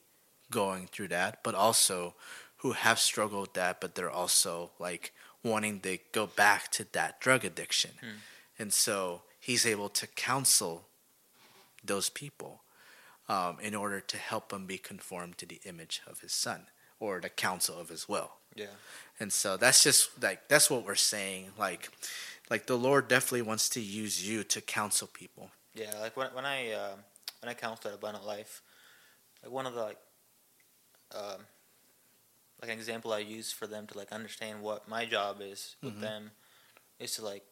going 0.50 0.86
through 0.86 1.08
that, 1.08 1.42
but 1.42 1.54
also 1.54 2.14
who 2.58 2.72
have 2.72 2.98
struggled 2.98 3.40
with 3.42 3.54
that, 3.54 3.80
but 3.80 3.94
they're 3.94 4.10
also 4.10 4.70
like 4.78 5.12
wanting 5.42 5.80
to 5.80 5.98
go 6.12 6.26
back 6.26 6.70
to 6.72 6.86
that 6.92 7.20
drug 7.20 7.44
addiction. 7.44 7.92
Hmm. 8.00 8.18
And 8.58 8.72
so 8.72 9.22
he's 9.40 9.66
able 9.66 9.88
to 9.90 10.06
counsel 10.06 10.86
those 11.84 12.08
people 12.10 12.62
um, 13.28 13.58
in 13.60 13.74
order 13.74 14.00
to 14.00 14.16
help 14.16 14.48
them 14.50 14.66
be 14.66 14.78
conformed 14.78 15.38
to 15.38 15.46
the 15.46 15.60
image 15.64 16.02
of 16.06 16.20
his 16.20 16.32
son 16.32 16.66
or 17.00 17.20
the 17.20 17.28
counsel 17.28 17.78
of 17.78 17.88
his 17.88 18.08
will. 18.08 18.32
Yeah. 18.54 18.66
And 19.20 19.32
so 19.32 19.56
that's 19.56 19.82
just 19.82 20.22
like 20.22 20.48
that's 20.48 20.70
what 20.70 20.84
we're 20.84 20.94
saying. 20.94 21.52
Like, 21.58 21.90
like 22.50 22.66
the 22.66 22.76
Lord 22.78 23.08
definitely 23.08 23.42
wants 23.42 23.68
to 23.70 23.80
use 23.80 24.26
you 24.26 24.44
to 24.44 24.60
counsel 24.60 25.08
people. 25.12 25.50
Yeah, 25.74 25.98
like 26.00 26.16
when 26.16 26.28
when 26.34 26.44
I 26.44 26.72
uh, 26.72 26.94
when 27.42 27.50
I 27.50 27.54
counsel 27.54 27.90
at 27.90 27.96
Abundant 27.96 28.24
Life, 28.24 28.62
like 29.42 29.52
one 29.52 29.66
of 29.66 29.74
the 29.74 29.82
like 29.82 29.98
um, 31.14 31.46
like 32.60 32.70
an 32.70 32.78
example 32.78 33.12
I 33.12 33.18
use 33.18 33.52
for 33.52 33.66
them 33.66 33.86
to 33.88 33.98
like 33.98 34.12
understand 34.12 34.62
what 34.62 34.88
my 34.88 35.04
job 35.04 35.38
is 35.40 35.76
with 35.82 35.96
Mhm. 35.96 36.00
them 36.00 36.30
is 36.98 37.14
to 37.16 37.24
like 37.24 37.44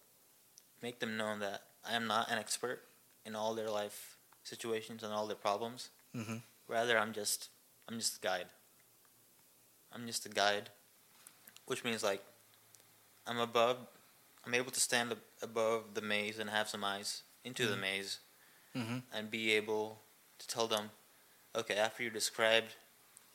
make 0.82 1.00
them 1.00 1.16
know 1.16 1.38
that 1.38 1.62
I 1.84 1.94
am 1.94 2.06
not 2.06 2.30
an 2.30 2.38
expert 2.38 2.82
in 3.26 3.34
all 3.34 3.54
their 3.54 3.70
life 3.70 4.13
situations 4.44 5.02
and 5.02 5.12
all 5.12 5.26
their 5.26 5.36
problems. 5.36 5.90
Mhm. 6.14 6.42
Rather, 6.68 6.96
I'm 6.98 7.12
just 7.12 7.48
I'm 7.88 7.98
just 7.98 8.16
a 8.18 8.20
guide. 8.20 8.48
I'm 9.92 10.06
just 10.06 10.24
a 10.26 10.28
guide, 10.28 10.70
which 11.66 11.84
means 11.84 12.02
like 12.02 12.24
I'm 13.26 13.38
above. 13.38 13.78
I'm 14.44 14.54
able 14.54 14.70
to 14.72 14.80
stand 14.80 15.12
ab- 15.12 15.22
above 15.42 15.94
the 15.94 16.02
maze 16.02 16.38
and 16.38 16.50
have 16.50 16.68
some 16.68 16.84
eyes 16.84 17.22
into 17.44 17.66
the 17.66 17.76
Mhm. 17.76 17.80
maze 17.80 18.18
Mm-hmm. 18.74 18.98
and 19.12 19.30
be 19.30 19.52
able 19.52 20.02
to 20.38 20.46
tell 20.46 20.66
them, 20.66 20.90
okay, 21.54 21.76
after 21.76 22.02
you 22.02 22.10
described 22.10 22.74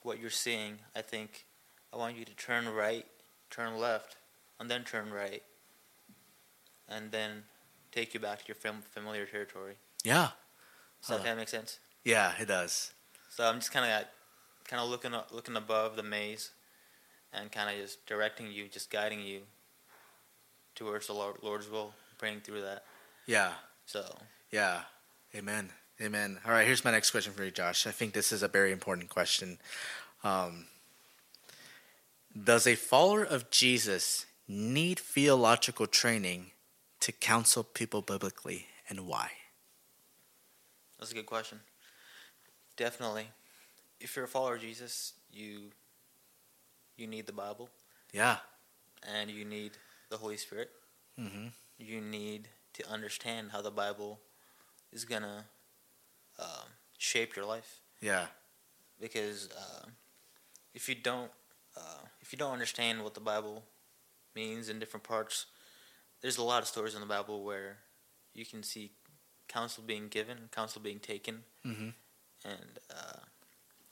what 0.01 0.20
you're 0.20 0.30
seeing, 0.30 0.80
I 0.95 1.01
think 1.01 1.47
I 1.93 1.97
want 1.97 2.18
you 2.18 2.26
to 2.26 2.34
turn 2.36 2.68
right, 2.70 3.07
turn 3.49 3.78
left, 3.78 4.18
and 4.60 4.70
then 4.70 4.84
turn 4.84 5.12
right, 5.12 5.43
and 6.88 7.12
then 7.12 7.45
take 7.91 8.14
you 8.14 8.20
back 8.20 8.39
to 8.41 8.47
your 8.47 8.55
fam- 8.55 8.82
familiar 8.84 9.26
territory. 9.26 9.78
Yeah, 10.03 10.32
Does 11.01 11.09
that 11.09 11.17
Huh. 11.17 11.23
kind 11.23 11.29
of 11.31 11.37
make 11.37 11.49
sense? 11.49 11.79
yeah, 12.03 12.33
it 12.39 12.47
does. 12.47 12.91
So 13.29 13.45
I'm 13.45 13.55
just 13.59 13.71
kind 13.71 13.89
of 13.89 14.07
kind 14.67 14.81
of 14.81 14.89
looking 14.89 15.13
looking 15.31 15.55
above 15.55 15.95
the 15.95 16.03
maze, 16.03 16.51
and 17.33 17.51
kind 17.51 17.69
of 17.69 17.75
just 17.81 18.05
directing 18.05 18.51
you, 18.51 18.67
just 18.67 18.89
guiding 18.89 19.21
you 19.21 19.41
towards 20.75 21.07
the 21.07 21.13
Lord, 21.13 21.37
Lord's 21.41 21.69
will, 21.69 21.93
praying 22.17 22.41
through 22.41 22.61
that. 22.61 22.83
Yeah, 23.25 23.53
So 23.85 24.17
yeah. 24.51 24.81
Amen. 25.35 25.69
Amen. 26.01 26.39
All 26.45 26.51
right, 26.51 26.65
here's 26.65 26.83
my 26.85 26.91
next 26.91 27.11
question 27.11 27.33
for 27.33 27.43
you, 27.43 27.51
Josh. 27.51 27.85
I 27.85 27.91
think 27.91 28.13
this 28.13 28.31
is 28.31 28.41
a 28.41 28.47
very 28.47 28.71
important 28.71 29.09
question. 29.09 29.59
Um, 30.23 30.67
does 32.41 32.65
a 32.65 32.75
follower 32.75 33.23
of 33.23 33.51
Jesus 33.51 34.25
need 34.47 34.97
theological 34.99 35.87
training 35.87 36.51
to 37.01 37.11
counsel 37.11 37.63
people 37.63 38.01
biblically, 38.01 38.67
and 38.89 39.01
why? 39.07 39.31
That's 40.99 41.11
a 41.11 41.15
good 41.15 41.25
question. 41.25 41.59
Definitely. 42.77 43.27
If 43.99 44.15
you're 44.15 44.25
a 44.25 44.27
follower 44.27 44.55
of 44.55 44.61
Jesus, 44.61 45.13
you 45.31 45.71
you 46.97 47.07
need 47.07 47.25
the 47.27 47.33
Bible 47.33 47.69
Yeah. 48.13 48.37
and 49.03 49.29
you 49.29 49.45
need 49.45 49.71
the 50.09 50.17
Holy 50.17 50.35
Spirit. 50.37 50.69
Mm-hmm. 51.17 51.47
You 51.77 52.01
need 52.01 52.49
to 52.73 52.89
understand 52.89 53.51
how 53.51 53.61
the 53.61 53.71
Bible 53.71 54.19
is 54.91 55.05
gonna 55.05 55.45
um, 56.37 56.67
shape 56.97 57.35
your 57.35 57.45
life. 57.45 57.79
Yeah. 58.01 58.27
Because 58.99 59.49
uh, 59.57 59.87
if 60.73 60.89
you 60.89 60.95
don't 60.95 61.31
uh, 61.77 62.03
if 62.21 62.33
you 62.33 62.37
don't 62.37 62.51
understand 62.53 63.03
what 63.03 63.13
the 63.13 63.21
Bible 63.21 63.63
means 64.35 64.67
in 64.69 64.79
different 64.79 65.03
parts, 65.03 65.45
there's 66.21 66.37
a 66.37 66.43
lot 66.43 66.61
of 66.61 66.67
stories 66.67 66.95
in 66.95 67.01
the 67.01 67.07
Bible 67.07 67.43
where 67.43 67.77
you 68.33 68.45
can 68.45 68.63
see 68.63 68.91
counsel 69.49 69.83
being 69.85 70.07
given, 70.07 70.37
counsel 70.51 70.81
being 70.81 70.99
taken, 70.99 71.43
Mm-hmm. 71.65 71.89
and 72.45 72.79
uh, 72.89 73.19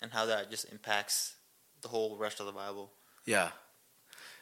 and 0.02 0.12
how 0.14 0.26
that 0.26 0.50
just 0.50 0.72
impacts 0.72 1.36
the 1.82 1.90
whole 1.90 2.18
rest 2.18 2.40
of 2.40 2.46
the 2.46 2.52
Bible. 2.54 2.92
Yeah. 3.26 3.50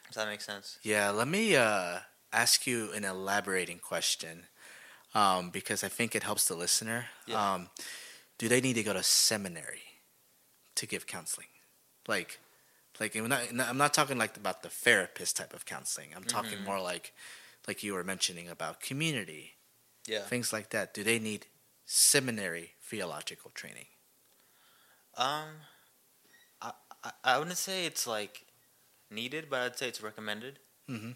Does 0.06 0.14
that 0.16 0.28
make 0.28 0.40
sense? 0.40 0.78
Yeah, 0.82 1.10
let 1.10 1.26
me 1.26 1.56
uh, 1.56 1.98
ask 2.32 2.66
you 2.66 2.92
an 2.92 3.04
elaborating 3.04 3.78
question 3.80 4.44
um, 5.14 5.50
because 5.50 5.82
I 5.82 5.88
think 5.88 6.14
it 6.14 6.22
helps 6.22 6.46
the 6.46 6.54
listener. 6.54 7.06
Yeah. 7.26 7.54
Um, 7.54 7.70
do 8.38 8.48
they 8.48 8.60
need 8.60 8.74
to 8.74 8.84
go 8.84 8.92
to 8.92 9.02
seminary 9.02 9.82
to 10.76 10.86
give 10.86 11.06
counseling? 11.08 11.48
Like, 12.06 12.38
like 13.00 13.16
I'm 13.16 13.28
not, 13.28 13.40
I'm 13.58 13.78
not 13.78 13.92
talking 13.94 14.18
like 14.18 14.36
about 14.36 14.62
the 14.62 14.68
therapist 14.68 15.36
type 15.36 15.52
of 15.52 15.64
counseling. 15.66 16.10
I'm 16.14 16.24
talking 16.24 16.58
Mhm. 16.58 16.64
more 16.64 16.80
like, 16.80 17.12
like 17.66 17.82
you 17.82 17.94
were 17.94 18.04
mentioning 18.04 18.48
about 18.48 18.80
community, 18.80 19.55
Yeah. 20.06 20.22
things 20.22 20.52
like 20.52 20.70
that. 20.70 20.94
Do 20.94 21.02
they 21.02 21.18
need 21.18 21.46
seminary 21.84 22.72
theological 22.82 23.50
training? 23.50 23.86
Um, 25.16 25.48
I, 26.60 26.72
I 27.02 27.10
I 27.24 27.38
wouldn't 27.38 27.56
say 27.56 27.86
it's 27.86 28.06
like 28.06 28.46
needed, 29.10 29.48
but 29.50 29.60
I'd 29.60 29.76
say 29.78 29.88
it's 29.88 30.02
recommended. 30.02 30.58
Mm-hmm. 30.88 31.12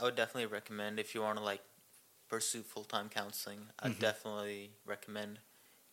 I 0.00 0.04
would 0.04 0.16
definitely 0.16 0.46
recommend 0.46 0.98
if 0.98 1.14
you 1.14 1.20
want 1.22 1.38
to 1.38 1.44
like 1.44 1.62
pursue 2.28 2.62
full 2.62 2.84
time 2.84 3.08
counseling. 3.08 3.66
I'd 3.78 3.92
Mhm. 3.92 4.00
definitely 4.00 4.72
recommend 4.84 5.38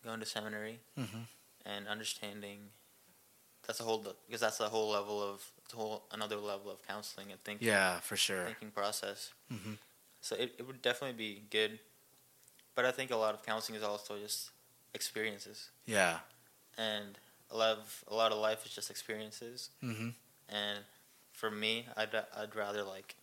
going 0.04 0.20
to 0.20 0.26
seminary 0.26 0.80
Mm-hmm. 0.98 1.22
and 1.66 1.88
understanding. 1.88 2.72
That's 3.68 3.80
a 3.80 3.84
whole 3.84 4.00
because 4.26 4.42
that's 4.42 4.60
a 4.60 4.70
whole 4.70 4.90
level 4.90 5.22
of 5.22 5.44
whole 5.74 6.08
another 6.12 6.38
level 6.38 6.72
of 6.72 6.82
counseling 6.88 7.32
and 7.32 7.44
thinking 7.44 7.68
Yeah, 7.68 8.00
for 8.00 8.18
sure. 8.18 8.46
thinking 8.46 8.72
process. 8.72 9.34
Mm-hmm. 9.52 9.74
So 10.22 10.36
it, 10.36 10.56
it 10.58 10.66
would 10.66 10.82
definitely 10.82 11.18
be 11.18 11.44
good. 11.52 11.80
But 12.76 12.86
I 12.86 12.92
think 12.92 13.12
a 13.12 13.16
lot 13.16 13.34
of 13.34 13.46
counseling 13.46 13.78
is 13.78 13.84
also 13.84 14.18
just 14.18 14.52
experiences. 14.94 15.70
Yeah. 15.86 16.20
And 16.78 17.18
a 17.52 17.58
lot 17.58 17.78
of 17.78 18.04
a 18.08 18.16
lot 18.16 18.32
of 18.32 18.38
life 18.38 18.66
is 18.66 18.72
just 18.74 18.90
experiences. 18.90 19.70
Mm-hmm. 19.84 20.10
And 20.50 20.80
for 21.34 21.52
me, 21.52 21.86
I'd 21.98 22.10
I'd 22.38 22.56
rather 22.56 22.84
like 22.84 23.16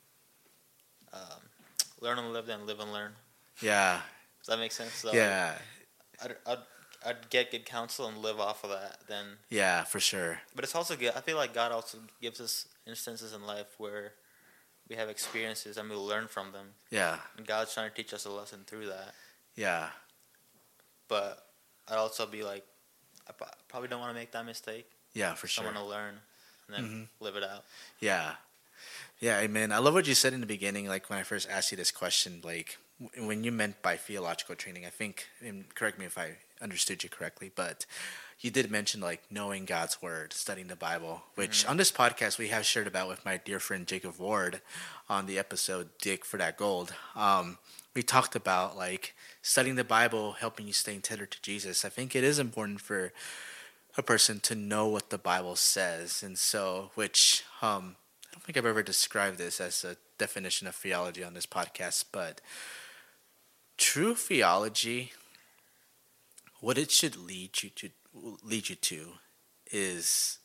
um, 1.13 1.41
learn 2.01 2.19
and 2.19 2.33
live 2.33 2.47
than 2.47 2.67
live 2.67 2.81
and 2.81 2.93
learn. 2.93 3.13
Yeah. 3.61 4.01
Does 4.41 4.49
that 4.49 4.59
make 4.59 4.73
sense? 4.73 4.93
So 4.95 5.13
yeah. 5.13 5.55
I'd, 6.23 6.37
I'd 6.47 6.59
I'd 7.05 7.31
get 7.31 7.51
good 7.51 7.65
counsel 7.65 8.09
and 8.09 8.19
live 8.19 8.41
off 8.41 8.65
of 8.65 8.71
that. 8.71 8.99
Then, 9.09 9.25
Yeah, 9.49 9.85
for 9.85 10.01
sure. 10.01 10.41
but 10.55 10.65
it's 10.65 10.75
also 10.75 10.97
good. 10.97 11.13
I 11.15 11.21
feel 11.21 11.37
like 11.37 11.55
God 11.55 11.71
also 11.71 11.99
gives 12.21 12.41
us 12.41 12.67
instances 12.87 13.33
in 13.33 13.47
life 13.47 13.75
where 13.79 14.13
we 14.89 14.97
have 14.97 15.09
experiences 15.09 15.77
and 15.77 15.89
we 15.89 15.95
learn 15.97 16.27
from 16.27 16.51
them. 16.53 16.69
Yeah. 16.91 17.19
And 17.37 17.47
God's 17.47 17.75
trying 17.75 17.91
to 17.91 17.95
teach 17.95 18.13
us 18.13 18.25
a 18.25 18.31
lesson 18.31 18.61
through 18.67 18.87
that. 18.87 19.15
Yeah. 19.57 19.89
But 21.09 21.47
I'd 21.89 21.97
also 21.97 22.27
be 22.27 22.43
like, 22.43 22.65
I 23.29 23.33
probably 23.69 23.89
don't 23.89 24.01
want 24.01 24.11
to 24.11 24.15
make 24.21 24.33
that 24.33 24.45
mistake. 24.47 24.89
Yeah, 25.15 25.35
for 25.35 25.47
sure. 25.47 25.65
I 25.65 25.67
want 25.67 25.79
to 25.79 25.85
learn 25.85 26.21
and 26.69 26.77
then 26.77 26.85
Mhm. 26.85 27.09
live 27.25 27.37
it 27.37 27.43
out. 27.45 27.65
Yeah. 28.01 28.37
Yeah, 29.19 29.39
amen. 29.41 29.73
I 29.73 29.79
love 29.79 29.95
what 29.95 30.07
you 30.07 30.15
said 30.15 30.33
in 30.35 30.41
the 30.41 30.47
beginning, 30.47 30.87
like 30.89 31.09
when 31.09 31.19
I 31.19 31.23
first 31.23 31.49
asked 31.49 31.71
you 31.71 31.77
this 31.77 31.91
question, 31.91 32.41
like 32.45 32.77
when 33.17 33.45
you 33.45 33.51
meant 33.53 33.81
by 33.83 33.97
theological 33.97 34.55
training, 34.57 34.85
I 34.85 34.91
think, 34.91 35.29
and 35.41 35.75
correct 35.75 35.99
me 35.99 36.05
if 36.05 36.19
I 36.19 36.39
understood 36.61 37.03
you 37.03 37.09
correctly, 37.11 37.51
but 37.55 37.87
you 38.41 38.51
did 38.51 38.71
mention 38.71 39.01
like 39.01 39.23
knowing 39.31 39.65
God's 39.65 40.03
word, 40.03 40.33
studying 40.35 40.67
the 40.69 40.77
Bible, 40.77 41.25
which 41.35 41.65
on 41.65 41.79
this 41.79 41.91
podcast 41.91 42.37
we 42.39 42.49
have 42.49 42.67
shared 42.67 42.87
about 42.87 43.09
with 43.09 43.25
my 43.25 43.39
dear 43.39 43.59
friend 43.61 43.87
Jacob 43.87 44.19
Ward 44.19 44.61
on 45.09 45.25
the 45.27 45.39
episode 45.39 45.97
Dig 45.99 46.25
for 46.25 46.37
That 46.37 46.57
Gold. 46.59 46.95
Um, 47.15 47.59
we 47.97 48.03
talked 48.03 48.37
about 48.37 48.77
like 48.77 49.15
studying 49.41 49.75
the 49.77 49.83
Bible, 49.83 50.33
helping 50.33 50.67
you 50.67 50.73
stay 50.75 50.97
tethered 50.99 51.31
to 51.33 51.43
Jesus. 51.43 51.85
I 51.85 51.89
think 51.89 52.15
it 52.15 52.23
is 52.23 52.39
important 52.39 52.81
for 52.81 53.13
a 53.97 54.03
person 54.03 54.39
to 54.41 54.55
know 54.55 54.87
what 54.87 55.09
the 55.09 55.19
Bible 55.19 55.57
says, 55.57 56.23
and 56.23 56.39
so 56.39 56.91
which 56.95 57.43
um, 57.63 57.97
I 58.29 58.35
don't 58.35 58.45
think 58.45 58.59
I've 58.59 58.67
ever 58.67 58.83
described 58.83 59.39
this 59.39 59.61
as 59.61 59.83
a 59.83 59.97
definition 60.19 60.69
of 60.69 60.75
theology 60.75 61.25
on 61.25 61.33
this 61.33 61.47
podcast, 61.47 62.05
but 62.13 62.43
true 63.79 64.15
theology, 64.15 65.13
what 66.61 66.77
it 66.77 66.91
should 66.91 67.17
lead 67.17 67.63
you 67.63 67.71
to 67.71 67.91
lead 68.43 68.69
you 68.69 68.77
to, 68.77 69.13
is 69.73 70.39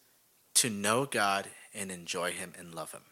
to 0.53 0.69
know 0.69 1.05
God 1.05 1.47
and 1.73 1.91
enjoy 1.91 2.31
Him 2.31 2.53
and 2.57 2.73
love 2.73 2.93
Him. 2.93 3.03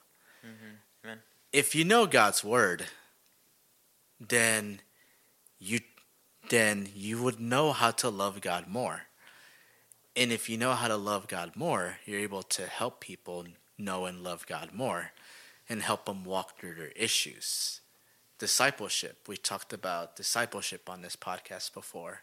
Mm-hmm. 0.45 1.13
If 1.51 1.75
you 1.75 1.83
know 1.83 2.05
God's 2.05 2.43
word, 2.43 2.85
then 4.19 4.81
you 5.59 5.79
then 6.49 6.89
you 6.95 7.21
would 7.21 7.39
know 7.39 7.71
how 7.73 7.91
to 7.91 8.09
love 8.09 8.41
God 8.41 8.67
more. 8.67 9.03
And 10.15 10.31
if 10.31 10.49
you 10.49 10.57
know 10.57 10.73
how 10.73 10.87
to 10.87 10.97
love 10.97 11.27
God 11.27 11.55
more, 11.55 11.97
you're 12.05 12.19
able 12.19 12.43
to 12.43 12.65
help 12.65 12.99
people 12.99 13.45
know 13.77 14.05
and 14.05 14.23
love 14.23 14.47
God 14.47 14.73
more 14.73 15.11
and 15.69 15.81
help 15.83 16.05
them 16.05 16.23
walk 16.23 16.57
through 16.59 16.75
their 16.75 16.91
issues. 16.95 17.81
discipleship. 18.39 19.27
We 19.27 19.37
talked 19.37 19.73
about 19.73 20.15
discipleship 20.15 20.89
on 20.89 21.01
this 21.01 21.15
podcast 21.15 21.73
before. 21.73 22.21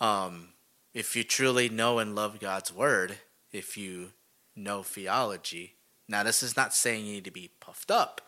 Um, 0.00 0.48
if 0.92 1.14
you 1.14 1.22
truly 1.24 1.68
know 1.68 1.98
and 2.00 2.14
love 2.14 2.40
God's 2.40 2.72
word, 2.72 3.18
if 3.52 3.76
you 3.76 4.12
know 4.56 4.82
theology, 4.82 5.76
now 6.08 6.24
this 6.24 6.42
is 6.42 6.56
not 6.56 6.74
saying 6.74 7.06
you 7.06 7.12
need 7.14 7.24
to 7.24 7.30
be 7.30 7.50
puffed 7.60 7.90
up, 7.90 8.20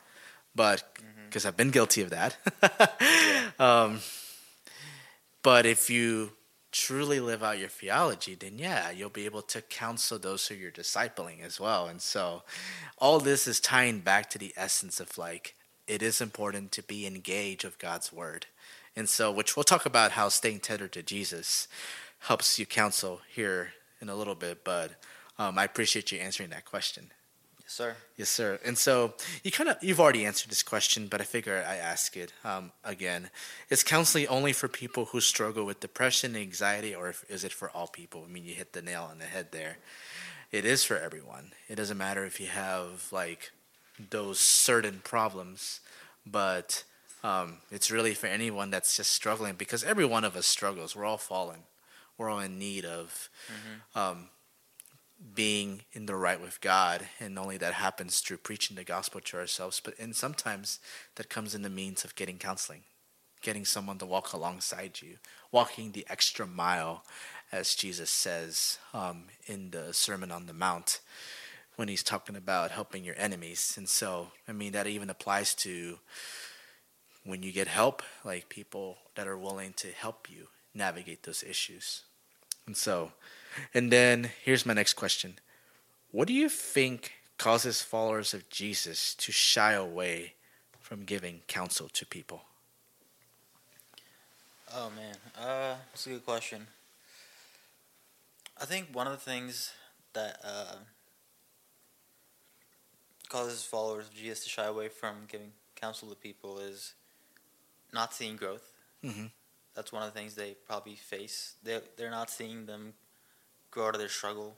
but 0.54 0.82
because 1.28 1.46
I've 1.46 1.56
been 1.56 1.70
guilty 1.70 2.02
of 2.02 2.10
that. 2.10 2.36
um, 3.58 4.00
but 5.42 5.66
if 5.66 5.88
you 5.88 6.32
truly 6.72 7.20
live 7.20 7.42
out 7.42 7.58
your 7.58 7.68
theology, 7.68 8.34
then 8.34 8.58
yeah, 8.58 8.90
you'll 8.90 9.10
be 9.10 9.26
able 9.26 9.42
to 9.42 9.62
counsel 9.62 10.18
those 10.18 10.46
who 10.46 10.54
you're 10.54 10.70
discipling 10.70 11.42
as 11.42 11.60
well. 11.60 11.86
And 11.86 12.00
so 12.00 12.42
all 12.98 13.18
this 13.18 13.46
is 13.46 13.60
tying 13.60 14.00
back 14.00 14.30
to 14.30 14.38
the 14.38 14.52
essence 14.56 15.00
of 15.00 15.18
like, 15.18 15.54
it 15.86 16.02
is 16.02 16.20
important 16.20 16.72
to 16.72 16.82
be 16.82 17.06
engaged 17.06 17.64
of 17.64 17.78
God's 17.78 18.12
word. 18.12 18.46
And 18.94 19.08
so, 19.08 19.32
which 19.32 19.56
we'll 19.56 19.64
talk 19.64 19.86
about 19.86 20.12
how 20.12 20.28
staying 20.28 20.60
tethered 20.60 20.92
to 20.92 21.02
Jesus 21.02 21.66
helps 22.20 22.58
you 22.58 22.66
counsel 22.66 23.20
here 23.28 23.72
in 24.00 24.08
a 24.08 24.14
little 24.14 24.34
bit, 24.34 24.64
but 24.64 24.92
um, 25.38 25.58
I 25.58 25.64
appreciate 25.64 26.12
you 26.12 26.18
answering 26.18 26.50
that 26.50 26.66
question. 26.66 27.10
Yes, 27.72 27.78
sir. 27.78 27.96
Yes, 28.18 28.28
sir. 28.28 28.58
And 28.66 28.76
so 28.76 29.14
you 29.42 29.50
kind 29.50 29.70
of 29.70 29.78
you've 29.80 29.98
already 29.98 30.26
answered 30.26 30.50
this 30.50 30.62
question, 30.62 31.06
but 31.06 31.22
I 31.22 31.24
figure 31.24 31.64
I 31.66 31.76
ask 31.76 32.18
it 32.18 32.30
um, 32.44 32.70
again. 32.84 33.30
Is 33.70 33.82
counseling 33.82 34.26
only 34.28 34.52
for 34.52 34.68
people 34.68 35.06
who 35.06 35.22
struggle 35.22 35.64
with 35.64 35.80
depression, 35.80 36.36
anxiety, 36.36 36.94
or 36.94 37.14
is 37.30 37.44
it 37.44 37.52
for 37.52 37.70
all 37.70 37.86
people? 37.86 38.26
I 38.28 38.30
mean, 38.30 38.44
you 38.44 38.52
hit 38.52 38.74
the 38.74 38.82
nail 38.82 39.08
on 39.10 39.20
the 39.20 39.24
head 39.24 39.52
there. 39.52 39.78
It 40.50 40.66
is 40.66 40.84
for 40.84 40.98
everyone. 40.98 41.52
It 41.66 41.76
doesn't 41.76 41.96
matter 41.96 42.26
if 42.26 42.38
you 42.40 42.48
have 42.48 43.08
like 43.10 43.52
those 44.10 44.38
certain 44.38 45.00
problems, 45.02 45.80
but 46.26 46.84
um, 47.24 47.60
it's 47.70 47.90
really 47.90 48.12
for 48.12 48.26
anyone 48.26 48.70
that's 48.70 48.98
just 48.98 49.12
struggling 49.12 49.54
because 49.54 49.82
every 49.82 50.04
one 50.04 50.24
of 50.24 50.36
us 50.36 50.46
struggles. 50.46 50.94
We're 50.94 51.06
all 51.06 51.16
fallen. 51.16 51.60
We're 52.18 52.28
all 52.28 52.40
in 52.40 52.58
need 52.58 52.84
of 52.84 53.30
um, 53.94 54.28
being 55.34 55.82
in 55.92 56.06
the 56.06 56.16
right 56.16 56.40
with 56.40 56.60
God, 56.60 57.06
and 57.20 57.38
only 57.38 57.56
that 57.58 57.74
happens 57.74 58.20
through 58.20 58.38
preaching 58.38 58.76
the 58.76 58.84
gospel 58.84 59.20
to 59.20 59.36
ourselves. 59.36 59.80
But 59.82 59.98
and 59.98 60.14
sometimes 60.14 60.80
that 61.16 61.28
comes 61.28 61.54
in 61.54 61.62
the 61.62 61.70
means 61.70 62.04
of 62.04 62.14
getting 62.16 62.38
counseling, 62.38 62.82
getting 63.40 63.64
someone 63.64 63.98
to 63.98 64.06
walk 64.06 64.32
alongside 64.32 65.00
you, 65.00 65.18
walking 65.50 65.92
the 65.92 66.06
extra 66.08 66.46
mile, 66.46 67.04
as 67.50 67.74
Jesus 67.74 68.10
says 68.10 68.78
um, 68.94 69.24
in 69.46 69.70
the 69.70 69.92
Sermon 69.92 70.30
on 70.30 70.46
the 70.46 70.54
Mount 70.54 71.00
when 71.76 71.88
he's 71.88 72.02
talking 72.02 72.36
about 72.36 72.70
helping 72.70 73.04
your 73.04 73.14
enemies. 73.18 73.74
And 73.76 73.88
so, 73.88 74.28
I 74.46 74.52
mean, 74.52 74.72
that 74.72 74.86
even 74.86 75.10
applies 75.10 75.54
to 75.56 75.98
when 77.24 77.42
you 77.42 77.52
get 77.52 77.68
help, 77.68 78.02
like 78.24 78.48
people 78.48 78.98
that 79.14 79.26
are 79.26 79.38
willing 79.38 79.72
to 79.74 79.88
help 79.88 80.28
you 80.30 80.48
navigate 80.74 81.22
those 81.22 81.42
issues. 81.42 82.02
And 82.66 82.76
so, 82.76 83.12
and 83.74 83.92
then 83.92 84.30
here's 84.44 84.66
my 84.66 84.74
next 84.74 84.94
question 84.94 85.38
What 86.10 86.28
do 86.28 86.34
you 86.34 86.48
think 86.48 87.12
causes 87.38 87.82
followers 87.82 88.34
of 88.34 88.48
Jesus 88.48 89.14
to 89.16 89.32
shy 89.32 89.72
away 89.72 90.34
from 90.80 91.04
giving 91.04 91.40
counsel 91.48 91.88
to 91.88 92.06
people? 92.06 92.42
Oh 94.74 94.90
man, 94.96 95.16
uh, 95.38 95.76
that's 95.90 96.06
a 96.06 96.10
good 96.10 96.24
question. 96.24 96.66
I 98.60 98.64
think 98.64 98.88
one 98.92 99.06
of 99.06 99.12
the 99.12 99.18
things 99.18 99.72
that 100.12 100.38
uh, 100.44 100.76
causes 103.28 103.64
followers 103.64 104.06
of 104.06 104.14
Jesus 104.14 104.44
to 104.44 104.50
shy 104.50 104.64
away 104.64 104.88
from 104.88 105.16
giving 105.28 105.52
counsel 105.74 106.08
to 106.08 106.14
people 106.14 106.58
is 106.58 106.94
not 107.92 108.14
seeing 108.14 108.36
growth. 108.36 108.72
Mhm. 109.02 109.30
That's 109.74 109.90
one 109.90 110.02
of 110.02 110.12
the 110.12 110.18
things 110.18 110.34
they 110.34 110.54
probably 110.54 110.96
face. 110.96 111.54
They 111.62 111.80
they're 111.96 112.10
not 112.10 112.30
seeing 112.30 112.66
them 112.66 112.94
grow 113.72 113.88
out 113.88 113.94
of 113.94 114.00
their 114.00 114.08
struggle, 114.08 114.54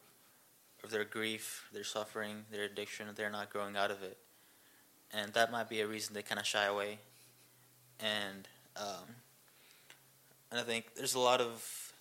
of 0.83 0.91
their 0.91 1.05
grief, 1.05 1.67
their 1.73 1.85
suffering, 1.85 2.45
their 2.53 2.65
addiction. 2.65 3.07
They're 3.17 3.31
not 3.31 3.49
growing 3.49 3.77
out 3.77 3.91
of 3.91 4.03
it, 4.03 4.19
and 5.11 5.33
that 5.33 5.51
might 5.51 5.71
be 5.71 5.81
a 5.81 5.87
reason 5.87 6.13
they 6.13 6.23
kind 6.23 6.39
of 6.39 6.47
shy 6.47 6.67
away. 6.67 6.99
And 7.99 8.47
um, 8.77 9.17
and 10.51 10.61
I 10.61 10.63
think 10.63 10.95
there's 10.95 11.15
a 11.15 11.21
lot 11.21 11.41
of 11.41 11.93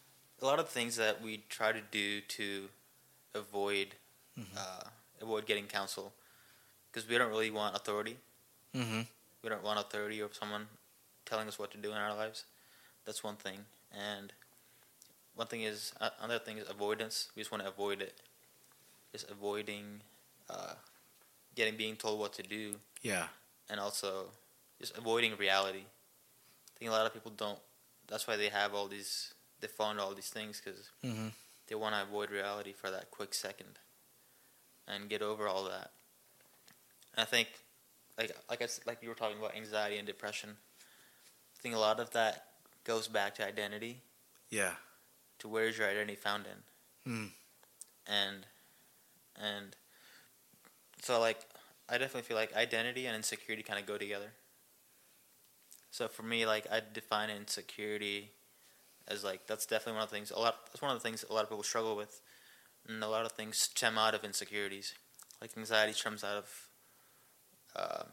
a 0.41 0.45
lot 0.45 0.59
of 0.59 0.67
things 0.67 0.97
that 0.97 1.21
we 1.21 1.43
try 1.47 1.71
to 1.71 1.81
do 1.91 2.19
to 2.19 2.67
avoid 3.33 3.95
uh, 4.57 4.83
avoid 5.21 5.45
getting 5.45 5.65
counsel 5.65 6.11
because 6.91 7.07
we 7.07 7.17
don't 7.17 7.29
really 7.29 7.51
want 7.51 7.75
authority. 7.75 8.17
Mm-hmm. 8.75 9.01
We 9.43 9.49
don't 9.49 9.63
want 9.63 9.79
authority 9.79 10.21
or 10.21 10.29
someone 10.31 10.67
telling 11.25 11.47
us 11.47 11.57
what 11.59 11.71
to 11.71 11.77
do 11.77 11.91
in 11.91 11.97
our 11.97 12.15
lives. 12.15 12.45
That's 13.05 13.23
one 13.23 13.35
thing. 13.35 13.59
And 13.91 14.33
one 15.35 15.47
thing 15.47 15.61
is 15.63 15.93
uh, 15.99 16.09
another 16.21 16.39
thing 16.43 16.57
is 16.57 16.69
avoidance. 16.69 17.29
We 17.35 17.41
just 17.41 17.51
want 17.51 17.63
to 17.63 17.69
avoid 17.69 18.01
it. 18.01 18.13
Just 19.11 19.29
avoiding 19.29 20.01
uh, 20.49 20.73
getting 21.55 21.75
being 21.77 21.95
told 21.95 22.19
what 22.19 22.33
to 22.33 22.43
do, 22.43 22.75
Yeah. 23.01 23.27
and 23.69 23.79
also 23.79 24.25
just 24.79 24.97
avoiding 24.97 25.35
reality. 25.37 25.83
I 25.85 26.79
think 26.79 26.89
a 26.89 26.93
lot 26.93 27.05
of 27.05 27.13
people 27.13 27.31
don't. 27.35 27.59
That's 28.07 28.27
why 28.27 28.37
they 28.37 28.49
have 28.49 28.73
all 28.73 28.87
these. 28.87 29.33
They 29.59 29.67
fall 29.67 29.91
into 29.91 30.03
all 30.03 30.13
these 30.13 30.29
things 30.29 30.61
because 30.63 30.89
Mm-hmm. 31.05 31.27
they 31.67 31.75
want 31.75 31.95
to 31.95 32.01
avoid 32.01 32.31
reality 32.31 32.73
for 32.73 32.89
that 32.91 33.11
quick 33.11 33.33
second, 33.33 33.79
and 34.87 35.09
get 35.09 35.21
over 35.21 35.47
all 35.47 35.63
that. 35.65 35.91
And 37.15 37.21
I 37.21 37.25
think, 37.25 37.47
like 38.17 38.31
like 38.49 38.61
I 38.61 38.67
like 38.85 39.01
you 39.03 39.09
were 39.09 39.15
talking 39.15 39.37
about 39.37 39.55
anxiety 39.55 39.97
and 39.97 40.07
depression. 40.07 40.57
I 41.55 41.61
think 41.61 41.75
a 41.75 41.79
lot 41.79 41.99
of 41.99 42.11
that 42.11 42.45
goes 42.83 43.07
back 43.07 43.35
to 43.35 43.45
identity. 43.47 44.01
Yeah. 44.49 44.73
To 45.43 45.49
where 45.49 45.65
is 45.65 45.77
your 45.77 45.89
identity 45.89 46.15
found 46.15 46.45
in? 46.45 47.11
Mm. 47.11 47.29
And 48.07 48.45
and 49.35 49.75
so 51.01 51.19
like 51.19 51.37
I 51.89 51.97
definitely 51.97 52.21
feel 52.21 52.37
like 52.37 52.55
identity 52.55 53.05
and 53.07 53.15
insecurity 53.15 53.61
kind 53.61 53.77
of 53.77 53.85
go 53.85 53.97
together. 53.97 54.31
So 55.91 56.07
for 56.07 56.23
me, 56.23 56.45
like 56.45 56.65
I 56.71 56.81
define 56.93 57.29
insecurity 57.29 58.31
as 59.09 59.25
like 59.25 59.45
that's 59.47 59.65
definitely 59.65 59.97
one 59.97 60.03
of 60.03 60.09
the 60.09 60.15
things 60.15 60.31
a 60.31 60.39
lot. 60.39 60.55
That's 60.67 60.81
one 60.81 60.95
of 60.95 60.97
the 60.97 61.03
things 61.03 61.25
a 61.29 61.33
lot 61.33 61.43
of 61.43 61.49
people 61.49 61.63
struggle 61.63 61.97
with, 61.97 62.21
and 62.87 63.03
a 63.03 63.09
lot 63.09 63.25
of 63.25 63.33
things 63.33 63.57
stem 63.57 63.97
out 63.97 64.15
of 64.15 64.23
insecurities. 64.23 64.93
Like 65.41 65.51
anxiety 65.57 65.91
stems 65.91 66.23
out 66.23 66.37
of 66.37 66.67
uh, 67.75 68.03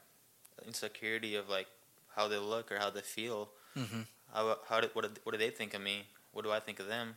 insecurity 0.67 1.37
of 1.37 1.49
like 1.49 1.69
how 2.17 2.27
they 2.27 2.39
look 2.39 2.73
or 2.73 2.79
how 2.79 2.91
they 2.91 3.03
feel. 3.03 3.51
Mm-hmm. 3.79 4.01
How 4.35 4.59
how 4.69 4.81
do, 4.81 4.91
what 4.95 5.15
do, 5.15 5.21
what 5.23 5.31
do 5.33 5.39
they 5.39 5.51
think 5.51 5.75
of 5.75 5.81
me? 5.81 6.07
What 6.33 6.45
do 6.45 6.51
I 6.51 6.61
think 6.61 6.81
of 6.81 6.87
them? 6.87 7.17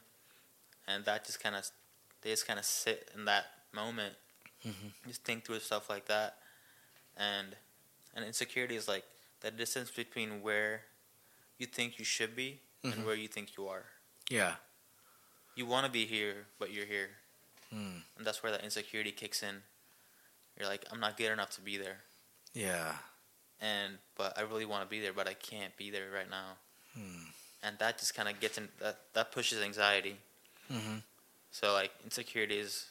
And 0.88 1.06
that 1.06 1.26
just 1.26 1.40
kind 1.42 1.56
of 1.56 1.66
they 2.22 2.30
just 2.30 2.48
kind 2.48 2.58
of 2.60 2.66
sit 2.66 3.12
in 3.14 3.26
that 3.26 3.46
moment, 3.74 4.16
Mhm. 4.66 4.94
just 5.08 5.24
think 5.24 5.46
through 5.46 5.60
stuff 5.60 5.90
like 5.90 6.06
that, 6.06 6.38
and 7.18 7.56
and 8.16 8.24
insecurity 8.26 8.76
is 8.76 8.88
like 8.88 9.06
the 9.42 9.52
distance 9.52 9.92
between 9.92 10.42
where 10.42 10.86
you 11.58 11.66
think 11.68 12.00
you 12.00 12.06
should 12.06 12.36
be 12.36 12.62
Mhm. 12.84 12.94
and 12.94 13.06
where 13.06 13.16
you 13.16 13.28
think 13.28 13.58
you 13.58 13.68
are. 13.68 13.86
Yeah. 14.30 14.56
You 15.56 15.66
want 15.66 15.86
to 15.86 15.92
be 15.92 16.06
here, 16.06 16.48
but 16.60 16.72
you're 16.72 16.86
here, 16.86 17.18
Mm. 17.72 18.04
and 18.18 18.26
that's 18.26 18.42
where 18.42 18.52
that 18.52 18.64
insecurity 18.64 19.12
kicks 19.12 19.44
in. 19.44 19.64
You're 20.58 20.68
like, 20.68 20.86
I'm 20.92 21.00
not 21.00 21.18
good 21.18 21.32
enough 21.32 21.50
to 21.52 21.62
be 21.62 21.78
there, 21.78 22.04
Yeah. 22.54 22.98
and 23.60 24.00
but 24.16 24.38
I 24.38 24.42
really 24.42 24.66
want 24.66 24.84
to 24.84 24.90
be 24.90 25.00
there, 25.00 25.14
but 25.14 25.28
I 25.28 25.34
can't 25.34 25.76
be 25.78 25.90
there 25.90 26.10
right 26.12 26.30
now, 26.30 26.58
Mm. 26.96 27.23
And 27.64 27.80
that 27.80 27.98
just 27.98 28.14
kind 28.14 28.28
of 28.30 28.40
gets 28.40 28.58
in 28.58 28.70
that 28.80 29.00
that 29.14 29.32
pushes 29.32 29.62
anxiety. 29.62 30.18
Mm-hmm. 30.72 30.98
So 31.52 31.74
like 31.74 31.92
insecurity 32.04 32.58
is 32.58 32.88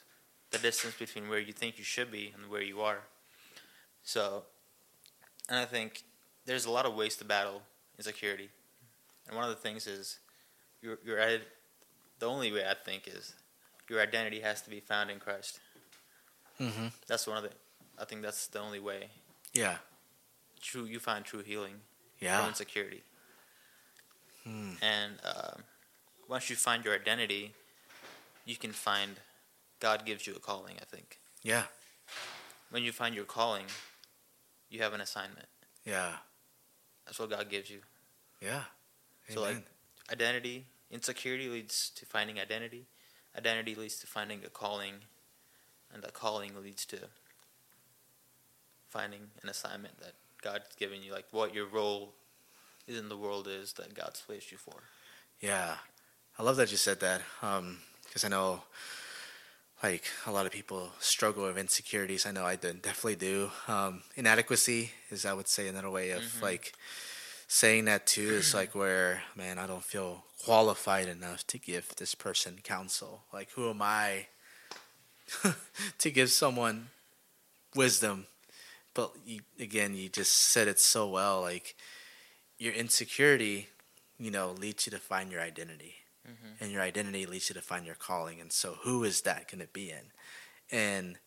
the 0.50 0.58
distance 0.58 0.94
between 0.98 1.28
where 1.28 1.38
you 1.38 1.52
think 1.52 1.78
you 1.78 1.84
should 1.84 2.10
be 2.10 2.32
and 2.36 2.50
where 2.50 2.62
you 2.62 2.80
are. 2.80 3.00
So, 4.02 4.44
and 5.48 5.58
I 5.58 5.64
think 5.64 6.02
there's 6.46 6.64
a 6.64 6.70
lot 6.70 6.86
of 6.86 6.94
ways 6.94 7.16
to 7.16 7.24
battle 7.24 7.62
insecurity, 7.98 8.50
and 9.26 9.36
one 9.36 9.44
of 9.44 9.50
the 9.50 9.56
things 9.60 9.86
is 9.86 10.18
your 10.80 10.98
your 11.04 11.18
the 12.18 12.26
only 12.26 12.52
way 12.52 12.64
I 12.68 12.74
think 12.74 13.06
is 13.08 13.34
your 13.88 14.00
identity 14.00 14.40
has 14.40 14.62
to 14.62 14.70
be 14.70 14.80
found 14.80 15.10
in 15.10 15.18
Christ. 15.18 15.60
Mm-hmm. 16.60 16.86
That's 17.06 17.26
one 17.26 17.36
of 17.36 17.42
the 17.42 17.50
I 17.98 18.04
think 18.04 18.22
that's 18.22 18.46
the 18.46 18.60
only 18.60 18.80
way 18.80 19.10
Yeah. 19.52 19.76
true 20.60 20.84
you 20.84 20.98
find 20.98 21.24
true 21.24 21.42
healing 21.42 21.74
from 22.18 22.28
Yeah. 22.28 22.48
insecurity. 22.48 23.02
Mm. 24.48 24.76
And 24.82 25.12
um, 25.24 25.62
once 26.28 26.50
you 26.50 26.56
find 26.56 26.84
your 26.84 26.94
identity, 26.94 27.52
you 28.44 28.56
can 28.56 28.72
find 28.72 29.20
God 29.80 30.04
gives 30.04 30.26
you 30.26 30.34
a 30.34 30.38
calling. 30.40 30.76
I 30.80 30.84
think 30.84 31.18
Yeah. 31.42 31.64
when 32.70 32.82
you 32.82 32.92
find 32.92 33.14
your 33.14 33.24
calling, 33.24 33.66
you 34.70 34.80
have 34.82 34.92
an 34.94 35.00
assignment. 35.00 35.48
Yeah. 35.84 36.12
That's 37.06 37.18
what 37.18 37.30
God 37.30 37.48
gives 37.48 37.68
you. 37.70 37.80
Yeah. 38.40 38.64
So, 39.28 39.40
like, 39.40 39.64
Identity, 40.10 40.66
insecurity 40.90 41.48
leads 41.48 41.90
to 41.90 42.04
finding 42.04 42.38
identity. 42.38 42.86
Identity 43.38 43.74
leads 43.74 43.98
to 44.00 44.06
finding 44.06 44.44
a 44.44 44.50
calling, 44.50 44.94
and 45.92 46.02
that 46.02 46.12
calling 46.12 46.50
leads 46.62 46.84
to 46.86 46.98
finding 48.90 49.30
an 49.42 49.48
assignment 49.48 49.98
that 50.00 50.14
God's 50.42 50.74
given 50.76 51.02
you, 51.02 51.12
like 51.12 51.26
what 51.30 51.54
your 51.54 51.66
role 51.66 52.14
in 52.86 53.08
the 53.08 53.16
world 53.16 53.48
is 53.48 53.72
that 53.74 53.94
God's 53.94 54.20
placed 54.20 54.52
you 54.52 54.58
for. 54.58 54.82
Yeah, 55.40 55.76
I 56.38 56.42
love 56.42 56.56
that 56.56 56.70
you 56.70 56.76
said 56.76 57.00
that 57.00 57.22
because 57.40 58.24
I 58.24 58.28
know 58.28 58.62
like 59.82 60.04
a 60.26 60.30
lot 60.32 60.46
of 60.46 60.52
people 60.52 60.90
struggle 61.00 61.44
with 61.44 61.58
insecurities. 61.58 62.24
I 62.26 62.30
know 62.30 62.44
I 62.44 62.56
did, 62.56 62.82
definitely 62.82 63.16
do. 63.16 63.50
Um, 63.66 64.02
inadequacy 64.16 64.92
is, 65.10 65.26
I 65.26 65.32
would 65.32 65.48
say, 65.48 65.66
another 65.66 65.90
way 65.90 66.10
of 66.12 66.22
Mhm. 66.22 66.42
like 66.42 66.74
saying 67.48 67.86
that 67.86 68.06
too. 68.06 68.34
Is 68.34 68.54
like 68.54 68.74
where, 68.82 69.24
man, 69.34 69.58
I 69.58 69.66
don't 69.66 69.84
feel 69.84 70.24
qualified 70.44 71.08
enough 71.08 71.46
to 71.48 71.58
give 71.58 71.94
this 71.96 72.14
person 72.14 72.60
counsel. 72.62 73.24
Like, 73.32 73.50
who 73.52 73.68
am 73.70 73.82
I 73.82 74.28
to 75.98 76.10
give 76.10 76.30
someone 76.30 76.90
wisdom? 77.74 78.26
But 78.94 79.12
you, 79.24 79.40
again, 79.58 79.94
you 79.94 80.08
just 80.08 80.32
said 80.36 80.68
it 80.68 80.78
so 80.78 81.08
well. 81.08 81.40
Like, 81.40 81.74
your 82.62 82.72
insecurity, 82.74 83.68
you 84.18 84.30
know, 84.30 84.52
leads 84.52 84.86
you 84.86 84.92
to 84.92 84.98
find 84.98 85.32
your 85.32 85.40
identity 85.40 85.96
Mm-hmm. 86.24 86.62
and 86.62 86.70
your 86.70 86.82
identity 86.82 87.26
leads 87.26 87.48
you 87.48 87.54
to 87.54 87.60
find 87.60 87.84
your 87.84 87.96
calling. 87.96 88.40
And 88.40 88.52
so, 88.52 88.76
who 88.82 89.02
is 89.02 89.22
that 89.22 89.50
going 89.50 89.60
to 89.60 89.66
be 89.66 89.90
in? 89.90 90.12
And 90.70 91.18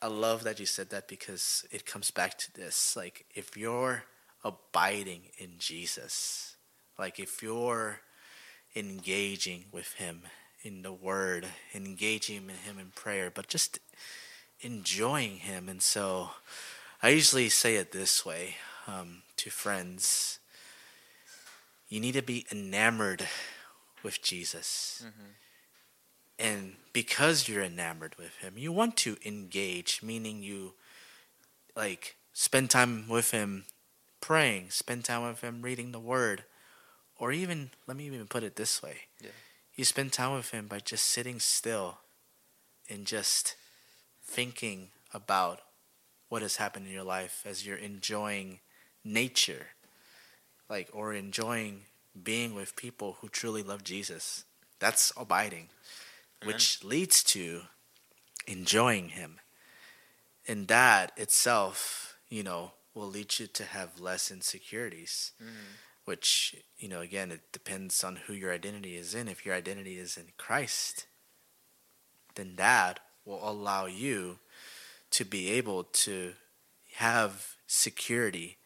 I 0.00 0.08
love 0.08 0.42
that 0.42 0.58
you 0.58 0.66
said 0.66 0.90
that 0.90 1.06
because 1.06 1.64
it 1.70 1.86
comes 1.86 2.10
back 2.10 2.36
to 2.38 2.52
this 2.52 2.96
like, 2.96 3.24
if 3.36 3.56
you're 3.56 4.02
abiding 4.42 5.28
in 5.38 5.52
Jesus, 5.58 6.56
like, 6.98 7.20
if 7.20 7.40
you're 7.40 8.00
engaging 8.74 9.66
with 9.70 9.92
Him 9.92 10.22
in 10.64 10.82
the 10.82 10.92
Word, 10.92 11.46
engaging 11.72 12.38
in 12.38 12.48
Him 12.48 12.80
in 12.80 12.90
prayer, 12.96 13.30
but 13.32 13.46
just 13.46 13.78
enjoying 14.60 15.36
Him. 15.36 15.68
And 15.68 15.80
so, 15.80 16.30
I 17.00 17.10
usually 17.10 17.48
say 17.48 17.76
it 17.76 17.92
this 17.92 18.26
way 18.26 18.56
um, 18.88 19.22
to 19.36 19.50
friends 19.50 20.40
you 21.92 22.00
need 22.00 22.14
to 22.14 22.22
be 22.22 22.46
enamored 22.50 23.28
with 24.02 24.22
Jesus. 24.22 25.04
Mm-hmm. 25.04 25.30
And 26.38 26.76
because 26.94 27.48
you're 27.48 27.62
enamored 27.62 28.16
with 28.16 28.34
him, 28.36 28.54
you 28.56 28.72
want 28.72 28.96
to 28.98 29.18
engage, 29.26 30.00
meaning 30.02 30.42
you 30.42 30.72
like 31.76 32.16
spend 32.32 32.70
time 32.70 33.10
with 33.10 33.32
him 33.32 33.66
praying, 34.22 34.70
spend 34.70 35.04
time 35.04 35.28
with 35.28 35.42
him 35.42 35.60
reading 35.60 35.92
the 35.92 36.00
word, 36.00 36.44
or 37.18 37.30
even 37.30 37.72
let 37.86 37.98
me 37.98 38.06
even 38.06 38.26
put 38.26 38.42
it 38.42 38.56
this 38.56 38.82
way. 38.82 38.96
Yeah. 39.20 39.28
You 39.74 39.84
spend 39.84 40.14
time 40.14 40.34
with 40.34 40.50
him 40.50 40.68
by 40.68 40.78
just 40.78 41.04
sitting 41.04 41.40
still 41.40 41.98
and 42.88 43.04
just 43.04 43.54
thinking 44.24 44.92
about 45.12 45.60
what 46.30 46.40
has 46.40 46.56
happened 46.56 46.86
in 46.86 46.92
your 46.94 47.04
life 47.04 47.42
as 47.44 47.66
you're 47.66 47.76
enjoying 47.76 48.60
nature. 49.04 49.66
Like 50.68 50.88
or 50.92 51.12
enjoying 51.12 51.82
being 52.20 52.54
with 52.54 52.76
people 52.76 53.18
who 53.20 53.28
truly 53.28 53.62
love 53.62 53.84
Jesus. 53.84 54.44
That's 54.78 55.12
abiding, 55.16 55.68
Amen. 56.42 56.54
which 56.54 56.82
leads 56.82 57.22
to 57.24 57.62
enjoying 58.46 59.10
Him. 59.10 59.38
And 60.48 60.68
that 60.68 61.12
itself, 61.16 62.16
you 62.28 62.42
know, 62.42 62.72
will 62.94 63.08
lead 63.08 63.38
you 63.38 63.46
to 63.46 63.64
have 63.64 64.00
less 64.00 64.30
insecurities, 64.30 65.32
Mm-hmm. 65.40 65.52
which, 66.04 66.56
you 66.78 66.88
know, 66.88 67.00
again, 67.00 67.30
it 67.30 67.52
depends 67.52 68.02
on 68.02 68.16
who 68.26 68.32
your 68.34 68.52
identity 68.52 68.96
is 68.96 69.14
in. 69.14 69.28
If 69.28 69.46
your 69.46 69.54
identity 69.54 69.98
is 69.98 70.16
in 70.16 70.28
Christ, 70.36 71.06
then 72.34 72.56
that 72.56 73.00
will 73.24 73.48
allow 73.48 73.86
you 73.86 74.38
to 75.12 75.24
be 75.24 75.50
able 75.50 75.84
to 75.84 76.32
have 76.96 77.56
security 77.66 78.58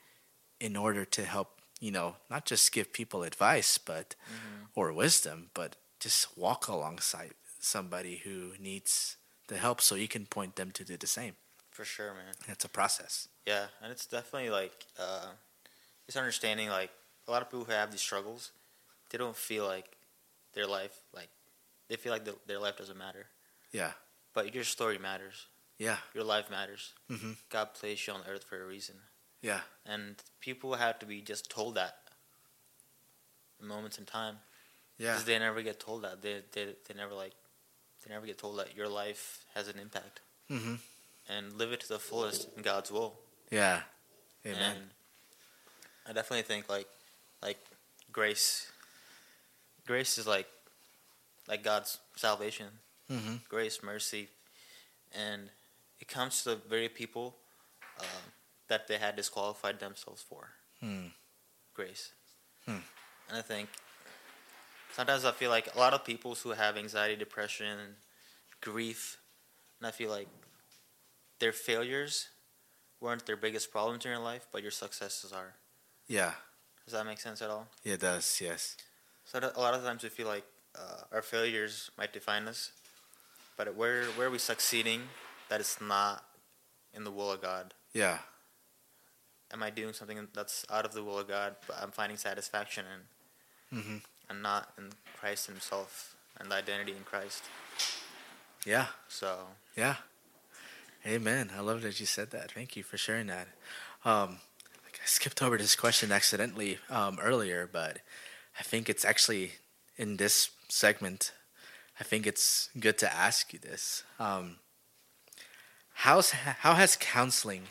in 0.58 0.76
order 0.76 1.04
to 1.04 1.24
help 1.24 1.55
you 1.80 1.90
know, 1.90 2.16
not 2.30 2.44
just 2.46 2.72
give 2.72 2.92
people 2.92 3.22
advice, 3.22 3.78
but 3.78 4.14
Mm-hmm. 4.26 4.64
or 4.74 4.92
wisdom, 4.92 5.50
but 5.54 5.76
just 6.00 6.36
walk 6.36 6.68
alongside 6.68 7.32
somebody 7.60 8.16
who 8.24 8.52
needs 8.60 9.16
the 9.48 9.56
help, 9.56 9.80
so 9.80 9.94
you 9.94 10.08
can 10.08 10.26
point 10.26 10.56
them 10.56 10.70
to 10.72 10.84
do 10.84 10.96
the 10.96 11.06
same. 11.06 11.34
For 11.70 11.84
sure, 11.84 12.12
man. 12.14 12.34
It's 12.48 12.64
a 12.64 12.68
process. 12.68 13.28
Yeah, 13.46 13.66
and 13.82 13.92
it's 13.92 14.06
definitely 14.06 14.50
like 14.50 14.72
uh, 14.98 15.28
just 16.06 16.18
understanding 16.18 16.68
like 16.68 16.90
a 17.28 17.30
lot 17.30 17.42
of 17.42 17.48
people 17.50 17.64
who 17.64 17.72
have 17.72 17.90
these 17.90 18.00
struggles, 18.00 18.52
they 19.10 19.18
don't 19.18 19.36
feel 19.36 19.66
like 19.66 19.96
their 20.54 20.66
life 20.66 20.96
like 21.14 21.28
they 21.88 21.96
feel 21.96 22.12
like 22.12 22.24
the, 22.24 22.34
their 22.46 22.58
life 22.58 22.76
doesn't 22.76 22.98
matter. 22.98 23.26
Yeah. 23.72 23.92
But 24.34 24.54
your 24.54 24.64
story 24.64 24.98
matters. 24.98 25.46
Yeah. 25.78 25.98
Your 26.14 26.24
life 26.24 26.50
matters. 26.50 26.94
hmm 27.08 27.32
God 27.50 27.74
placed 27.74 28.06
you 28.06 28.14
on 28.14 28.22
earth 28.28 28.44
for 28.44 28.60
a 28.62 28.66
reason, 28.66 28.96
Yeah. 29.46 29.60
and 29.94 30.16
people 30.40 30.74
have 30.74 30.98
to 30.98 31.06
be 31.06 31.20
just 31.32 31.50
told 31.50 31.74
that. 31.76 31.94
Moments 33.60 33.96
in 33.98 34.04
time, 34.04 34.36
Yeah. 34.98 35.12
because 35.12 35.24
they 35.24 35.38
never 35.38 35.62
get 35.62 35.80
told 35.80 36.02
that. 36.02 36.20
They, 36.20 36.42
they 36.52 36.64
they 36.86 36.94
never 36.94 37.14
like 37.14 37.32
they 38.04 38.12
never 38.14 38.26
get 38.26 38.38
told 38.38 38.58
that 38.58 38.76
your 38.76 38.88
life 39.02 39.44
has 39.54 39.68
an 39.68 39.78
impact 39.78 40.20
hmm 40.48 40.74
and 41.28 41.52
live 41.58 41.72
it 41.72 41.80
to 41.80 41.88
the 41.88 41.98
fullest 41.98 42.48
in 42.56 42.62
God's 42.62 42.90
will. 42.92 43.14
Yeah. 43.50 43.80
Amen. 44.44 44.76
And 44.76 44.84
I 46.06 46.12
definitely 46.12 46.42
think 46.42 46.68
like 46.68 46.88
like 47.42 47.58
grace 48.12 48.70
grace 49.86 50.18
is 50.18 50.26
like 50.26 50.48
like 51.48 51.62
God's 51.64 51.98
salvation. 52.16 52.66
hmm 53.08 53.36
Grace, 53.48 53.82
mercy. 53.82 54.28
And 55.12 55.48
it 56.00 56.08
comes 56.08 56.42
to 56.42 56.50
the 56.50 56.56
very 56.68 56.88
people 56.90 57.36
um, 58.00 58.24
that 58.68 58.88
they 58.88 58.98
had 58.98 59.16
disqualified 59.16 59.80
themselves 59.80 60.22
for. 60.22 60.50
Hmm. 60.80 61.08
Grace. 61.74 62.12
Hmm. 62.64 62.82
And 63.28 63.38
I 63.38 63.42
think 63.42 63.68
sometimes 64.92 65.24
I 65.24 65.32
feel 65.32 65.50
like 65.50 65.74
a 65.74 65.78
lot 65.78 65.94
of 65.94 66.04
people 66.04 66.34
who 66.34 66.50
have 66.50 66.76
anxiety, 66.76 67.16
depression, 67.16 67.96
grief, 68.60 69.18
and 69.80 69.86
I 69.86 69.90
feel 69.90 70.10
like 70.10 70.28
their 71.38 71.52
failures 71.52 72.28
weren't 73.00 73.26
their 73.26 73.36
biggest 73.36 73.70
problems 73.70 74.04
in 74.04 74.10
your 74.10 74.20
life, 74.20 74.46
but 74.52 74.62
your 74.62 74.70
successes 74.70 75.32
are. 75.32 75.54
Yeah. 76.08 76.32
Does 76.84 76.94
that 76.94 77.04
make 77.04 77.18
sense 77.18 77.42
at 77.42 77.50
all? 77.50 77.68
Yeah, 77.84 77.94
it 77.94 78.00
does. 78.00 78.40
Yes. 78.42 78.76
So 79.24 79.38
a 79.38 79.60
lot 79.60 79.74
of 79.74 79.82
times 79.82 80.02
we 80.02 80.08
feel 80.08 80.28
like 80.28 80.44
uh, 80.74 81.02
our 81.12 81.22
failures 81.22 81.90
might 81.98 82.12
define 82.12 82.46
us, 82.46 82.70
but 83.56 83.74
where 83.74 84.04
where 84.16 84.28
are 84.28 84.30
we 84.30 84.38
succeeding 84.38 85.02
that 85.48 85.60
is 85.60 85.78
not 85.80 86.24
in 86.94 87.02
the 87.02 87.10
will 87.10 87.32
of 87.32 87.42
God? 87.42 87.74
Yeah. 87.92 88.18
Am 89.52 89.62
I 89.62 89.70
doing 89.70 89.92
something 89.92 90.28
that's 90.34 90.64
out 90.70 90.84
of 90.84 90.92
the 90.92 91.02
will 91.02 91.18
of 91.18 91.28
God, 91.28 91.56
but 91.66 91.76
I'm 91.80 91.90
finding 91.90 92.16
satisfaction 92.16 92.84
in, 93.72 93.78
hmm 93.80 93.96
and 94.28 94.42
not 94.42 94.72
in 94.76 94.90
Christ 95.18 95.46
Himself 95.46 96.16
and 96.38 96.50
the 96.50 96.56
identity 96.56 96.92
in 96.92 97.04
Christ? 97.04 97.44
Yeah. 98.64 98.86
So 99.08 99.38
Yeah. 99.76 99.96
Amen. 101.06 101.52
I 101.56 101.60
love 101.60 101.82
that 101.82 102.00
you 102.00 102.06
said 102.06 102.32
that. 102.32 102.50
Thank 102.50 102.76
you 102.76 102.82
for 102.82 102.96
sharing 102.96 103.28
that. 103.28 103.46
Um, 104.04 104.38
I 104.84 105.04
skipped 105.04 105.40
over 105.40 105.56
this 105.56 105.76
question 105.76 106.10
accidentally 106.10 106.78
um, 106.90 107.18
earlier, 107.22 107.68
but 107.72 107.98
I 108.58 108.64
think 108.64 108.88
it's 108.88 109.04
actually 109.04 109.52
in 109.96 110.16
this 110.16 110.50
segment. 110.68 111.32
I 112.00 112.04
think 112.04 112.26
it's 112.26 112.70
good 112.80 112.98
to 112.98 113.14
ask 113.14 113.52
you 113.52 113.60
this. 113.60 114.02
Um, 114.18 114.56
how's 115.92 116.30
how 116.32 116.74
has 116.74 116.96
counseling 116.96 117.68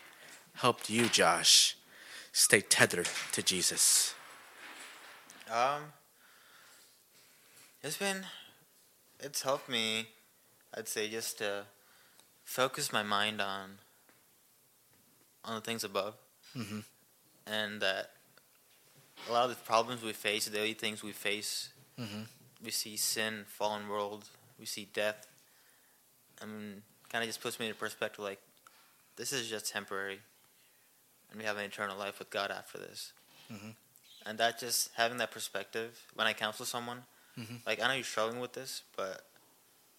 helped 0.56 0.90
you, 0.90 1.08
Josh, 1.10 1.76
stay 2.32 2.62
tethered 2.62 3.10
to 3.34 3.42
Jesus? 3.44 4.14
um, 5.52 5.82
it's 7.84 7.98
been 7.98 8.26
it's 9.20 9.44
helped 9.44 9.70
me. 9.70 10.08
I'd 10.76 10.88
say 10.88 11.08
just 11.08 11.38
to 11.38 11.66
focus 12.44 12.92
my 12.92 13.04
mind 13.04 13.42
on 13.42 13.78
on 15.44 15.56
the 15.56 15.62
things 15.62 15.84
above. 15.84 16.16
Mm-hmm. 16.58 16.80
and 17.48 17.82
that 17.82 18.12
a 19.30 19.34
lot 19.34 19.44
of 19.44 19.50
the 19.50 19.58
problems 19.66 20.02
we 20.02 20.14
face, 20.14 20.46
the 20.46 20.52
daily 20.52 20.74
things 20.74 21.04
we 21.04 21.12
face, 21.12 21.70
Mm-hmm. 22.00 22.22
we 22.64 22.72
see 22.72 22.96
sin, 22.98 23.44
fallen 23.48 23.88
world, 23.90 24.26
we 24.60 24.66
see 24.66 24.88
death. 24.94 25.28
I 26.42 26.46
mean, 26.46 26.82
kind 27.10 27.24
of 27.24 27.28
just 27.30 27.42
puts 27.42 27.60
me 27.60 27.68
into 27.68 27.78
perspective 27.78 28.24
like, 28.24 28.40
this 29.18 29.32
is 29.34 29.50
just 29.50 29.72
temporary, 29.72 30.20
and 31.30 31.40
we 31.40 31.46
have 31.46 31.58
an 31.58 31.66
eternal 31.66 31.98
life 31.98 32.20
with 32.20 32.30
God 32.30 32.52
after 32.52 32.78
this. 32.78 33.14
Mhm. 33.52 33.76
And 34.26 34.38
that 34.40 34.60
just 34.60 34.90
having 34.96 35.18
that 35.18 35.32
perspective 35.32 36.02
when 36.14 36.26
I 36.28 36.34
counsel 36.34 36.66
someone, 36.66 37.06
Mhm. 37.38 37.66
like 37.66 37.80
I 37.82 37.88
know 37.88 37.94
you're 37.94 38.04
struggling 38.04 38.40
with 38.40 38.54
this, 38.54 38.82
but 38.96 39.26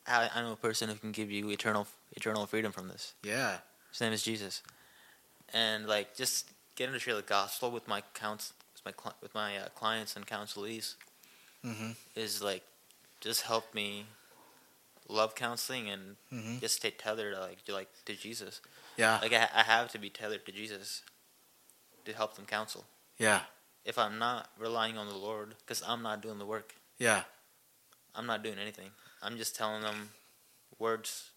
I, 0.07 0.29
I 0.35 0.43
know 0.43 0.53
a 0.53 0.57
person 0.57 0.89
who 0.89 0.97
can 0.97 1.13
give 1.13 1.31
you 1.31 1.49
eternal 1.51 1.87
eternal 2.13 2.47
freedom 2.47 2.73
from 2.73 2.89
this. 2.89 3.15
Yeah. 3.23 3.61
His 3.91 4.01
name 4.01 4.13
is 4.13 4.23
Jesus, 4.23 4.63
and 5.53 5.87
like 5.87 6.17
just 6.17 6.51
getting 6.75 6.93
to 6.93 6.99
share 7.01 7.15
the 7.15 7.23
gospel 7.23 7.71
with 7.71 7.87
my 7.89 8.03
counsel, 8.15 8.55
with 8.85 8.95
my 9.05 9.13
with 9.21 9.35
my 9.35 9.57
uh, 9.59 9.69
clients 9.71 10.17
and 10.17 10.27
counselees 10.27 10.95
Mm-hmm. 11.65 11.93
is 12.15 12.43
like 12.43 12.63
just 13.21 13.43
helped 13.43 13.75
me 13.75 14.07
love 15.09 15.35
counseling 15.35 15.89
and 15.89 16.17
Mm-hmm. 16.33 16.59
just 16.59 16.77
stay 16.77 16.91
tethered 16.91 17.35
to, 17.35 17.41
like 17.41 17.65
to, 17.65 17.73
like 17.73 17.89
to 18.05 18.15
Jesus. 18.15 18.61
Yeah. 18.97 19.19
Like 19.21 19.33
I, 19.33 19.49
I 19.55 19.63
have 19.63 19.91
to 19.93 19.99
be 19.99 20.11
tethered 20.11 20.45
to 20.47 20.53
Jesus, 20.53 21.03
to 22.07 22.13
help 22.13 22.35
them 22.37 22.47
counsel. 22.47 22.85
Yeah. 23.19 23.41
If 23.85 23.99
I'm 23.99 24.19
not 24.19 24.49
relying 24.59 24.99
on 24.99 25.09
the 25.09 25.17
Lord, 25.17 25.55
because 25.61 25.83
I'm 25.87 26.03
not 26.03 26.21
doing 26.23 26.39
the 26.39 26.47
work, 26.47 26.75
Yeah. 26.99 27.23
I'm 28.15 28.27
not 28.27 28.43
doing 28.43 28.59
anything. 28.59 28.91
I'm 29.23 29.37
just 29.37 29.55
telling 29.55 29.83
them 29.83 30.11
words 30.79 31.31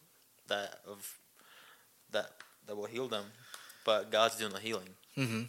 that 0.47 0.79
of 0.87 1.17
that 2.11 2.31
that 2.67 2.75
will 2.77 2.85
heal 2.85 3.07
them, 3.07 3.25
but 3.85 4.09
God's 4.11 4.37
doing 4.37 4.53
the 4.53 4.59
healing. 4.59 4.89
Mm-hmm. 5.17 5.43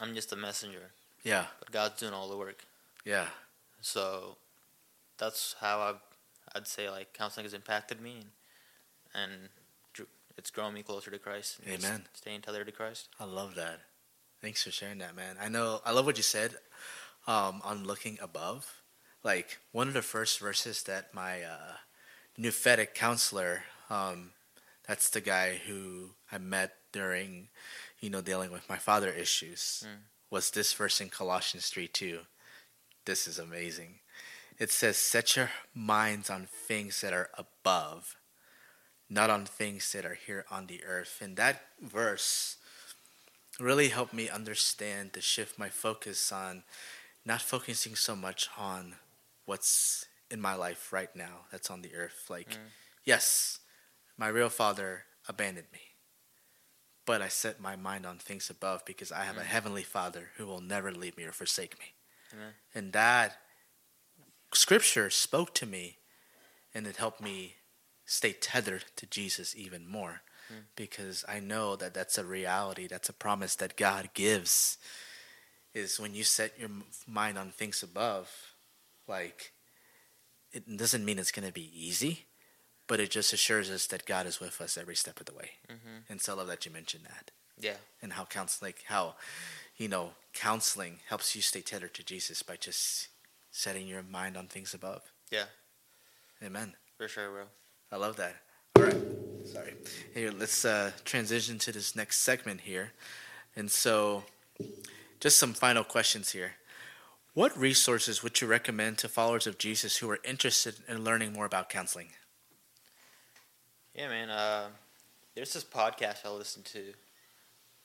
I'm 0.00 0.14
just 0.14 0.32
a 0.32 0.36
messenger, 0.36 0.92
Yeah. 1.22 1.46
but 1.58 1.70
God's 1.70 2.00
doing 2.00 2.14
all 2.14 2.28
the 2.30 2.36
work. 2.36 2.64
Yeah. 3.04 3.26
So 3.82 4.36
that's 5.18 5.54
how 5.60 5.78
I 5.80 5.94
I'd 6.56 6.66
say 6.66 6.88
like 6.90 7.12
counseling 7.12 7.44
has 7.44 7.54
impacted 7.54 8.00
me, 8.00 8.16
and, 9.14 9.32
and 9.32 10.06
it's 10.38 10.50
grown 10.50 10.72
me 10.74 10.82
closer 10.82 11.10
to 11.10 11.18
Christ. 11.18 11.58
Amen. 11.68 12.06
Staying 12.14 12.40
tethered 12.40 12.66
to 12.66 12.72
Christ. 12.72 13.08
I 13.20 13.24
love 13.24 13.54
that. 13.56 13.80
Thanks 14.42 14.64
for 14.64 14.70
sharing 14.70 14.98
that, 14.98 15.14
man. 15.14 15.36
I 15.40 15.48
know. 15.48 15.80
I 15.84 15.92
love 15.92 16.06
what 16.06 16.16
you 16.16 16.22
said 16.22 16.54
um, 17.26 17.60
on 17.64 17.84
looking 17.84 18.18
above. 18.22 18.82
Like 19.22 19.58
one 19.72 19.88
of 19.88 19.94
the 19.94 20.02
first 20.02 20.38
verses 20.40 20.82
that 20.84 21.12
my 21.12 21.42
uh, 21.42 21.74
Nouthetic 22.38 22.94
counselor, 22.94 23.64
um, 23.90 24.30
that's 24.88 25.10
the 25.10 25.20
guy 25.20 25.60
who 25.66 26.10
I 26.32 26.38
met 26.38 26.72
during, 26.92 27.48
you 28.00 28.08
know, 28.08 28.22
dealing 28.22 28.50
with 28.50 28.68
my 28.68 28.78
father 28.78 29.10
issues, 29.10 29.84
Mm. 29.86 30.04
was 30.30 30.50
this 30.50 30.72
verse 30.72 31.00
in 31.00 31.10
Colossians 31.10 31.68
three 31.68 31.88
two. 31.88 32.20
This 33.04 33.26
is 33.28 33.38
amazing. 33.38 34.00
It 34.58 34.70
says, 34.70 34.96
"Set 34.96 35.36
your 35.36 35.50
minds 35.74 36.30
on 36.30 36.46
things 36.46 37.00
that 37.02 37.12
are 37.12 37.30
above, 37.34 38.16
not 39.08 39.28
on 39.30 39.44
things 39.44 39.92
that 39.92 40.04
are 40.06 40.14
here 40.14 40.46
on 40.50 40.66
the 40.66 40.82
earth." 40.84 41.18
And 41.20 41.36
that 41.36 41.66
verse 41.80 42.56
really 43.60 43.88
helped 43.88 44.14
me 44.14 44.28
understand 44.28 45.12
to 45.12 45.20
shift 45.20 45.58
my 45.58 45.68
focus 45.68 46.32
on 46.32 46.64
not 47.24 47.42
focusing 47.42 47.94
so 47.94 48.16
much 48.16 48.48
on 48.56 48.96
what's 49.44 50.06
in 50.30 50.40
my 50.40 50.54
life 50.54 50.92
right 50.92 51.14
now 51.14 51.46
that's 51.50 51.70
on 51.70 51.82
the 51.82 51.94
earth. 51.94 52.30
Like, 52.30 52.50
Mm. 52.50 52.70
yes, 53.04 53.58
my 54.16 54.28
real 54.28 54.48
father 54.48 55.06
abandoned 55.28 55.70
me, 55.72 55.96
but 57.04 57.20
I 57.20 57.28
set 57.28 57.60
my 57.60 57.76
mind 57.76 58.06
on 58.06 58.18
things 58.18 58.48
above 58.50 58.84
because 58.84 59.12
I 59.12 59.24
have 59.24 59.36
a 59.36 59.42
Mm. 59.42 59.46
heavenly 59.46 59.82
father 59.84 60.32
who 60.36 60.46
will 60.46 60.60
never 60.60 60.92
leave 60.92 61.16
me 61.16 61.24
or 61.24 61.32
forsake 61.32 61.78
me. 61.78 61.94
Amen. 62.32 62.54
And 62.74 62.92
that 62.92 63.42
scripture 64.54 65.10
spoke 65.10 65.54
to 65.54 65.66
me 65.66 65.98
and 66.74 66.86
it 66.86 66.96
helped 66.96 67.20
me 67.20 67.56
stay 68.04 68.32
tethered 68.32 68.84
to 68.96 69.06
Jesus 69.06 69.54
even 69.54 69.86
more 69.86 70.22
Mm. 70.50 70.62
because 70.76 71.24
I 71.28 71.38
know 71.40 71.76
that 71.76 71.94
that's 71.94 72.18
a 72.18 72.24
reality, 72.24 72.86
that's 72.86 73.08
a 73.08 73.12
promise 73.12 73.54
that 73.56 73.76
God 73.76 74.10
gives 74.14 74.78
is 75.72 76.00
when 76.00 76.14
you 76.14 76.24
set 76.24 76.58
your 76.58 76.70
mind 77.06 77.38
on 77.38 77.50
things 77.50 77.82
above, 77.82 78.28
like 79.06 79.52
it 80.52 80.76
doesn't 80.76 81.04
mean 81.04 81.18
it's 81.18 81.30
going 81.30 81.46
to 81.46 81.52
be 81.54 81.70
easy, 81.72 82.26
but 82.88 82.98
it 82.98 83.10
just 83.10 83.32
assures 83.32 83.70
us 83.70 83.86
that 83.86 84.04
God 84.06 84.26
is 84.26 84.40
with 84.40 84.60
us 84.60 84.76
every 84.76 84.96
step 84.96 85.20
of 85.20 85.26
the 85.26 85.34
way. 85.34 85.50
hmm 85.68 85.98
And 86.08 86.20
so 86.20 86.32
I 86.32 86.36
love 86.36 86.48
that 86.48 86.66
you 86.66 86.72
mentioned 86.72 87.04
that 87.04 87.30
Yeah. 87.56 87.76
and 88.02 88.14
how 88.14 88.24
counseling, 88.24 88.68
like 88.68 88.84
how, 88.88 89.14
you 89.76 89.86
know, 89.88 90.14
counseling 90.34 90.98
helps 91.08 91.36
you 91.36 91.42
stay 91.42 91.60
tethered 91.60 91.94
to 91.94 92.02
Jesus 92.04 92.42
by 92.42 92.56
just 92.56 93.08
setting 93.52 93.86
your 93.86 94.02
mind 94.02 94.36
on 94.36 94.48
things 94.48 94.74
above. 94.74 95.02
Yeah. 95.30 95.44
Amen. 96.42 96.74
For 96.96 97.06
sure, 97.06 97.30
bro. 97.30 97.44
I 97.92 97.96
love 97.96 98.16
that. 98.16 98.36
All 98.76 98.82
right. 98.84 98.96
Sorry. 99.52 99.74
Here, 100.14 100.30
let's 100.30 100.64
uh, 100.64 100.92
transition 101.04 101.58
to 101.58 101.72
this 101.72 101.96
next 101.96 102.18
segment 102.18 102.60
here. 102.60 102.92
And 103.56 103.70
so, 103.70 104.24
just 105.18 105.38
some 105.38 105.54
final 105.54 105.82
questions 105.82 106.30
here. 106.30 106.52
What 107.34 107.56
resources 107.58 108.22
would 108.22 108.40
you 108.40 108.46
recommend 108.46 108.98
to 108.98 109.08
followers 109.08 109.46
of 109.46 109.58
Jesus 109.58 109.96
who 109.96 110.10
are 110.10 110.20
interested 110.24 110.76
in 110.88 111.02
learning 111.02 111.32
more 111.32 111.46
about 111.46 111.68
counseling? 111.68 112.10
Yeah, 113.94 114.08
man. 114.08 114.30
Uh, 114.30 114.68
there's 115.34 115.52
this 115.52 115.64
podcast 115.64 116.24
I 116.24 116.30
listen 116.30 116.62
to. 116.64 116.92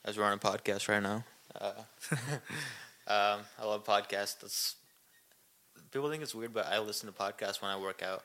As 0.03 0.18
we're 0.18 0.26
on 0.26 0.34
a 0.34 0.38
podcast 0.38 0.88
right 0.88 1.01
now. 1.01 1.24
Uh, 1.59 1.74
um, 3.07 3.39
I 3.59 3.66
love 3.66 3.84
podcasts. 3.84 4.39
That's 4.39 4.76
people 5.91 6.11
think 6.11 6.22
it's 6.22 6.36
weird, 6.36 6.53
but 6.53 6.68
I 6.68 6.78
listen 6.80 7.11
to 7.11 7.18
podcasts 7.18 7.61
when 7.61 7.72
I 7.72 7.80
work 7.80 8.03
out 8.03 8.24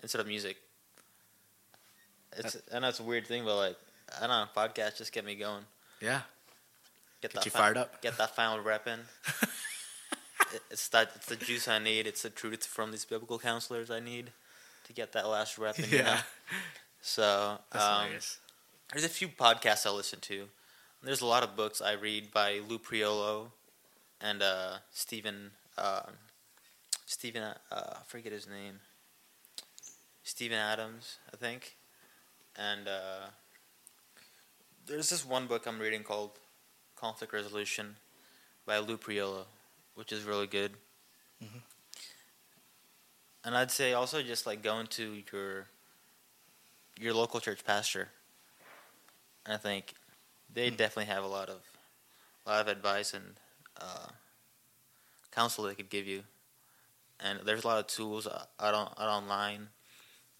instead 0.00 0.20
of 0.20 0.28
music. 0.28 0.58
It's 2.38 2.56
I 2.74 2.78
know 2.78 2.88
it's 2.88 3.00
a 3.00 3.04
weird 3.04 3.26
thing, 3.26 3.44
but 3.44 3.56
like 3.56 3.76
I 4.16 4.26
don't 4.26 4.30
know, 4.30 4.46
podcasts 4.56 4.98
just 4.98 5.12
get 5.12 5.24
me 5.24 5.34
going. 5.34 5.64
Yeah. 6.00 6.20
Get, 7.22 7.32
Get 7.32 7.44
you 7.46 7.50
fi- 7.50 7.58
fired 7.58 7.76
up. 7.78 8.02
Get 8.02 8.18
that 8.18 8.34
final 8.36 8.60
rep 8.62 8.86
in. 8.86 9.00
It- 10.54 10.62
it's 10.70 10.86
that 10.88 11.10
it's 11.16 11.26
the 11.26 11.34
juice 11.36 11.66
I 11.66 11.80
need. 11.80 12.06
It's 12.06 12.22
the 12.22 12.30
truth 12.30 12.64
from 12.64 12.92
these 12.92 13.04
biblical 13.04 13.36
counselors 13.38 13.90
I 13.90 13.98
need 13.98 14.30
to 14.84 14.92
get 14.92 15.12
that 15.12 15.26
last 15.26 15.58
rep 15.58 15.76
in. 15.78 15.90
you 15.90 15.98
know? 15.98 16.04
yeah. 16.04 16.20
So 17.02 17.58
um, 17.72 18.06
there's 18.92 19.04
a 19.04 19.08
few 19.08 19.26
podcasts 19.28 19.86
I 19.86 19.90
listen 19.90 20.20
to. 20.20 20.44
There's 21.02 21.20
a 21.20 21.26
lot 21.26 21.42
of 21.42 21.56
books 21.56 21.82
I 21.82 21.92
read 21.92 22.30
by 22.32 22.60
Lou 22.68 22.78
Priolo 22.78 23.48
and 24.20 24.40
uh, 24.40 24.76
Stephen. 24.92 25.50
Uh, 25.76 26.02
Stephen, 27.06 27.42
uh, 27.42 27.54
I 27.72 27.98
forget 28.06 28.30
his 28.32 28.46
name. 28.48 28.80
Stephen 30.22 30.58
Adams, 30.58 31.16
I 31.32 31.36
think. 31.36 31.74
And 32.56 32.88
uh, 32.88 33.26
there's 34.86 35.10
this 35.10 35.24
one 35.24 35.46
book 35.46 35.66
I'm 35.66 35.78
reading 35.78 36.02
called 36.02 36.30
Conflict 36.96 37.32
Resolution 37.32 37.96
by 38.64 38.78
Lou 38.78 38.96
Priolo, 38.96 39.44
which 39.94 40.12
is 40.12 40.24
really 40.24 40.46
good. 40.46 40.72
Mhm. 41.42 41.62
And 43.44 43.56
I'd 43.56 43.70
say 43.70 43.92
also 43.92 44.22
just 44.22 44.46
like 44.46 44.62
going 44.62 44.86
to 44.88 45.22
your 45.32 45.66
your 46.98 47.14
local 47.14 47.40
church 47.40 47.64
pastor. 47.64 48.10
I 49.44 49.56
think 49.58 49.94
they 50.52 50.70
Hmm. 50.70 50.76
definitely 50.76 51.12
have 51.12 51.22
a 51.24 51.28
lot 51.28 51.48
of 51.48 51.60
a 52.46 52.50
lot 52.50 52.60
of 52.60 52.68
advice 52.68 53.12
and 53.12 53.38
uh, 53.76 54.08
counsel 55.30 55.64
they 55.64 55.74
could 55.74 55.90
give 55.90 56.06
you. 56.06 56.24
And 57.20 57.40
there's 57.40 57.64
a 57.64 57.66
lot 57.66 57.78
of 57.78 57.86
tools 57.86 58.26
out 58.26 58.48
on 58.60 58.88
out 58.98 59.08
online. 59.08 59.68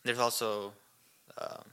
There's 0.03 0.19
also 0.19 0.75
um, 1.39 1.73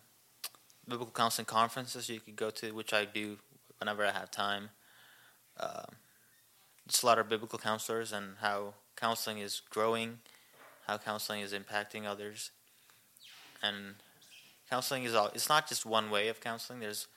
biblical 0.88 1.14
counseling 1.14 1.46
conferences 1.46 2.10
you 2.10 2.20
could 2.20 2.36
go 2.36 2.50
to, 2.50 2.72
which 2.72 2.94
I 2.94 3.06
do 3.06 3.38
whenever 3.80 4.06
I 4.06 4.12
have 4.12 4.32
time. 4.32 4.70
Um, 5.60 5.96
just 6.88 7.04
a 7.04 7.06
lot 7.06 7.20
of 7.20 7.30
biblical 7.30 7.60
counselors 7.60 8.12
and 8.12 8.36
how 8.42 8.74
counseling 8.96 9.38
is 9.38 9.62
growing, 9.70 10.20
how 10.88 10.98
counseling 10.98 11.42
is 11.42 11.54
impacting 11.54 12.06
others, 12.06 12.52
and 13.62 13.96
counseling 14.70 15.04
is 15.04 15.16
all. 15.16 15.30
It's 15.34 15.50
not 15.50 15.68
just 15.68 15.86
one 15.86 16.10
way 16.10 16.28
of 16.28 16.42
counseling. 16.42 16.80
There's 16.80 17.08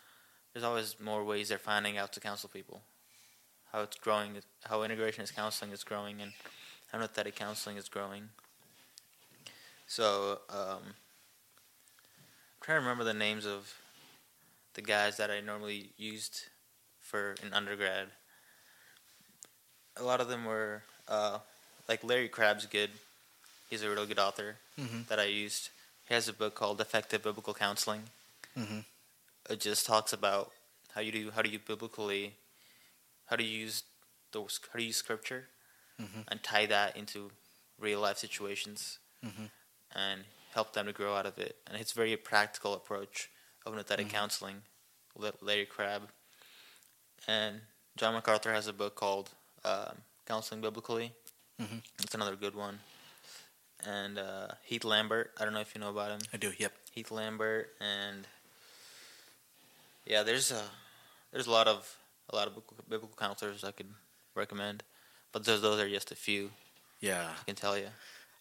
there's 0.52 0.64
always 0.64 0.96
more 1.00 1.24
ways 1.24 1.48
they're 1.48 1.58
finding 1.58 1.98
out 1.98 2.12
to 2.12 2.20
counsel 2.20 2.48
people. 2.48 2.82
How 3.72 3.82
it's 3.82 3.98
growing, 3.98 4.36
how 4.64 4.82
integration 4.84 5.24
is 5.24 5.30
counseling 5.30 5.72
is 5.72 5.84
growing, 5.84 6.22
and 6.22 6.32
how 6.92 6.98
nouthetic 6.98 7.34
counseling 7.34 7.76
is 7.76 7.88
growing. 7.88 8.28
So, 9.86 10.40
um, 10.48 10.94
trying 12.66 12.78
to 12.78 12.80
remember 12.82 13.04
the 13.04 13.14
names 13.14 13.46
of 13.46 13.72
the 14.74 14.82
guys 14.82 15.16
that 15.18 15.30
I 15.30 15.40
normally 15.40 15.90
used 15.96 16.42
for 17.00 17.36
an 17.42 17.52
undergrad. 17.52 18.08
A 19.96 20.02
lot 20.02 20.20
of 20.20 20.28
them 20.28 20.44
were 20.44 20.82
uh, 21.08 21.38
like 21.88 22.02
Larry 22.04 22.28
Crabb's 22.28 22.66
good. 22.66 22.90
He's 23.70 23.82
a 23.82 23.88
real 23.90 24.06
good 24.06 24.18
author 24.18 24.56
Mm-hmm. 24.78 25.02
that 25.08 25.18
I 25.18 25.24
used. 25.24 25.70
He 26.06 26.12
has 26.12 26.28
a 26.28 26.34
book 26.34 26.54
called 26.54 26.82
Effective 26.82 27.22
Biblical 27.22 27.54
Counseling. 27.54 28.02
Mm-hmm. 28.58 28.80
It 29.48 29.60
just 29.60 29.86
talks 29.86 30.12
about 30.12 30.50
how 30.94 31.00
you 31.00 31.12
do 31.12 31.30
how 31.34 31.40
do 31.40 31.48
you 31.48 31.58
biblically 31.58 32.34
how 33.26 33.36
do 33.36 33.44
you 33.44 33.58
use 33.60 33.82
those 34.32 34.60
how 34.70 34.76
do 34.76 34.82
you 34.82 34.88
use 34.88 34.96
scripture 34.96 35.44
Mhm. 36.00 36.24
and 36.28 36.42
tie 36.42 36.66
that 36.66 36.94
into 36.96 37.30
real 37.78 38.00
life 38.00 38.18
situations 38.18 38.98
Mhm. 39.24 39.50
and 39.94 40.24
help 40.56 40.72
them 40.72 40.86
to 40.86 40.92
grow 40.92 41.14
out 41.14 41.26
of 41.26 41.38
it. 41.38 41.54
And 41.66 41.78
it's 41.80 41.92
a 41.92 41.94
very 41.94 42.16
practical 42.16 42.72
approach 42.72 43.28
of 43.66 43.74
nouthetic 43.74 44.06
Mhm. 44.06 44.10
counseling. 44.10 44.62
Larry 45.42 45.66
Crabb 45.66 46.08
and 47.26 47.60
John 47.98 48.14
MacArthur 48.14 48.52
has 48.54 48.66
a 48.66 48.72
book 48.72 48.94
called 48.94 49.30
um, 49.64 50.02
Counseling 50.26 50.60
Biblically. 50.62 51.12
Mhm. 51.60 51.82
It's 52.02 52.14
another 52.14 52.36
good 52.36 52.54
one. 52.54 52.80
And 53.84 54.18
uh, 54.18 54.48
Heath 54.62 54.84
Lambert, 54.84 55.32
I 55.38 55.44
don't 55.44 55.52
know 55.52 55.60
if 55.60 55.74
you 55.74 55.80
know 55.80 55.90
about 55.90 56.10
him. 56.12 56.20
I 56.32 56.36
do. 56.38 56.52
Yep. 56.56 56.72
Heath 56.92 57.10
Lambert 57.10 57.74
and 57.80 58.26
yeah, 60.06 60.22
there's 60.22 60.50
a 60.52 60.62
there's 61.32 61.46
a 61.46 61.50
lot 61.50 61.66
of 61.68 61.96
a 62.30 62.36
lot 62.36 62.46
of 62.46 62.54
biblical, 62.54 62.76
biblical 62.88 63.16
counselors 63.18 63.62
I 63.64 63.72
could 63.72 63.92
recommend, 64.34 64.82
but 65.32 65.44
those 65.44 65.60
those 65.60 65.80
are 65.80 65.88
just 65.88 66.10
a 66.12 66.16
few 66.16 66.52
Yeah. 67.00 67.34
I 67.40 67.44
can 67.44 67.56
tell 67.56 67.76
you. 67.76 67.90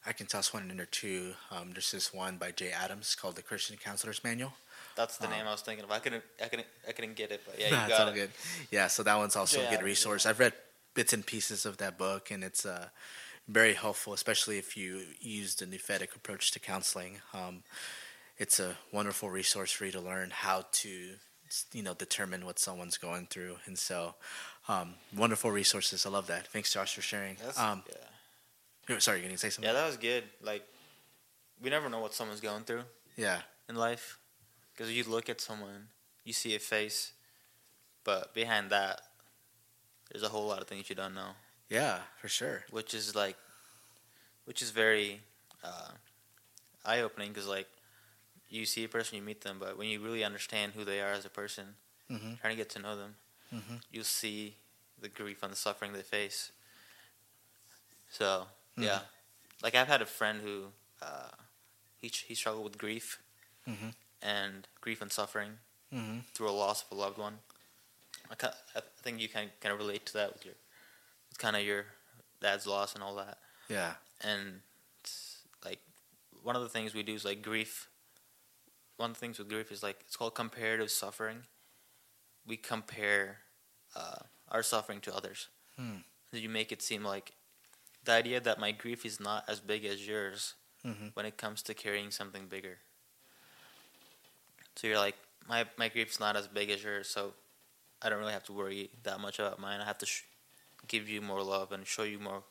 I 0.07 0.13
can 0.13 0.27
toss 0.27 0.53
one 0.53 0.69
in 0.69 0.77
there 0.77 0.85
too. 0.85 1.33
Um, 1.51 1.71
there's 1.73 1.91
this 1.91 2.13
one 2.13 2.37
by 2.37 2.51
Jay 2.51 2.71
Adams 2.71 3.15
called 3.15 3.35
the 3.35 3.41
Christian 3.41 3.77
Counselor's 3.77 4.23
Manual. 4.23 4.53
That's 4.95 5.17
the 5.17 5.25
Um, 5.25 5.31
name 5.31 5.47
I 5.47 5.51
was 5.51 5.61
thinking 5.61 5.83
of. 5.83 5.91
I 5.91 5.99
couldn't, 5.99 6.23
I 6.41 6.47
couldn't, 6.47 6.67
I 6.87 6.91
couldn't 6.91 7.15
get 7.15 7.31
it, 7.31 7.41
but 7.45 7.59
yeah, 7.59 7.83
you 7.83 7.89
got 7.89 8.01
all 8.01 8.07
it. 8.09 8.15
good. 8.15 8.31
Yeah, 8.71 8.87
so 8.87 9.03
that 9.03 9.15
one's 9.17 9.35
also 9.35 9.59
a 9.59 9.63
Yeah, 9.63 9.71
good 9.71 9.79
yeah. 9.79 9.85
resource. 9.85 10.25
I've 10.25 10.39
read 10.39 10.53
bits 10.93 11.11
and 11.13 11.25
pieces 11.25 11.65
of 11.65 11.77
that 11.77 11.97
book, 11.97 12.31
and 12.31 12.43
it's 12.43 12.65
uh, 12.65 12.87
very 13.47 13.73
helpful, 13.73 14.13
especially 14.13 14.57
if 14.57 14.77
you 14.77 15.01
use 15.19 15.55
the 15.55 15.65
Nouthetic 15.65 16.15
approach 16.15 16.51
to 16.51 16.59
counseling. 16.59 17.19
Um, 17.33 17.63
it's 18.37 18.59
a 18.59 18.77
wonderful 18.91 19.29
resource 19.29 19.71
for 19.71 19.85
you 19.85 19.91
to 19.91 20.01
learn 20.01 20.29
how 20.31 20.65
to, 20.71 20.89
you 21.73 21.83
know, 21.83 21.93
determine 21.95 22.45
what 22.45 22.59
someone's 22.59 22.97
going 22.97 23.27
through, 23.27 23.57
and 23.65 23.77
so 23.77 24.15
um, 24.67 24.93
wonderful 25.15 25.51
resources. 25.51 26.05
I 26.05 26.09
love 26.09 26.27
that. 26.27 26.47
Thanks, 26.47 26.71
Josh, 26.73 26.95
for 26.95 27.01
sharing. 27.01 27.37
Um, 27.57 27.83
yeah. 27.89 27.95
Sorry, 28.99 29.19
you 29.19 29.25
gonna 29.25 29.37
say 29.37 29.49
something? 29.49 29.67
yeah, 29.67 29.73
that 29.79 29.85
was 29.87 29.97
good. 29.97 30.23
Like, 30.41 30.63
we 31.61 31.69
never 31.69 31.89
know 31.89 31.99
what 31.99 32.13
someone's 32.13 32.41
going 32.41 32.63
through 32.63 32.83
Yeah, 33.15 33.41
in 33.69 33.75
life, 33.75 34.19
because 34.73 34.91
you 34.91 35.03
look 35.03 35.29
at 35.29 35.41
someone, 35.41 35.87
you 36.23 36.33
see 36.33 36.55
a 36.55 36.59
face, 36.59 37.13
but 38.03 38.33
behind 38.33 38.69
that, 38.71 39.01
there's 40.11 40.23
a 40.23 40.29
whole 40.29 40.47
lot 40.47 40.61
of 40.61 40.67
things 40.67 40.89
you 40.89 40.95
don't 40.95 41.13
know. 41.15 41.31
yeah, 41.69 41.99
for 42.21 42.27
sure. 42.27 42.63
which 42.69 42.93
is 42.93 43.15
like, 43.15 43.37
which 44.45 44.61
is 44.61 44.69
very 44.71 45.21
uh, 45.63 45.89
eye 46.85 47.01
opening 47.01 47.29
because 47.29 47.47
like, 47.47 47.67
you 48.49 48.65
see 48.65 48.83
a 48.83 48.87
person, 48.87 49.15
you 49.17 49.23
meet 49.23 49.41
them, 49.41 49.57
but 49.59 49.77
when 49.77 49.87
you 49.87 49.99
really 49.99 50.23
understand 50.23 50.73
who 50.75 50.85
they 50.85 51.01
are 51.01 51.11
as 51.13 51.25
a 51.25 51.29
person, 51.29 51.75
hmm 52.07 52.33
trying 52.39 52.51
to 52.53 52.57
get 52.57 52.69
to 52.69 52.79
know 52.79 52.95
them, 52.95 53.15
Mhm. 53.53 53.81
you'll 53.91 54.03
see 54.03 54.55
the 55.01 55.09
grief 55.09 55.41
and 55.41 55.51
the 55.51 55.55
suffering 55.57 55.93
they 55.93 56.03
face. 56.03 56.51
So 58.09 58.47
yeah, 58.77 58.99
like 59.63 59.75
I've 59.75 59.87
had 59.87 60.01
a 60.01 60.05
friend 60.05 60.41
who 60.41 60.65
uh, 61.01 61.29
he 61.97 62.07
he 62.07 62.35
struggled 62.35 62.63
with 62.63 62.77
grief 62.77 63.19
Mhm. 63.67 63.93
and 64.21 64.67
grief 64.81 65.01
and 65.01 65.11
suffering 65.11 65.57
hmm 65.91 66.19
through 66.33 66.49
a 66.49 66.51
loss 66.51 66.83
of 66.83 66.91
a 66.97 66.99
loved 67.01 67.17
one. 67.17 67.39
I, 68.29 68.47
I 68.75 68.81
think 69.01 69.19
you 69.21 69.29
can 69.29 69.51
kind 69.61 69.71
of 69.73 69.79
relate 69.79 70.05
to 70.07 70.13
that 70.13 70.33
with 70.33 70.45
your, 70.45 70.55
with 71.29 71.37
kind 71.37 71.55
of 71.55 71.63
your 71.63 71.85
dad's 72.41 72.65
loss 72.67 72.93
and 72.95 73.03
all 73.03 73.15
that. 73.15 73.37
Yeah, 73.69 73.93
And 74.21 74.61
it's 75.01 75.39
like 75.63 75.79
one 76.43 76.55
of 76.55 76.61
the 76.63 76.69
things 76.69 76.93
we 76.93 77.03
do 77.03 77.13
is 77.13 77.23
like 77.25 77.41
grief. 77.41 77.87
One 78.97 79.11
of 79.11 79.15
the 79.15 79.19
things 79.19 79.37
with 79.39 79.49
grief 79.49 79.71
is 79.71 79.83
like 79.83 79.97
it's 80.05 80.15
called 80.15 80.35
comparative 80.35 80.89
suffering. 80.91 81.43
We 82.47 82.57
compare 82.57 83.39
uh, 83.95 84.19
our 84.49 84.63
suffering 84.63 85.01
to 85.01 85.15
others. 85.15 85.47
Hmm. 85.75 85.97
You 86.31 86.49
make 86.49 86.71
it 86.71 86.81
seem 86.81 87.03
like 87.03 87.33
the 88.05 88.11
idea 88.13 88.39
that 88.39 88.59
my 88.59 88.71
grief 88.71 89.05
is 89.05 89.19
not 89.19 89.43
as 89.47 89.59
big 89.59 89.85
as 89.85 90.07
yours 90.07 90.53
hmm 90.83 91.07
when 91.13 91.25
it 91.25 91.37
comes 91.37 91.61
to 91.63 91.73
carrying 91.73 92.11
something 92.11 92.47
bigger. 92.47 92.77
So 94.75 94.87
you're 94.87 94.97
like, 94.99 95.15
my 95.47 95.65
my 95.77 95.89
grief's 95.89 96.19
not 96.19 96.35
as 96.35 96.47
big 96.47 96.69
as 96.69 96.83
yours, 96.83 97.07
so 97.09 97.33
I 98.01 98.09
don't 98.09 98.19
really 98.19 98.33
have 98.33 98.43
to 98.45 98.53
worry 98.53 98.89
that 99.03 99.19
much 99.19 99.39
about 99.39 99.59
mine. 99.59 99.79
I 99.81 99.85
have 99.85 99.97
to 99.99 100.05
sh- 100.05 100.23
give 100.87 101.07
you 101.09 101.21
more 101.21 101.41
love 101.41 101.71
and 101.71 101.85
show 101.87 102.03
you 102.03 102.19
more, 102.19 102.43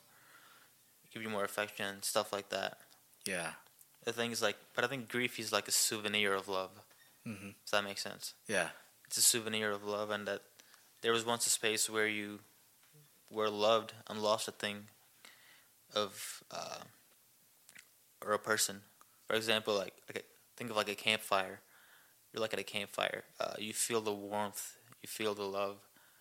give 1.13 1.21
you 1.21 1.29
more 1.29 1.43
affection 1.43 1.85
and 1.85 2.03
stuff 2.03 2.33
like 2.33 2.49
that. 2.49 2.77
yeah, 3.25 3.51
The 4.03 4.13
thing 4.13 4.31
is 4.31 4.41
like, 4.41 4.57
but 4.75 4.83
I 4.83 4.87
think 4.87 5.07
grief 5.09 5.39
is 5.39 5.51
like 5.51 5.67
a 5.67 5.71
souvenir 5.71 6.33
of 6.33 6.47
love. 6.47 6.71
hmm 7.23 7.49
Does 7.63 7.71
that 7.71 7.83
make 7.83 7.97
sense? 7.99 8.33
yeah, 8.47 8.69
It's 9.07 9.17
a 9.17 9.21
souvenir 9.21 9.71
of 9.71 9.83
love, 9.83 10.09
and 10.09 10.27
that 10.27 10.41
there 11.01 11.11
was 11.13 11.25
once 11.25 11.45
a 11.45 11.49
space 11.51 11.89
where 11.89 12.07
you 12.07 12.39
were 13.31 13.49
loved 13.49 13.93
and 14.07 14.21
lost 14.21 14.47
a 14.47 14.51
thing 14.51 14.87
of 15.93 16.43
uh, 16.51 16.79
or 18.25 18.33
a 18.33 18.39
person. 18.39 18.81
For 19.27 19.35
example, 19.35 19.75
like 19.75 19.93
okay, 20.09 20.21
think 20.57 20.69
of 20.69 20.75
like 20.75 20.89
a 20.89 20.95
campfire. 20.95 21.59
You're 22.33 22.41
like 22.41 22.53
at 22.53 22.59
a 22.59 22.63
campfire. 22.63 23.23
Uh, 23.39 23.53
you 23.57 23.73
feel 23.73 24.01
the 24.01 24.13
warmth. 24.13 24.75
You 25.01 25.07
feel 25.07 25.33
the 25.35 25.43
love. 25.43 25.77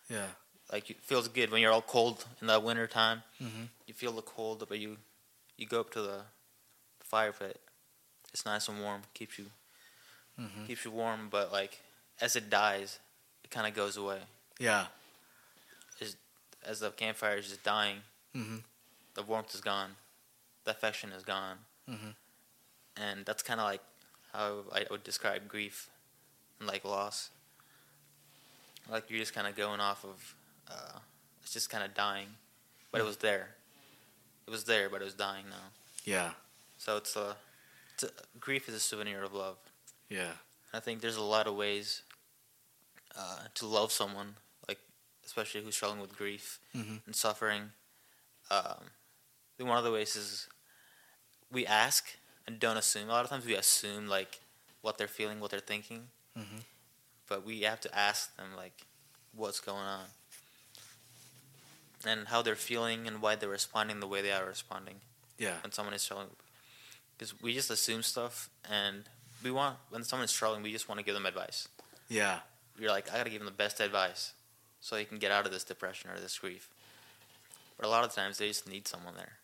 yeah, 0.09 0.27
Like 0.71 0.91
it 0.91 1.01
feels 1.03 1.27
good 1.29 1.51
when 1.51 1.61
you're 1.61 1.73
all 1.73 1.83
cold 1.83 2.25
in 2.41 2.47
the 2.47 2.61
winter 2.61 2.87
time. 2.87 3.23
hmm 3.39 3.65
You 3.87 3.95
feel 3.95 4.13
the 4.13 4.23
cold, 4.23 4.65
but 4.69 4.79
you 4.79 4.99
you 5.57 5.67
go 5.67 5.81
up 5.81 5.91
to 5.91 6.03
the 6.03 6.21
fire 7.03 7.33
pit. 7.33 7.61
It's 8.33 8.45
nice 8.45 8.69
and 8.69 8.81
warm. 8.81 9.03
Keeps 9.15 9.39
you 9.39 9.47
hmm 10.37 10.65
keeps 10.67 10.85
you 10.85 10.91
warm, 10.91 11.29
but 11.31 11.53
like 11.53 11.81
as 12.21 12.37
it 12.37 12.49
dies, 12.51 12.99
it 13.45 13.51
kind 13.51 13.67
of 13.67 13.75
goes 13.75 13.97
away. 13.97 14.21
yeah, 14.59 14.87
As 16.67 16.81
the 16.81 16.91
campfire 16.91 17.37
is 17.37 17.49
just 17.49 17.63
dying, 17.63 17.99
hmm 18.35 18.57
the 19.15 19.23
warmth 19.23 19.55
is 19.55 19.61
gone, 19.61 19.97
the 20.65 20.71
affection 20.73 21.13
is 21.13 21.23
gone, 21.25 21.59
Mhm. 21.89 22.15
and 22.97 23.25
that's 23.27 23.43
kind 23.43 23.61
of 23.61 23.65
like 23.65 23.83
how 24.33 24.65
I 24.73 24.87
would 24.91 25.05
describe 25.05 25.49
grief 25.49 25.91
and 26.59 26.69
like 26.69 26.85
loss. 26.85 27.31
Like 28.89 29.09
you're 29.11 29.19
just 29.21 29.33
kind 29.33 29.47
of 29.47 29.55
going 29.57 29.81
off 29.81 30.05
of, 30.05 30.35
uh, 30.69 30.99
it's 31.43 31.53
just 31.53 31.71
kind 31.71 31.85
of 31.85 31.95
dying, 31.95 32.37
but 32.91 33.01
it 33.01 33.05
was 33.05 33.17
there. 33.19 33.57
It 34.47 34.51
was 34.51 34.65
there, 34.65 34.91
but 34.91 35.01
it 35.01 35.05
was 35.05 35.15
dying 35.15 35.49
now. 35.49 35.71
yeah, 36.05 36.35
So 36.77 36.97
it's 36.99 37.17
a, 37.17 37.37
it's 37.95 38.03
a 38.05 38.11
grief 38.39 38.69
is 38.69 38.75
a 38.75 38.81
souvenir 38.81 39.23
of 39.23 39.33
love. 39.33 39.57
yeah, 40.11 40.33
I 40.73 40.81
think 40.81 41.01
there's 41.01 41.17
a 41.17 41.23
lot 41.23 41.47
of 41.47 41.55
ways 41.55 42.03
uh, 43.17 43.45
to 43.55 43.67
love 43.67 43.91
someone, 43.93 44.37
like 44.69 44.81
especially 45.25 45.63
who's 45.63 45.75
struggling 45.77 46.01
with 46.01 46.17
grief 46.17 46.59
hmm 46.73 46.97
and 47.07 47.15
suffering. 47.17 47.73
Um, 48.51 48.91
I 49.55 49.59
think 49.59 49.69
one 49.69 49.79
of 49.79 49.85
the 49.85 49.93
ways 49.93 50.17
is 50.17 50.49
we 51.53 51.65
ask 51.65 52.07
and 52.47 52.59
don't 52.59 52.77
assume. 52.77 53.09
A 53.09 53.13
lot 53.13 53.25
of 53.25 53.31
times 53.31 53.47
we 53.47 53.55
assume 53.55 54.09
like 54.09 54.41
what 54.83 54.99
they're 54.99 55.09
feeling, 55.09 55.41
what 55.41 55.51
they're 55.51 55.61
thinking, 55.61 56.09
hmm 56.37 56.59
but 57.27 57.43
we 57.45 57.63
have 57.63 57.81
to 57.81 57.99
ask 57.99 58.37
them 58.37 58.49
like 58.55 58.85
what's 59.35 59.59
going 59.59 59.79
on 59.79 60.05
and 62.07 62.29
how 62.29 62.43
they're 62.43 62.55
feeling 62.55 63.07
and 63.07 63.23
why 63.23 63.35
they're 63.35 63.49
responding 63.49 64.01
the 64.01 64.07
way 64.07 64.21
they 64.21 64.31
are 64.31 64.45
responding 64.45 64.97
yeah, 65.39 65.55
when 65.63 65.73
someone 65.73 65.95
is 65.95 66.03
struggling. 66.03 66.29
Because 67.17 67.41
we 67.41 67.55
just 67.55 67.71
assume 67.71 68.03
stuff, 68.03 68.51
and 68.71 69.05
we 69.43 69.51
want 69.51 69.77
when 69.91 70.05
someone 70.05 70.25
is 70.25 70.31
struggling, 70.31 70.63
we 70.63 70.71
just 70.73 70.89
want 70.89 70.99
to 70.99 71.05
give 71.05 71.15
them 71.15 71.25
advice. 71.27 71.69
yeah, 72.09 72.41
you're 72.79 72.91
like, 72.91 73.11
I 73.13 73.17
gotta 73.17 73.31
give 73.31 73.39
them 73.41 73.47
the 73.47 73.53
best 73.53 73.81
advice 73.81 74.33
so 74.81 74.97
he 74.97 75.05
can 75.05 75.19
get 75.19 75.33
out 75.33 75.47
of 75.47 75.53
this 75.53 75.65
depression 75.65 76.11
or 76.11 76.21
this 76.21 76.39
grief. 76.39 76.69
But 77.79 77.87
a 77.87 77.89
lot 77.89 78.05
of 78.05 78.13
times 78.15 78.39
they 78.39 78.49
just 78.49 78.69
need 78.69 78.87
someone 78.87 79.15
there. 79.17 79.39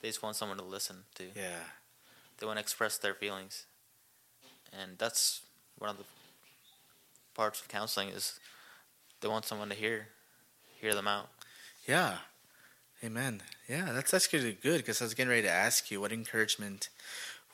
They 0.00 0.08
just 0.08 0.22
want 0.22 0.36
someone 0.36 0.58
to 0.58 0.64
listen 0.64 1.04
to. 1.16 1.24
yeah, 1.34 1.64
They 2.38 2.46
want 2.46 2.56
to 2.56 2.60
express 2.60 2.98
their 2.98 3.14
feelings, 3.14 3.66
and 4.72 4.98
that's 4.98 5.42
one 5.78 5.90
of 5.90 5.98
the 5.98 6.04
parts 7.34 7.60
of 7.60 7.68
counseling 7.68 8.08
is 8.08 8.38
they 9.20 9.28
want 9.28 9.44
someone 9.44 9.68
to 9.68 9.74
hear, 9.74 10.08
hear 10.80 10.94
them 10.94 11.06
out. 11.08 11.28
yeah. 11.86 12.18
Amen. 13.02 13.40
Yeah, 13.66 13.92
that's 13.92 14.26
good. 14.26 14.60
Good 14.60 14.76
because 14.78 15.00
I 15.00 15.06
was 15.06 15.14
getting 15.14 15.30
ready 15.30 15.40
to 15.42 15.50
ask 15.50 15.90
you 15.90 16.02
what 16.02 16.12
encouragement 16.12 16.90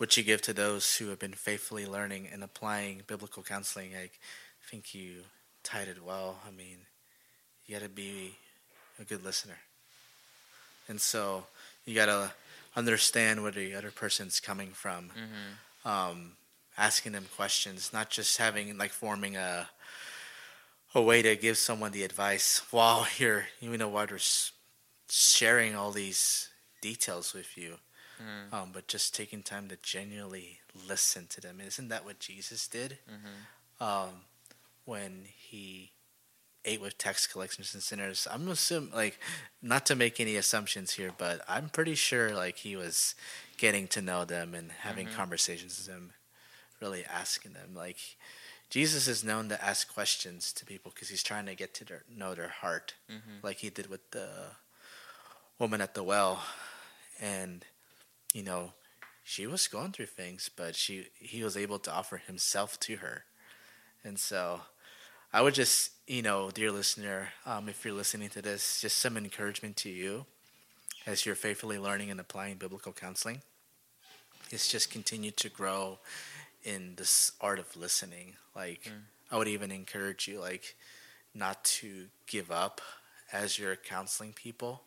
would 0.00 0.16
you 0.16 0.24
give 0.24 0.42
to 0.42 0.52
those 0.52 0.96
who 0.96 1.08
have 1.10 1.20
been 1.20 1.34
faithfully 1.34 1.86
learning 1.86 2.28
and 2.32 2.42
applying 2.42 3.02
biblical 3.06 3.44
counseling. 3.44 3.92
I 3.94 4.10
think 4.68 4.92
you 4.92 5.18
tied 5.62 5.86
it 5.86 6.02
well. 6.04 6.40
I 6.44 6.50
mean, 6.50 6.78
you 7.64 7.76
got 7.76 7.84
to 7.84 7.88
be 7.88 8.34
a 9.00 9.04
good 9.04 9.22
listener, 9.24 9.58
and 10.88 11.00
so 11.00 11.46
you 11.86 11.94
got 11.94 12.06
to 12.06 12.32
understand 12.76 13.42
where 13.42 13.52
the 13.52 13.74
other 13.74 13.90
person's 13.90 14.38
coming 14.40 14.70
from. 14.72 15.10
Mm-hmm. 15.10 15.88
um, 15.88 16.32
asking 16.78 17.12
them 17.12 17.24
questions, 17.34 17.90
not 17.92 18.10
just 18.10 18.36
having 18.36 18.76
like 18.76 18.90
forming 18.92 19.34
a 19.36 19.68
a 20.94 21.00
way 21.00 21.22
to 21.22 21.34
give 21.36 21.56
someone 21.58 21.92
the 21.92 22.02
advice 22.04 22.60
while 22.70 23.06
you're 23.18 23.46
you 23.60 23.76
know 23.78 23.88
while 23.88 24.06
they're 24.06 24.18
sharing 25.08 25.74
all 25.74 25.92
these 25.92 26.48
details 26.82 27.32
with 27.34 27.56
you, 27.56 27.76
Mm-hmm. 28.18 28.54
um, 28.54 28.70
but 28.72 28.88
just 28.88 29.14
taking 29.14 29.42
time 29.42 29.68
to 29.68 29.76
genuinely 29.82 30.60
listen 30.88 31.26
to 31.28 31.40
them. 31.40 31.60
Isn't 31.60 31.88
that 31.88 32.04
what 32.06 32.18
Jesus 32.18 32.66
did 32.66 32.98
Mm-hmm. 33.10 33.84
um, 33.84 34.14
when 34.86 35.26
he 35.36 35.90
ate 36.66 36.80
with 36.80 36.98
tax 36.98 37.26
collectors 37.26 37.72
and 37.74 37.82
sinners? 37.82 38.26
I'm 38.30 38.48
assuming 38.48 38.92
like 38.92 39.18
not 39.62 39.86
to 39.86 39.94
make 39.94 40.20
any 40.20 40.36
assumptions 40.36 40.92
here, 40.94 41.12
but 41.16 41.40
I'm 41.48 41.68
pretty 41.70 41.94
sure 41.94 42.34
like 42.34 42.58
he 42.58 42.76
was 42.76 43.14
getting 43.56 43.88
to 43.88 44.02
know 44.02 44.24
them 44.24 44.54
and 44.54 44.70
having 44.72 45.06
Mhm. 45.08 45.14
conversations 45.14 45.78
with 45.78 45.86
them, 45.86 46.12
really 46.80 47.04
asking 47.04 47.52
them. 47.54 47.74
Like 47.74 47.98
Jesus 48.68 49.06
is 49.08 49.22
known 49.24 49.48
to 49.48 49.64
ask 49.64 49.92
questions 49.92 50.52
to 50.52 50.66
people 50.66 50.90
because 50.92 51.08
he's 51.08 51.22
trying 51.22 51.46
to 51.46 51.54
get 51.54 51.72
to 51.74 51.84
their, 51.84 52.04
know 52.08 52.34
their 52.34 52.48
heart, 52.48 52.94
Mm-hmm. 53.08 53.38
like 53.42 53.58
he 53.58 53.70
did 53.70 53.88
with 53.88 54.10
the 54.10 54.50
woman 55.58 55.80
at 55.80 55.94
the 55.94 56.02
well, 56.02 56.42
and 57.20 57.64
you 58.34 58.42
know 58.42 58.74
she 59.24 59.46
was 59.46 59.66
going 59.68 59.92
through 59.92 60.06
things, 60.06 60.50
but 60.54 60.74
she 60.76 61.08
he 61.18 61.42
was 61.42 61.56
able 61.56 61.78
to 61.78 61.92
offer 61.92 62.18
himself 62.18 62.78
to 62.80 62.96
her, 62.96 63.24
and 64.04 64.18
so 64.20 64.62
I 65.32 65.40
would 65.42 65.54
just 65.54 65.92
you 66.06 66.22
know, 66.22 66.50
dear 66.50 66.70
listener, 66.70 67.30
um, 67.44 67.68
if 67.68 67.84
you're 67.84 67.94
listening 67.94 68.28
to 68.30 68.42
this, 68.42 68.80
just 68.80 68.98
some 68.98 69.16
encouragement 69.16 69.76
to 69.78 69.88
you 69.88 70.24
as 71.06 71.26
you're 71.26 71.34
faithfully 71.34 71.78
learning 71.78 72.10
and 72.10 72.20
applying 72.20 72.56
biblical 72.56 72.92
counseling. 72.92 73.42
Is 74.52 74.68
just 74.68 74.92
continue 74.92 75.32
to 75.32 75.48
grow 75.48 75.98
in 76.62 76.94
this 76.96 77.32
art 77.40 77.58
of 77.58 77.76
listening. 77.76 78.36
Like, 78.54 78.84
Mm. 78.84 79.02
I 79.32 79.36
would 79.38 79.48
even 79.48 79.72
encourage 79.72 80.28
you, 80.28 80.38
like, 80.38 80.76
not 81.34 81.64
to 81.64 82.08
give 82.28 82.52
up 82.52 82.80
as 83.32 83.58
you're 83.58 83.74
counseling 83.74 84.32
people, 84.32 84.84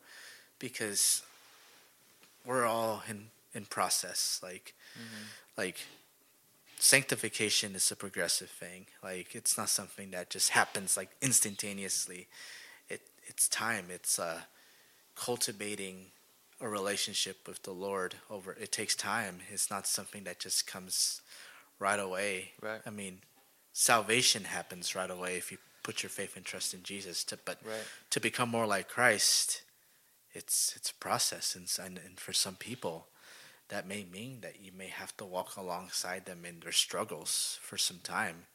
because 0.59 1.23
we're 2.45 2.65
all 2.65 3.03
in 3.09 3.31
in 3.53 3.65
process. 3.65 4.39
Like, 4.41 4.73
like 5.57 5.77
sanctification 6.79 7.75
is 7.75 7.91
a 7.91 7.95
progressive 7.95 8.49
thing. 8.49 8.87
Like, 9.03 9.35
it's 9.35 9.57
not 9.57 9.69
something 9.69 10.11
that 10.11 10.29
just 10.29 10.51
happens 10.51 10.97
like 10.97 11.09
instantaneously. 11.21 12.27
It 12.89 13.01
it's 13.27 13.47
time. 13.47 13.85
It's 13.89 14.17
uh, 14.17 14.41
cultivating 15.15 16.07
a 16.61 16.67
relationship 16.67 17.47
with 17.47 17.63
the 17.63 17.71
Lord 17.71 18.15
over. 18.29 18.53
It 18.53 18.71
takes 18.71 18.95
time. 18.95 19.39
It's 19.51 19.69
not 19.69 19.87
something 19.87 20.23
that 20.23 20.39
just 20.39 20.65
comes 20.67 21.21
right 21.77 21.99
away. 21.99 22.51
Right. 22.61 22.81
I 22.85 22.89
mean, 22.89 23.19
salvation 23.73 24.45
happens 24.45 24.95
right 24.95 25.09
away 25.11 25.37
if 25.37 25.51
you 25.51 25.57
put 25.83 26.03
your 26.03 26.09
faith 26.09 26.35
and 26.35 26.45
trust 26.45 26.73
in 26.73 26.83
Jesus. 26.83 27.23
To 27.25 27.37
but 27.45 27.59
Right. 27.63 27.85
to 28.09 28.19
become 28.19 28.49
more 28.49 28.65
like 28.65 28.87
Christ, 28.87 29.61
it's 30.33 30.73
it's 30.75 30.91
a 30.91 30.95
process, 30.95 31.55
and, 31.55 31.69
and 31.85 31.97
and 31.97 32.19
for 32.19 32.33
some 32.33 32.55
people, 32.55 33.08
that 33.69 33.87
may 33.87 34.03
mean 34.03 34.39
that 34.41 34.57
you 34.61 34.71
may 34.75 34.87
have 34.87 35.15
to 35.17 35.25
walk 35.25 35.55
alongside 35.55 36.25
them 36.25 36.43
in 36.45 36.59
their 36.59 36.71
struggles 36.71 37.59
for 37.61 37.77
some 37.77 37.99
time, 38.03 38.45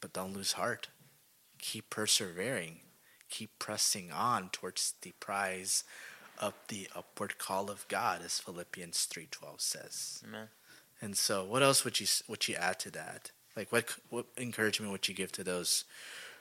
but 0.00 0.12
don't 0.12 0.32
lose 0.32 0.52
heart. 0.52 0.88
Keep 1.58 1.90
persevering. 1.90 2.80
Keep 3.28 3.58
pressing 3.58 4.10
on 4.10 4.48
towards 4.50 4.94
the 5.02 5.12
prize 5.20 5.84
of 6.38 6.54
the 6.68 6.88
upward 6.96 7.38
call 7.38 7.70
of 7.70 7.86
God, 7.88 8.22
as 8.24 8.40
Philippians 8.40 9.04
three 9.04 9.28
twelve 9.30 9.60
says. 9.60 10.22
Amen. 10.26 10.48
And 11.00 11.16
so, 11.16 11.44
what 11.44 11.62
else 11.62 11.84
would 11.84 12.00
you 12.00 12.06
would 12.28 12.48
you 12.48 12.54
add 12.56 12.78
to 12.80 12.90
that? 12.90 13.30
Like, 13.56 13.70
what 13.70 13.96
what 14.08 14.26
encouragement 14.36 14.90
would 14.90 15.06
you 15.06 15.14
give 15.14 15.32
to 15.32 15.44
those 15.44 15.84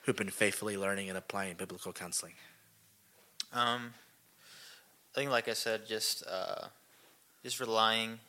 who've 0.03 0.15
been 0.15 0.29
faithfully 0.29 0.77
learning 0.77 1.09
and 1.09 1.17
applying 1.17 1.55
biblical 1.55 1.93
counseling? 1.93 2.33
Um, 3.53 3.93
I 5.13 5.15
think, 5.15 5.31
like 5.31 5.47
I 5.47 5.53
said, 5.53 5.87
just 5.87 6.23
uh, 6.27 6.67
just 7.43 7.59
relying 7.59 8.19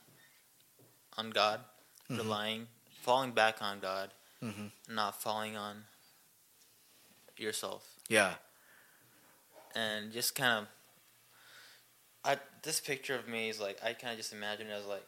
on 1.17 1.31
God, 1.31 1.65
Mhm. 2.09 2.19
relying, 2.19 2.69
falling 3.03 3.33
back 3.33 3.61
on 3.63 3.81
God, 3.81 4.13
Mhm. 4.43 4.73
not 4.89 5.21
falling 5.21 5.57
on 5.57 5.87
yourself, 7.37 7.97
Yeah, 8.09 8.37
and 9.75 10.13
just 10.13 10.35
kind 10.35 10.67
of. 10.67 10.69
I 12.23 12.39
this 12.63 12.81
picture 12.81 13.15
of 13.15 13.27
me 13.29 13.49
is 13.49 13.59
like 13.61 13.83
I 13.83 13.95
kind 13.95 14.13
of 14.13 14.19
just 14.19 14.33
imagine 14.33 14.67
it 14.69 14.73
as 14.73 14.85
like 14.87 15.07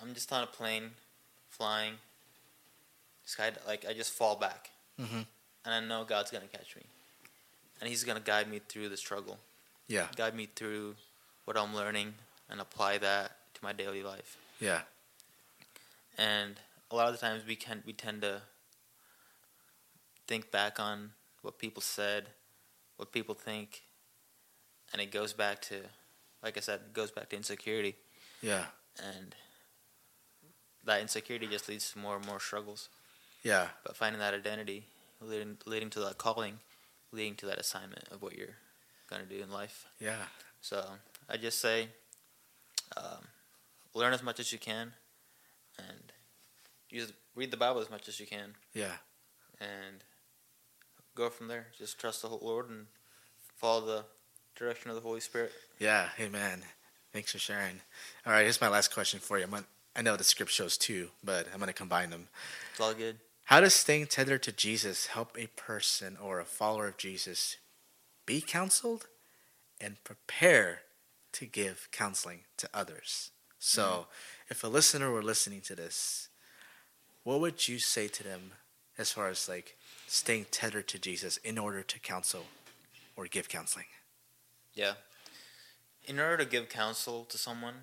I'm 0.00 0.14
just 0.14 0.32
on 0.32 0.42
a 0.42 0.46
plane, 0.46 0.96
flying. 1.50 1.98
Sky 3.24 3.52
like 3.66 3.84
I 3.86 3.92
just 3.92 4.12
fall 4.12 4.36
back, 4.36 4.70
Mhm. 4.98 5.26
and 5.64 5.74
I 5.74 5.80
know 5.80 6.04
God's 6.04 6.30
gonna 6.30 6.48
catch 6.48 6.74
me, 6.74 6.82
and 7.80 7.88
He's 7.88 8.02
gonna 8.04 8.20
guide 8.20 8.48
me 8.48 8.58
through 8.60 8.88
the 8.88 8.96
struggle. 8.96 9.38
yeah, 9.86 10.10
guide 10.16 10.34
me 10.34 10.46
through 10.46 10.96
what 11.44 11.56
I'm 11.58 11.74
learning 11.74 12.14
and 12.52 12.60
apply 12.60 12.98
that 12.98 13.32
to 13.54 13.64
my 13.64 13.72
daily 13.72 14.02
life. 14.02 14.36
yeah, 14.60 14.82
And 16.18 16.60
a 16.90 16.94
lot 16.94 17.08
of 17.08 17.12
the 17.14 17.18
times 17.18 17.42
we 17.46 17.56
can 17.56 17.82
we 17.86 17.94
tend 17.94 18.20
to 18.22 18.42
think 20.28 20.50
back 20.52 20.78
on 20.78 21.10
what 21.40 21.58
people 21.58 21.82
said, 21.82 22.26
what 22.98 23.10
people 23.10 23.34
think, 23.34 23.82
and 24.92 25.00
it 25.02 25.10
goes 25.10 25.32
back 25.32 25.60
to, 25.62 25.76
like 26.42 26.56
I 26.56 26.60
said, 26.60 26.80
it 26.86 26.92
goes 26.92 27.10
back 27.10 27.30
to 27.30 27.36
insecurity, 27.36 27.96
yeah, 28.42 28.66
and 29.02 29.34
that 30.84 31.00
insecurity 31.00 31.46
just 31.46 31.68
leads 31.68 31.90
to 31.92 31.98
more 31.98 32.16
and 32.16 32.26
more 32.26 32.38
struggles. 32.38 32.88
yeah, 33.42 33.68
But 33.84 33.96
finding 33.96 34.20
that 34.20 34.34
identity, 34.34 34.84
leading 35.20 35.56
leading 35.64 35.90
to 35.90 36.00
that 36.00 36.18
calling, 36.18 36.58
leading 37.12 37.34
to 37.36 37.46
that 37.46 37.58
assignment 37.58 38.04
of 38.10 38.20
what 38.20 38.36
you're 38.36 38.56
gonna 39.08 39.24
do 39.24 39.40
in 39.42 39.50
life. 39.50 39.86
yeah, 39.98 40.26
So 40.60 40.84
I 41.28 41.36
just 41.38 41.58
say, 41.60 41.88
um, 42.96 43.24
learn 43.94 44.12
as 44.12 44.22
much 44.22 44.40
as 44.40 44.52
you 44.52 44.58
can, 44.58 44.92
and 45.78 46.12
use 46.90 47.12
read 47.34 47.50
the 47.50 47.56
Bible 47.56 47.80
as 47.80 47.90
much 47.90 48.08
as 48.08 48.20
you 48.20 48.26
can, 48.26 48.54
yeah, 48.74 48.96
and 49.60 50.04
go 51.14 51.30
from 51.30 51.48
there. 51.48 51.68
Just 51.78 51.98
trust 51.98 52.22
the 52.22 52.28
whole 52.28 52.40
Lord 52.42 52.68
and 52.68 52.86
follow 53.56 53.84
the 53.84 54.04
direction 54.56 54.90
of 54.90 54.96
the 54.96 55.02
Holy 55.02 55.20
Spirit. 55.20 55.52
yeah. 55.78 56.08
Amen. 56.20 56.62
Thanks 57.12 57.32
for 57.32 57.38
sharing. 57.38 57.80
All 58.26 58.32
right, 58.32 58.42
here's 58.42 58.60
my 58.60 58.68
last 58.68 58.92
question 58.94 59.20
for 59.20 59.38
you. 59.38 59.44
I'm 59.44 59.50
gonna, 59.50 59.64
I 59.94 60.02
know 60.02 60.16
the 60.16 60.24
script 60.24 60.50
shows 60.50 60.78
two, 60.78 61.08
but 61.22 61.46
I'm 61.52 61.58
going 61.58 61.66
to 61.68 61.74
combine 61.74 62.10
them. 62.10 62.28
It's 62.70 62.80
all 62.80 62.94
good. 62.94 63.16
How 63.44 63.60
does 63.60 63.74
staying 63.74 64.06
tethered 64.06 64.42
to 64.44 64.52
Jesus 64.52 65.08
help 65.08 65.36
a 65.38 65.48
person 65.48 66.16
or 66.22 66.40
a 66.40 66.44
follower 66.44 66.86
of 66.88 66.96
Jesus 66.96 67.58
be 68.24 68.40
counseled 68.40 69.08
and 69.80 70.02
prepare 70.04 70.82
to 71.32 71.46
give 71.46 71.88
counseling 71.92 72.40
to 72.58 72.68
others? 72.74 73.30
So, 73.58 74.06
if 74.48 74.64
a 74.64 74.68
listener 74.68 75.10
were 75.10 75.22
listening 75.22 75.60
to 75.62 75.74
this, 75.74 76.28
what 77.22 77.40
would 77.40 77.68
you 77.68 77.78
say 77.78 78.08
to 78.08 78.24
them 78.24 78.52
as 78.98 79.12
far 79.12 79.28
as 79.28 79.48
like 79.48 79.76
staying 80.08 80.46
tethered 80.50 80.88
to 80.88 80.98
Jesus 80.98 81.36
in 81.38 81.58
order 81.58 81.82
to 81.82 81.98
counsel 82.00 82.46
or 83.16 83.26
give 83.26 83.48
counseling? 83.48 83.86
Yeah. 84.74 84.94
In 86.04 86.18
order 86.18 86.38
to 86.38 86.44
give 86.44 86.68
counsel 86.68 87.24
to 87.26 87.38
someone, 87.38 87.74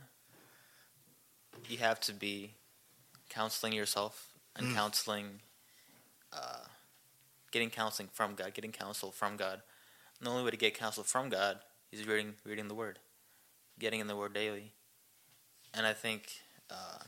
you 1.70 1.78
have 1.78 2.00
to 2.02 2.14
be 2.14 2.56
counseling 3.30 3.74
yourself 3.74 4.34
and 4.56 4.68
Mm. 4.68 4.76
counseling, 4.76 5.42
uh, 6.34 6.66
getting 7.52 7.70
counseling 7.70 8.10
from 8.10 8.36
God, 8.36 8.54
getting 8.54 8.74
counsel 8.74 9.12
from 9.12 9.38
God. 9.38 9.62
And 10.18 10.28
the 10.28 10.32
only 10.32 10.44
way 10.44 10.52
to 10.52 10.58
get 10.58 10.74
counsel 10.76 11.04
from 11.06 11.30
God 11.30 11.64
is 11.92 12.06
reading 12.06 12.38
reading 12.44 12.68
the 12.68 12.76
Word, 12.76 13.00
getting 13.80 14.00
in 14.00 14.08
the 14.08 14.16
Word 14.16 14.34
daily. 14.34 14.74
And 15.74 15.86
I 15.86 15.94
think 15.94 16.42
uh, 16.70 17.00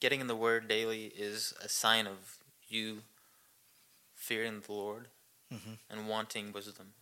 getting 0.00 0.20
in 0.20 0.26
the 0.26 0.36
Word 0.36 0.68
daily 0.68 1.06
is 1.06 1.52
a 1.62 1.68
sign 1.68 2.06
of 2.06 2.38
you 2.68 3.02
fearing 4.14 4.60
the 4.60 4.72
Lord 4.72 5.08
Mhm. 5.52 5.78
and 5.90 6.08
wanting 6.08 6.52
wisdom, 6.52 6.94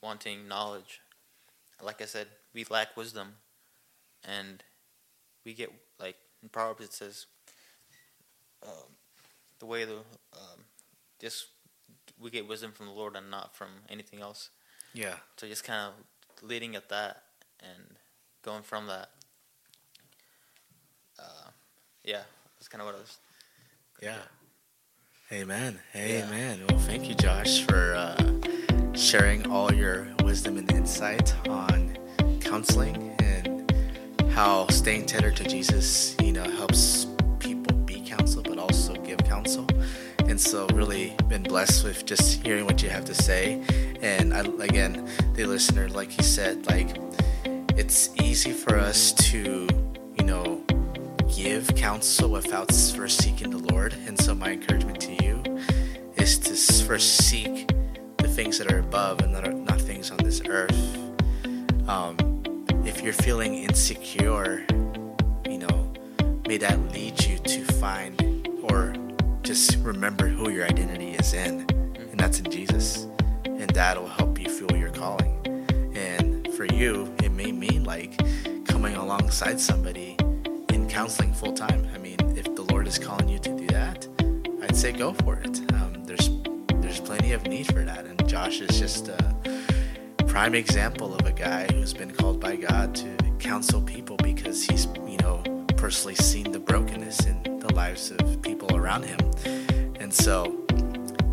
wanting 0.00 0.46
knowledge. 0.46 1.00
Like 1.80 2.00
I 2.00 2.04
said, 2.06 2.28
we 2.52 2.64
lack 2.64 2.96
wisdom, 2.96 3.40
and 4.22 4.62
we 5.44 5.54
get 5.54 5.70
like 5.98 6.16
in 6.42 6.48
Proverbs 6.50 6.84
it 6.84 6.92
says, 6.92 7.26
um, 8.62 8.96
the 9.58 9.66
way 9.66 9.84
the 9.84 9.98
um, 10.32 10.64
just 11.18 11.46
we 12.18 12.30
get 12.30 12.46
wisdom 12.46 12.72
from 12.72 12.86
the 12.86 12.92
Lord 12.92 13.16
and 13.16 13.30
not 13.30 13.56
from 13.56 13.70
anything 13.88 14.20
else. 14.20 14.50
Yeah. 14.92 15.18
So 15.36 15.48
just 15.48 15.64
kind 15.64 15.92
of 15.92 16.42
leading 16.42 16.76
at 16.76 16.88
that 16.90 17.23
and 17.72 17.96
going 18.42 18.62
from 18.62 18.86
that. 18.86 19.10
Uh, 21.18 21.50
yeah, 22.04 22.22
that's 22.56 22.68
kind 22.68 22.82
of 22.82 22.86
what 22.86 22.96
I 22.96 22.98
was. 22.98 23.18
Yeah. 24.02 24.16
Amen. 25.32 25.78
Amen. 25.96 26.60
Well, 26.68 26.78
thank 26.80 27.08
you, 27.08 27.14
Josh, 27.14 27.64
for 27.64 27.94
uh, 27.94 28.94
sharing 28.94 29.46
all 29.50 29.72
your 29.72 30.06
wisdom 30.22 30.58
and 30.58 30.70
insight 30.72 31.34
on 31.48 31.96
counseling 32.40 33.16
and 33.20 33.72
how 34.30 34.66
staying 34.68 35.06
tethered 35.06 35.36
to 35.36 35.44
Jesus, 35.44 36.14
you 36.22 36.32
know, 36.32 36.44
helps 36.44 37.06
people 37.38 37.74
be 37.78 38.00
counsel, 38.02 38.42
but 38.42 38.58
also 38.58 38.94
give 38.96 39.18
counsel. 39.18 39.66
And 40.26 40.40
so, 40.40 40.66
really 40.74 41.16
been 41.28 41.42
blessed 41.42 41.84
with 41.84 42.04
just 42.06 42.42
hearing 42.44 42.64
what 42.64 42.82
you 42.82 42.88
have 42.90 43.04
to 43.06 43.14
say. 43.14 43.62
And 44.02 44.34
I, 44.34 44.40
again, 44.62 45.08
the 45.34 45.46
listener, 45.46 45.88
like 45.88 46.10
he 46.10 46.22
said, 46.22 46.66
like 46.66 46.96
it's 47.76 48.10
easy 48.20 48.52
for 48.52 48.78
us 48.78 49.12
to, 49.12 49.68
you 50.18 50.24
know, 50.24 50.62
give 51.34 51.74
counsel 51.74 52.30
without 52.30 52.72
first 52.72 53.22
seeking 53.22 53.50
the 53.50 53.58
Lord. 53.72 53.94
And 54.06 54.20
so, 54.20 54.34
my 54.34 54.52
encouragement 54.52 55.00
to 55.00 55.24
you 55.24 55.42
is 56.16 56.38
to 56.38 56.54
first 56.84 57.16
seek 57.26 57.68
the 58.18 58.28
things 58.28 58.58
that 58.58 58.72
are 58.72 58.78
above 58.78 59.20
and 59.20 59.32
not, 59.32 59.52
not 59.52 59.80
things 59.80 60.10
on 60.10 60.18
this 60.18 60.40
earth. 60.46 60.76
Um, 61.88 62.16
if 62.84 63.02
you're 63.02 63.12
feeling 63.12 63.54
insecure, 63.54 64.64
you 65.48 65.58
know, 65.58 65.92
may 66.46 66.56
that 66.58 66.78
lead 66.92 67.24
you 67.24 67.38
to 67.38 67.64
find 67.64 68.48
or 68.70 68.94
just 69.42 69.76
remember 69.78 70.28
who 70.28 70.50
your 70.50 70.64
identity 70.64 71.10
is 71.12 71.34
in, 71.34 71.66
and 71.96 72.18
that's 72.18 72.38
in 72.38 72.50
Jesus. 72.50 73.06
And 73.44 73.68
that 73.70 74.00
will 74.00 74.08
help 74.08 74.40
you 74.40 74.48
feel 74.48 74.76
your 74.76 74.90
calling. 74.90 75.32
And 75.94 76.52
for 76.54 76.66
you, 76.66 77.12
may 77.52 77.68
mean 77.68 77.84
like 77.84 78.16
coming 78.66 78.96
alongside 78.96 79.60
somebody 79.60 80.16
in 80.72 80.88
counseling 80.88 81.32
full 81.34 81.52
time. 81.52 81.86
I 81.94 81.98
mean, 81.98 82.16
if 82.36 82.54
the 82.54 82.62
Lord 82.62 82.86
is 82.86 82.98
calling 82.98 83.28
you 83.28 83.38
to 83.40 83.56
do 83.56 83.66
that, 83.68 84.08
I'd 84.62 84.76
say 84.76 84.92
go 84.92 85.12
for 85.12 85.36
it. 85.36 85.60
Um, 85.74 86.04
there's 86.04 86.30
there's 86.76 87.00
plenty 87.00 87.32
of 87.32 87.46
need 87.46 87.66
for 87.66 87.84
that, 87.84 88.06
and 88.06 88.26
Josh 88.28 88.60
is 88.60 88.78
just 88.78 89.08
a 89.08 89.34
prime 90.26 90.54
example 90.54 91.14
of 91.14 91.26
a 91.26 91.32
guy 91.32 91.66
who's 91.72 91.92
been 91.92 92.12
called 92.12 92.40
by 92.40 92.56
God 92.56 92.94
to 92.96 93.16
counsel 93.38 93.82
people 93.82 94.16
because 94.18 94.64
he's 94.64 94.86
you 95.06 95.18
know 95.18 95.42
personally 95.76 96.14
seen 96.14 96.50
the 96.50 96.58
brokenness 96.58 97.26
in 97.26 97.42
the 97.60 97.74
lives 97.74 98.10
of 98.10 98.40
people 98.42 98.74
around 98.74 99.04
him. 99.04 99.18
And 100.00 100.12
so, 100.12 100.64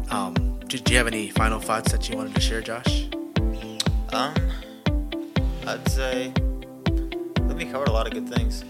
um, 0.10 0.60
do, 0.68 0.78
do 0.78 0.92
you 0.92 0.98
have 0.98 1.08
any 1.08 1.30
final 1.30 1.60
thoughts 1.60 1.92
that 1.92 2.10
you 2.10 2.18
wanted 2.18 2.36
to 2.36 2.42
share, 2.42 2.62
Josh? 2.62 3.08
Um, 4.14 4.51
I'd 5.72 5.88
say 5.88 6.34
let 7.48 7.56
me 7.56 7.64
cover 7.64 7.86
a 7.86 7.92
lot 7.92 8.06
of 8.06 8.12
good 8.12 8.28
things. 8.28 8.66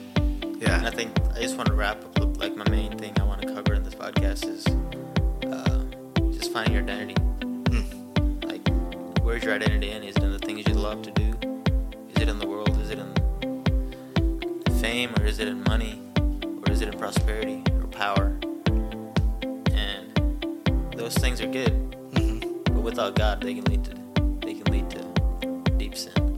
Yeah. 0.59 0.77
And 0.77 0.87
I 0.87 0.91
think 0.91 1.17
I 1.35 1.41
just 1.41 1.57
want 1.57 1.67
to 1.69 1.73
wrap 1.73 1.97
up 2.03 2.19
with, 2.19 2.37
like 2.37 2.55
my 2.55 2.69
main 2.69 2.95
thing 2.95 3.11
I 3.19 3.23
want 3.23 3.41
to 3.41 3.51
cover 3.51 3.73
in 3.73 3.83
this 3.83 3.95
podcast 3.95 4.47
is 4.47 4.67
uh, 5.51 5.83
just 6.31 6.53
finding 6.53 6.75
your 6.75 6.83
identity. 6.83 7.15
Mm. 7.71 8.45
Like, 8.45 8.61
where's 9.23 9.43
your 9.43 9.55
identity 9.55 9.89
in? 9.89 10.03
Is 10.03 10.15
it 10.15 10.21
in 10.21 10.31
the 10.31 10.37
things 10.37 10.67
you 10.67 10.75
love 10.75 11.01
to 11.01 11.09
do? 11.09 11.33
Is 12.15 12.21
it 12.21 12.29
in 12.29 12.37
the 12.37 12.45
world? 12.45 12.79
Is 12.79 12.91
it 12.91 12.99
in 12.99 14.75
fame 14.79 15.11
or 15.19 15.25
is 15.25 15.39
it 15.39 15.47
in 15.47 15.63
money 15.63 15.99
or 16.19 16.71
is 16.71 16.81
it 16.81 16.89
in 16.89 16.99
prosperity 16.99 17.63
or 17.79 17.87
power? 17.87 18.37
And 19.73 20.93
those 20.95 21.15
things 21.15 21.41
are 21.41 21.47
good, 21.47 21.71
hmm 22.15 22.37
but 22.65 22.83
without 22.83 23.15
God, 23.15 23.41
they 23.41 23.55
can 23.55 23.63
lead 23.63 23.83
to 23.85 23.95
they 24.45 24.53
can 24.53 24.71
lead 24.71 24.87
to 24.91 25.71
deep 25.77 25.95
sin. 25.95 26.30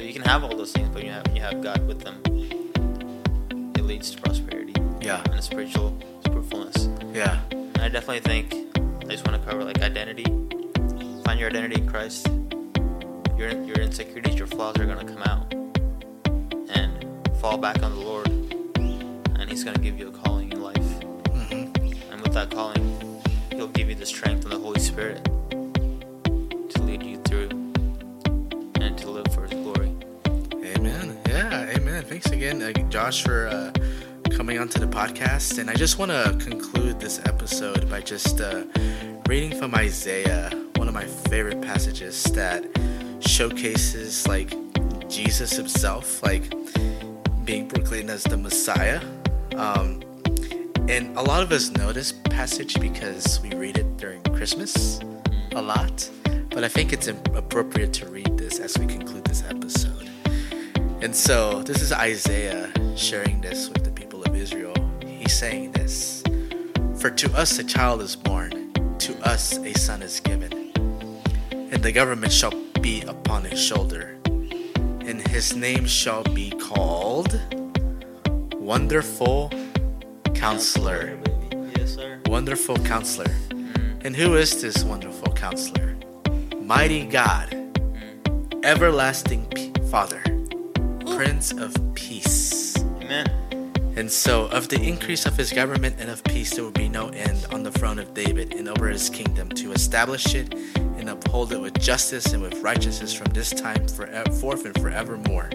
So 0.00 0.06
you 0.06 0.14
can 0.14 0.22
have 0.22 0.42
all 0.42 0.56
those 0.56 0.72
things, 0.72 0.88
but 0.88 1.04
you 1.04 1.10
have 1.10 1.26
you 1.34 1.42
have 1.42 1.60
God 1.62 1.86
with 1.86 2.00
them. 2.00 2.22
It 3.76 3.82
leads 3.82 4.10
to 4.12 4.22
prosperity 4.22 4.72
Yeah. 5.02 5.20
and 5.26 5.34
a 5.34 5.42
spiritual 5.42 5.94
fruitfulness. 6.32 6.88
Yeah. 7.12 7.38
And 7.50 7.78
I 7.82 7.90
definitely 7.90 8.20
think 8.20 8.54
I 9.04 9.08
just 9.10 9.28
want 9.28 9.38
to 9.42 9.46
cover 9.46 9.62
like 9.62 9.82
identity. 9.82 10.24
Find 11.26 11.38
your 11.38 11.50
identity 11.50 11.82
in 11.82 11.86
Christ. 11.86 12.26
Your 13.36 13.50
your 13.50 13.76
insecurities, 13.76 14.36
your 14.36 14.46
flaws 14.46 14.78
are 14.78 14.86
gonna 14.86 15.04
come 15.04 15.22
out, 15.24 15.52
and 16.74 17.04
fall 17.36 17.58
back 17.58 17.82
on 17.82 17.94
the 17.94 18.00
Lord, 18.00 18.28
and 18.28 19.50
He's 19.50 19.64
gonna 19.64 19.78
give 19.80 19.98
you 19.98 20.08
a 20.08 20.12
calling 20.12 20.50
in 20.50 20.62
life. 20.62 21.02
hmm 21.28 21.68
And 22.10 22.22
with 22.22 22.32
that 22.32 22.48
calling, 22.50 23.20
He'll 23.52 23.68
give 23.68 23.90
you 23.90 23.96
the 23.96 24.06
strength 24.06 24.44
and 24.44 24.52
the 24.52 24.58
Holy 24.58 24.80
Spirit 24.80 25.22
to 26.70 26.82
lead 26.88 27.02
you 27.02 27.18
through 27.28 27.50
and 28.80 28.96
to 28.96 29.10
live 29.10 29.26
for 29.34 29.46
Thanks 32.22 32.36
again, 32.36 32.60
uh, 32.60 32.70
Josh, 32.90 33.22
for 33.22 33.46
uh, 33.46 33.72
coming 34.36 34.58
onto 34.58 34.78
the 34.78 34.86
podcast. 34.86 35.58
And 35.58 35.70
I 35.70 35.74
just 35.74 35.98
want 35.98 36.10
to 36.10 36.36
conclude 36.38 37.00
this 37.00 37.18
episode 37.24 37.88
by 37.88 38.02
just 38.02 38.42
uh, 38.42 38.64
reading 39.26 39.58
from 39.58 39.74
Isaiah, 39.74 40.50
one 40.76 40.86
of 40.86 40.92
my 40.92 41.06
favorite 41.06 41.62
passages 41.62 42.22
that 42.34 42.62
showcases 43.20 44.28
like 44.28 44.52
Jesus 45.08 45.52
himself, 45.52 46.22
like 46.22 46.52
being 47.46 47.66
proclaimed 47.66 48.10
as 48.10 48.22
the 48.24 48.36
Messiah. 48.36 49.00
Um, 49.56 50.02
and 50.90 51.16
a 51.16 51.22
lot 51.22 51.42
of 51.42 51.50
us 51.52 51.70
know 51.70 51.90
this 51.90 52.12
passage 52.12 52.78
because 52.80 53.40
we 53.40 53.54
read 53.54 53.78
it 53.78 53.96
during 53.96 54.22
Christmas 54.24 55.00
a 55.52 55.62
lot. 55.62 56.06
But 56.50 56.64
I 56.64 56.68
think 56.68 56.92
it's 56.92 57.08
appropriate 57.08 57.94
to 57.94 58.06
read 58.10 58.36
this 58.36 58.58
as 58.58 58.76
we 58.76 58.84
conclude 58.84 59.24
this 59.24 59.42
episode. 59.48 59.89
And 61.02 61.16
so, 61.16 61.62
this 61.62 61.80
is 61.80 61.92
Isaiah 61.92 62.70
sharing 62.94 63.40
this 63.40 63.70
with 63.70 63.84
the 63.84 63.90
people 63.90 64.22
of 64.22 64.36
Israel. 64.36 64.74
He's 65.06 65.32
saying 65.32 65.72
this 65.72 66.22
For 66.96 67.10
to 67.10 67.32
us 67.34 67.58
a 67.58 67.64
child 67.64 68.02
is 68.02 68.14
born, 68.14 68.72
to 68.98 69.16
us 69.26 69.56
a 69.56 69.72
son 69.78 70.02
is 70.02 70.20
given, 70.20 70.52
and 71.50 71.82
the 71.82 71.90
government 71.90 72.32
shall 72.32 72.52
be 72.82 73.00
upon 73.02 73.44
his 73.44 73.58
shoulder, 73.58 74.18
and 74.26 75.26
his 75.28 75.56
name 75.56 75.86
shall 75.86 76.22
be 76.22 76.50
called 76.50 77.40
Wonderful 78.54 79.50
Counselor. 80.34 81.18
Yes, 81.78 81.94
sir. 81.94 82.20
Wonderful 82.26 82.76
Counselor. 82.76 83.32
Mm, 83.48 84.04
And 84.04 84.14
who 84.14 84.34
is 84.36 84.60
this 84.60 84.84
wonderful 84.84 85.32
counselor? 85.32 85.96
Mighty 86.60 87.06
God, 87.06 87.50
mm. 87.50 88.64
everlasting 88.64 89.46
Father, 89.90 90.22
Prince 91.20 91.52
of 91.52 91.76
Peace. 91.94 92.74
Amen. 93.02 93.26
And 93.94 94.10
so, 94.10 94.46
of 94.46 94.68
the 94.68 94.80
increase 94.80 95.26
of 95.26 95.36
his 95.36 95.52
government 95.52 95.96
and 95.98 96.08
of 96.08 96.24
peace, 96.24 96.54
there 96.54 96.64
will 96.64 96.70
be 96.70 96.88
no 96.88 97.08
end 97.08 97.46
on 97.52 97.62
the 97.62 97.70
throne 97.70 97.98
of 97.98 98.14
David 98.14 98.54
and 98.54 98.66
over 98.66 98.88
his 98.88 99.10
kingdom 99.10 99.50
to 99.50 99.72
establish 99.72 100.34
it 100.34 100.54
and 100.76 101.10
uphold 101.10 101.52
it 101.52 101.60
with 101.60 101.78
justice 101.78 102.32
and 102.32 102.42
with 102.42 102.62
righteousness 102.62 103.12
from 103.12 103.26
this 103.34 103.50
time 103.50 103.86
forth 104.40 104.64
and 104.64 104.74
forevermore. 104.80 105.50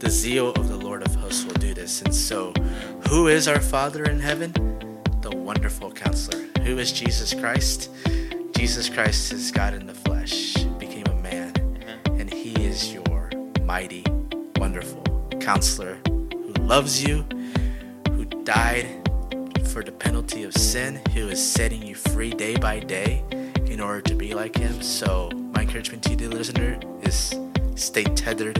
The 0.00 0.10
zeal 0.10 0.50
of 0.50 0.68
the 0.68 0.76
Lord 0.76 1.02
of 1.02 1.14
hosts 1.14 1.46
will 1.46 1.54
do 1.54 1.72
this. 1.72 2.02
And 2.02 2.14
so, 2.14 2.52
who 3.08 3.28
is 3.28 3.48
our 3.48 3.60
Father 3.60 4.04
in 4.04 4.20
heaven? 4.20 4.52
The 5.22 5.34
wonderful 5.34 5.92
counselor. 5.92 6.44
Who 6.60 6.76
is 6.76 6.92
Jesus 6.92 7.32
Christ? 7.32 7.88
Jesus 8.54 8.90
Christ 8.90 9.32
is 9.32 9.50
God 9.50 9.72
in 9.72 9.86
the 9.86 9.94
flesh, 9.94 10.56
became 10.78 11.06
a 11.06 11.16
man, 11.22 11.54
and 12.18 12.30
he 12.30 12.52
is 12.62 12.92
your 12.92 13.30
mighty, 13.62 14.04
wonderful 14.60 15.02
counselor 15.40 15.98
who 16.04 16.52
loves 16.60 17.02
you, 17.02 17.24
who 18.10 18.26
died 18.44 18.86
for 19.72 19.82
the 19.82 19.90
penalty 19.90 20.44
of 20.44 20.54
sin, 20.54 21.00
who 21.14 21.28
is 21.28 21.40
setting 21.40 21.82
you 21.82 21.94
free 21.94 22.30
day 22.30 22.54
by 22.56 22.78
day 22.78 23.24
in 23.66 23.80
order 23.80 24.02
to 24.02 24.14
be 24.14 24.34
like 24.34 24.54
him. 24.56 24.82
So, 24.82 25.30
my 25.54 25.62
encouragement 25.62 26.02
to 26.04 26.10
you, 26.10 26.16
dear 26.16 26.28
listener, 26.28 26.78
is 27.02 27.34
stay 27.74 28.04
tethered 28.04 28.56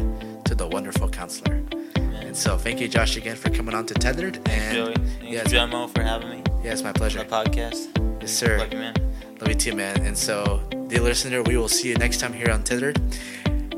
to 0.47 0.55
the 0.55 0.67
wonderful 0.67 1.09
counselor. 1.09 1.63
Amen. 1.99 2.29
And 2.29 2.37
so, 2.37 2.57
thank 2.57 2.81
you, 2.81 2.89
Josh, 2.89 3.17
again 3.17 3.37
for 3.37 3.51
coming 3.51 3.75
on 3.75 3.85
to 3.87 3.95
Tethered. 3.95 4.41
And 4.49 4.75
Joey, 4.75 4.95
thanks, 4.95 5.53
yeah, 5.53 5.87
for 5.87 6.03
having 6.03 6.31
me 6.31 6.43
yeah, 6.63 6.73
it's 6.73 6.83
my 6.83 6.93
pleasure. 6.93 7.19
the 7.19 7.25
podcast. 7.25 7.89
Yes, 8.21 8.33
sir. 8.33 8.59
Love 8.59 8.73
you, 8.73 8.79
man. 8.79 8.95
Love 9.41 9.49
you 9.49 9.55
too, 9.55 9.75
man. 9.75 10.01
And 10.03 10.17
so, 10.17 10.63
dear 10.89 11.01
listener, 11.01 11.43
we 11.43 11.57
will 11.57 11.69
see 11.69 11.89
you 11.89 11.97
next 11.97 12.21
time 12.21 12.33
here 12.33 12.51
on 12.51 12.63
Tethered. 12.63 13.01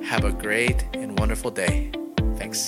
Have 0.05 0.25
a 0.25 0.33
great 0.33 0.85
and 0.95 1.19
wonderful 1.19 1.51
day. 1.51 1.93
Thanks. 2.43 2.67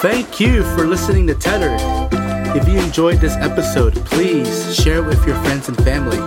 Thank 0.00 0.38
you 0.38 0.62
for 0.76 0.86
listening 0.86 1.26
to 1.26 1.34
Tethered. 1.34 2.33
If 2.54 2.68
you 2.68 2.78
enjoyed 2.78 3.18
this 3.20 3.34
episode, 3.36 3.94
please 4.06 4.74
share 4.76 4.98
it 4.98 5.06
with 5.06 5.26
your 5.26 5.34
friends 5.42 5.68
and 5.68 5.76
family. 5.84 6.18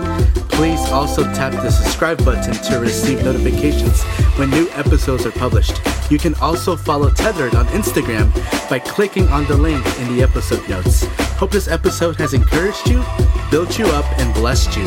Please 0.50 0.80
also 0.90 1.22
tap 1.32 1.52
the 1.52 1.70
subscribe 1.70 2.22
button 2.24 2.52
to 2.52 2.80
receive 2.80 3.24
notifications 3.24 4.02
when 4.36 4.50
new 4.50 4.68
episodes 4.70 5.24
are 5.24 5.30
published. 5.30 5.80
You 6.10 6.18
can 6.18 6.34
also 6.36 6.76
follow 6.76 7.10
Tethered 7.10 7.54
on 7.54 7.66
Instagram 7.68 8.30
by 8.68 8.78
clicking 8.78 9.26
on 9.28 9.46
the 9.46 9.56
link 9.56 9.84
in 10.00 10.16
the 10.16 10.22
episode 10.22 10.68
notes. 10.68 11.04
Hope 11.38 11.50
this 11.50 11.68
episode 11.68 12.16
has 12.16 12.34
encouraged 12.34 12.90
you, 12.90 13.02
built 13.50 13.78
you 13.78 13.86
up, 13.86 14.04
and 14.18 14.34
blessed 14.34 14.76
you. 14.76 14.86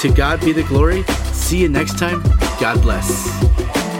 To 0.00 0.10
God 0.14 0.40
be 0.40 0.52
the 0.52 0.64
glory. 0.64 1.04
See 1.32 1.62
you 1.62 1.68
next 1.68 1.98
time. 1.98 2.22
God 2.60 2.82
bless. 2.82 3.93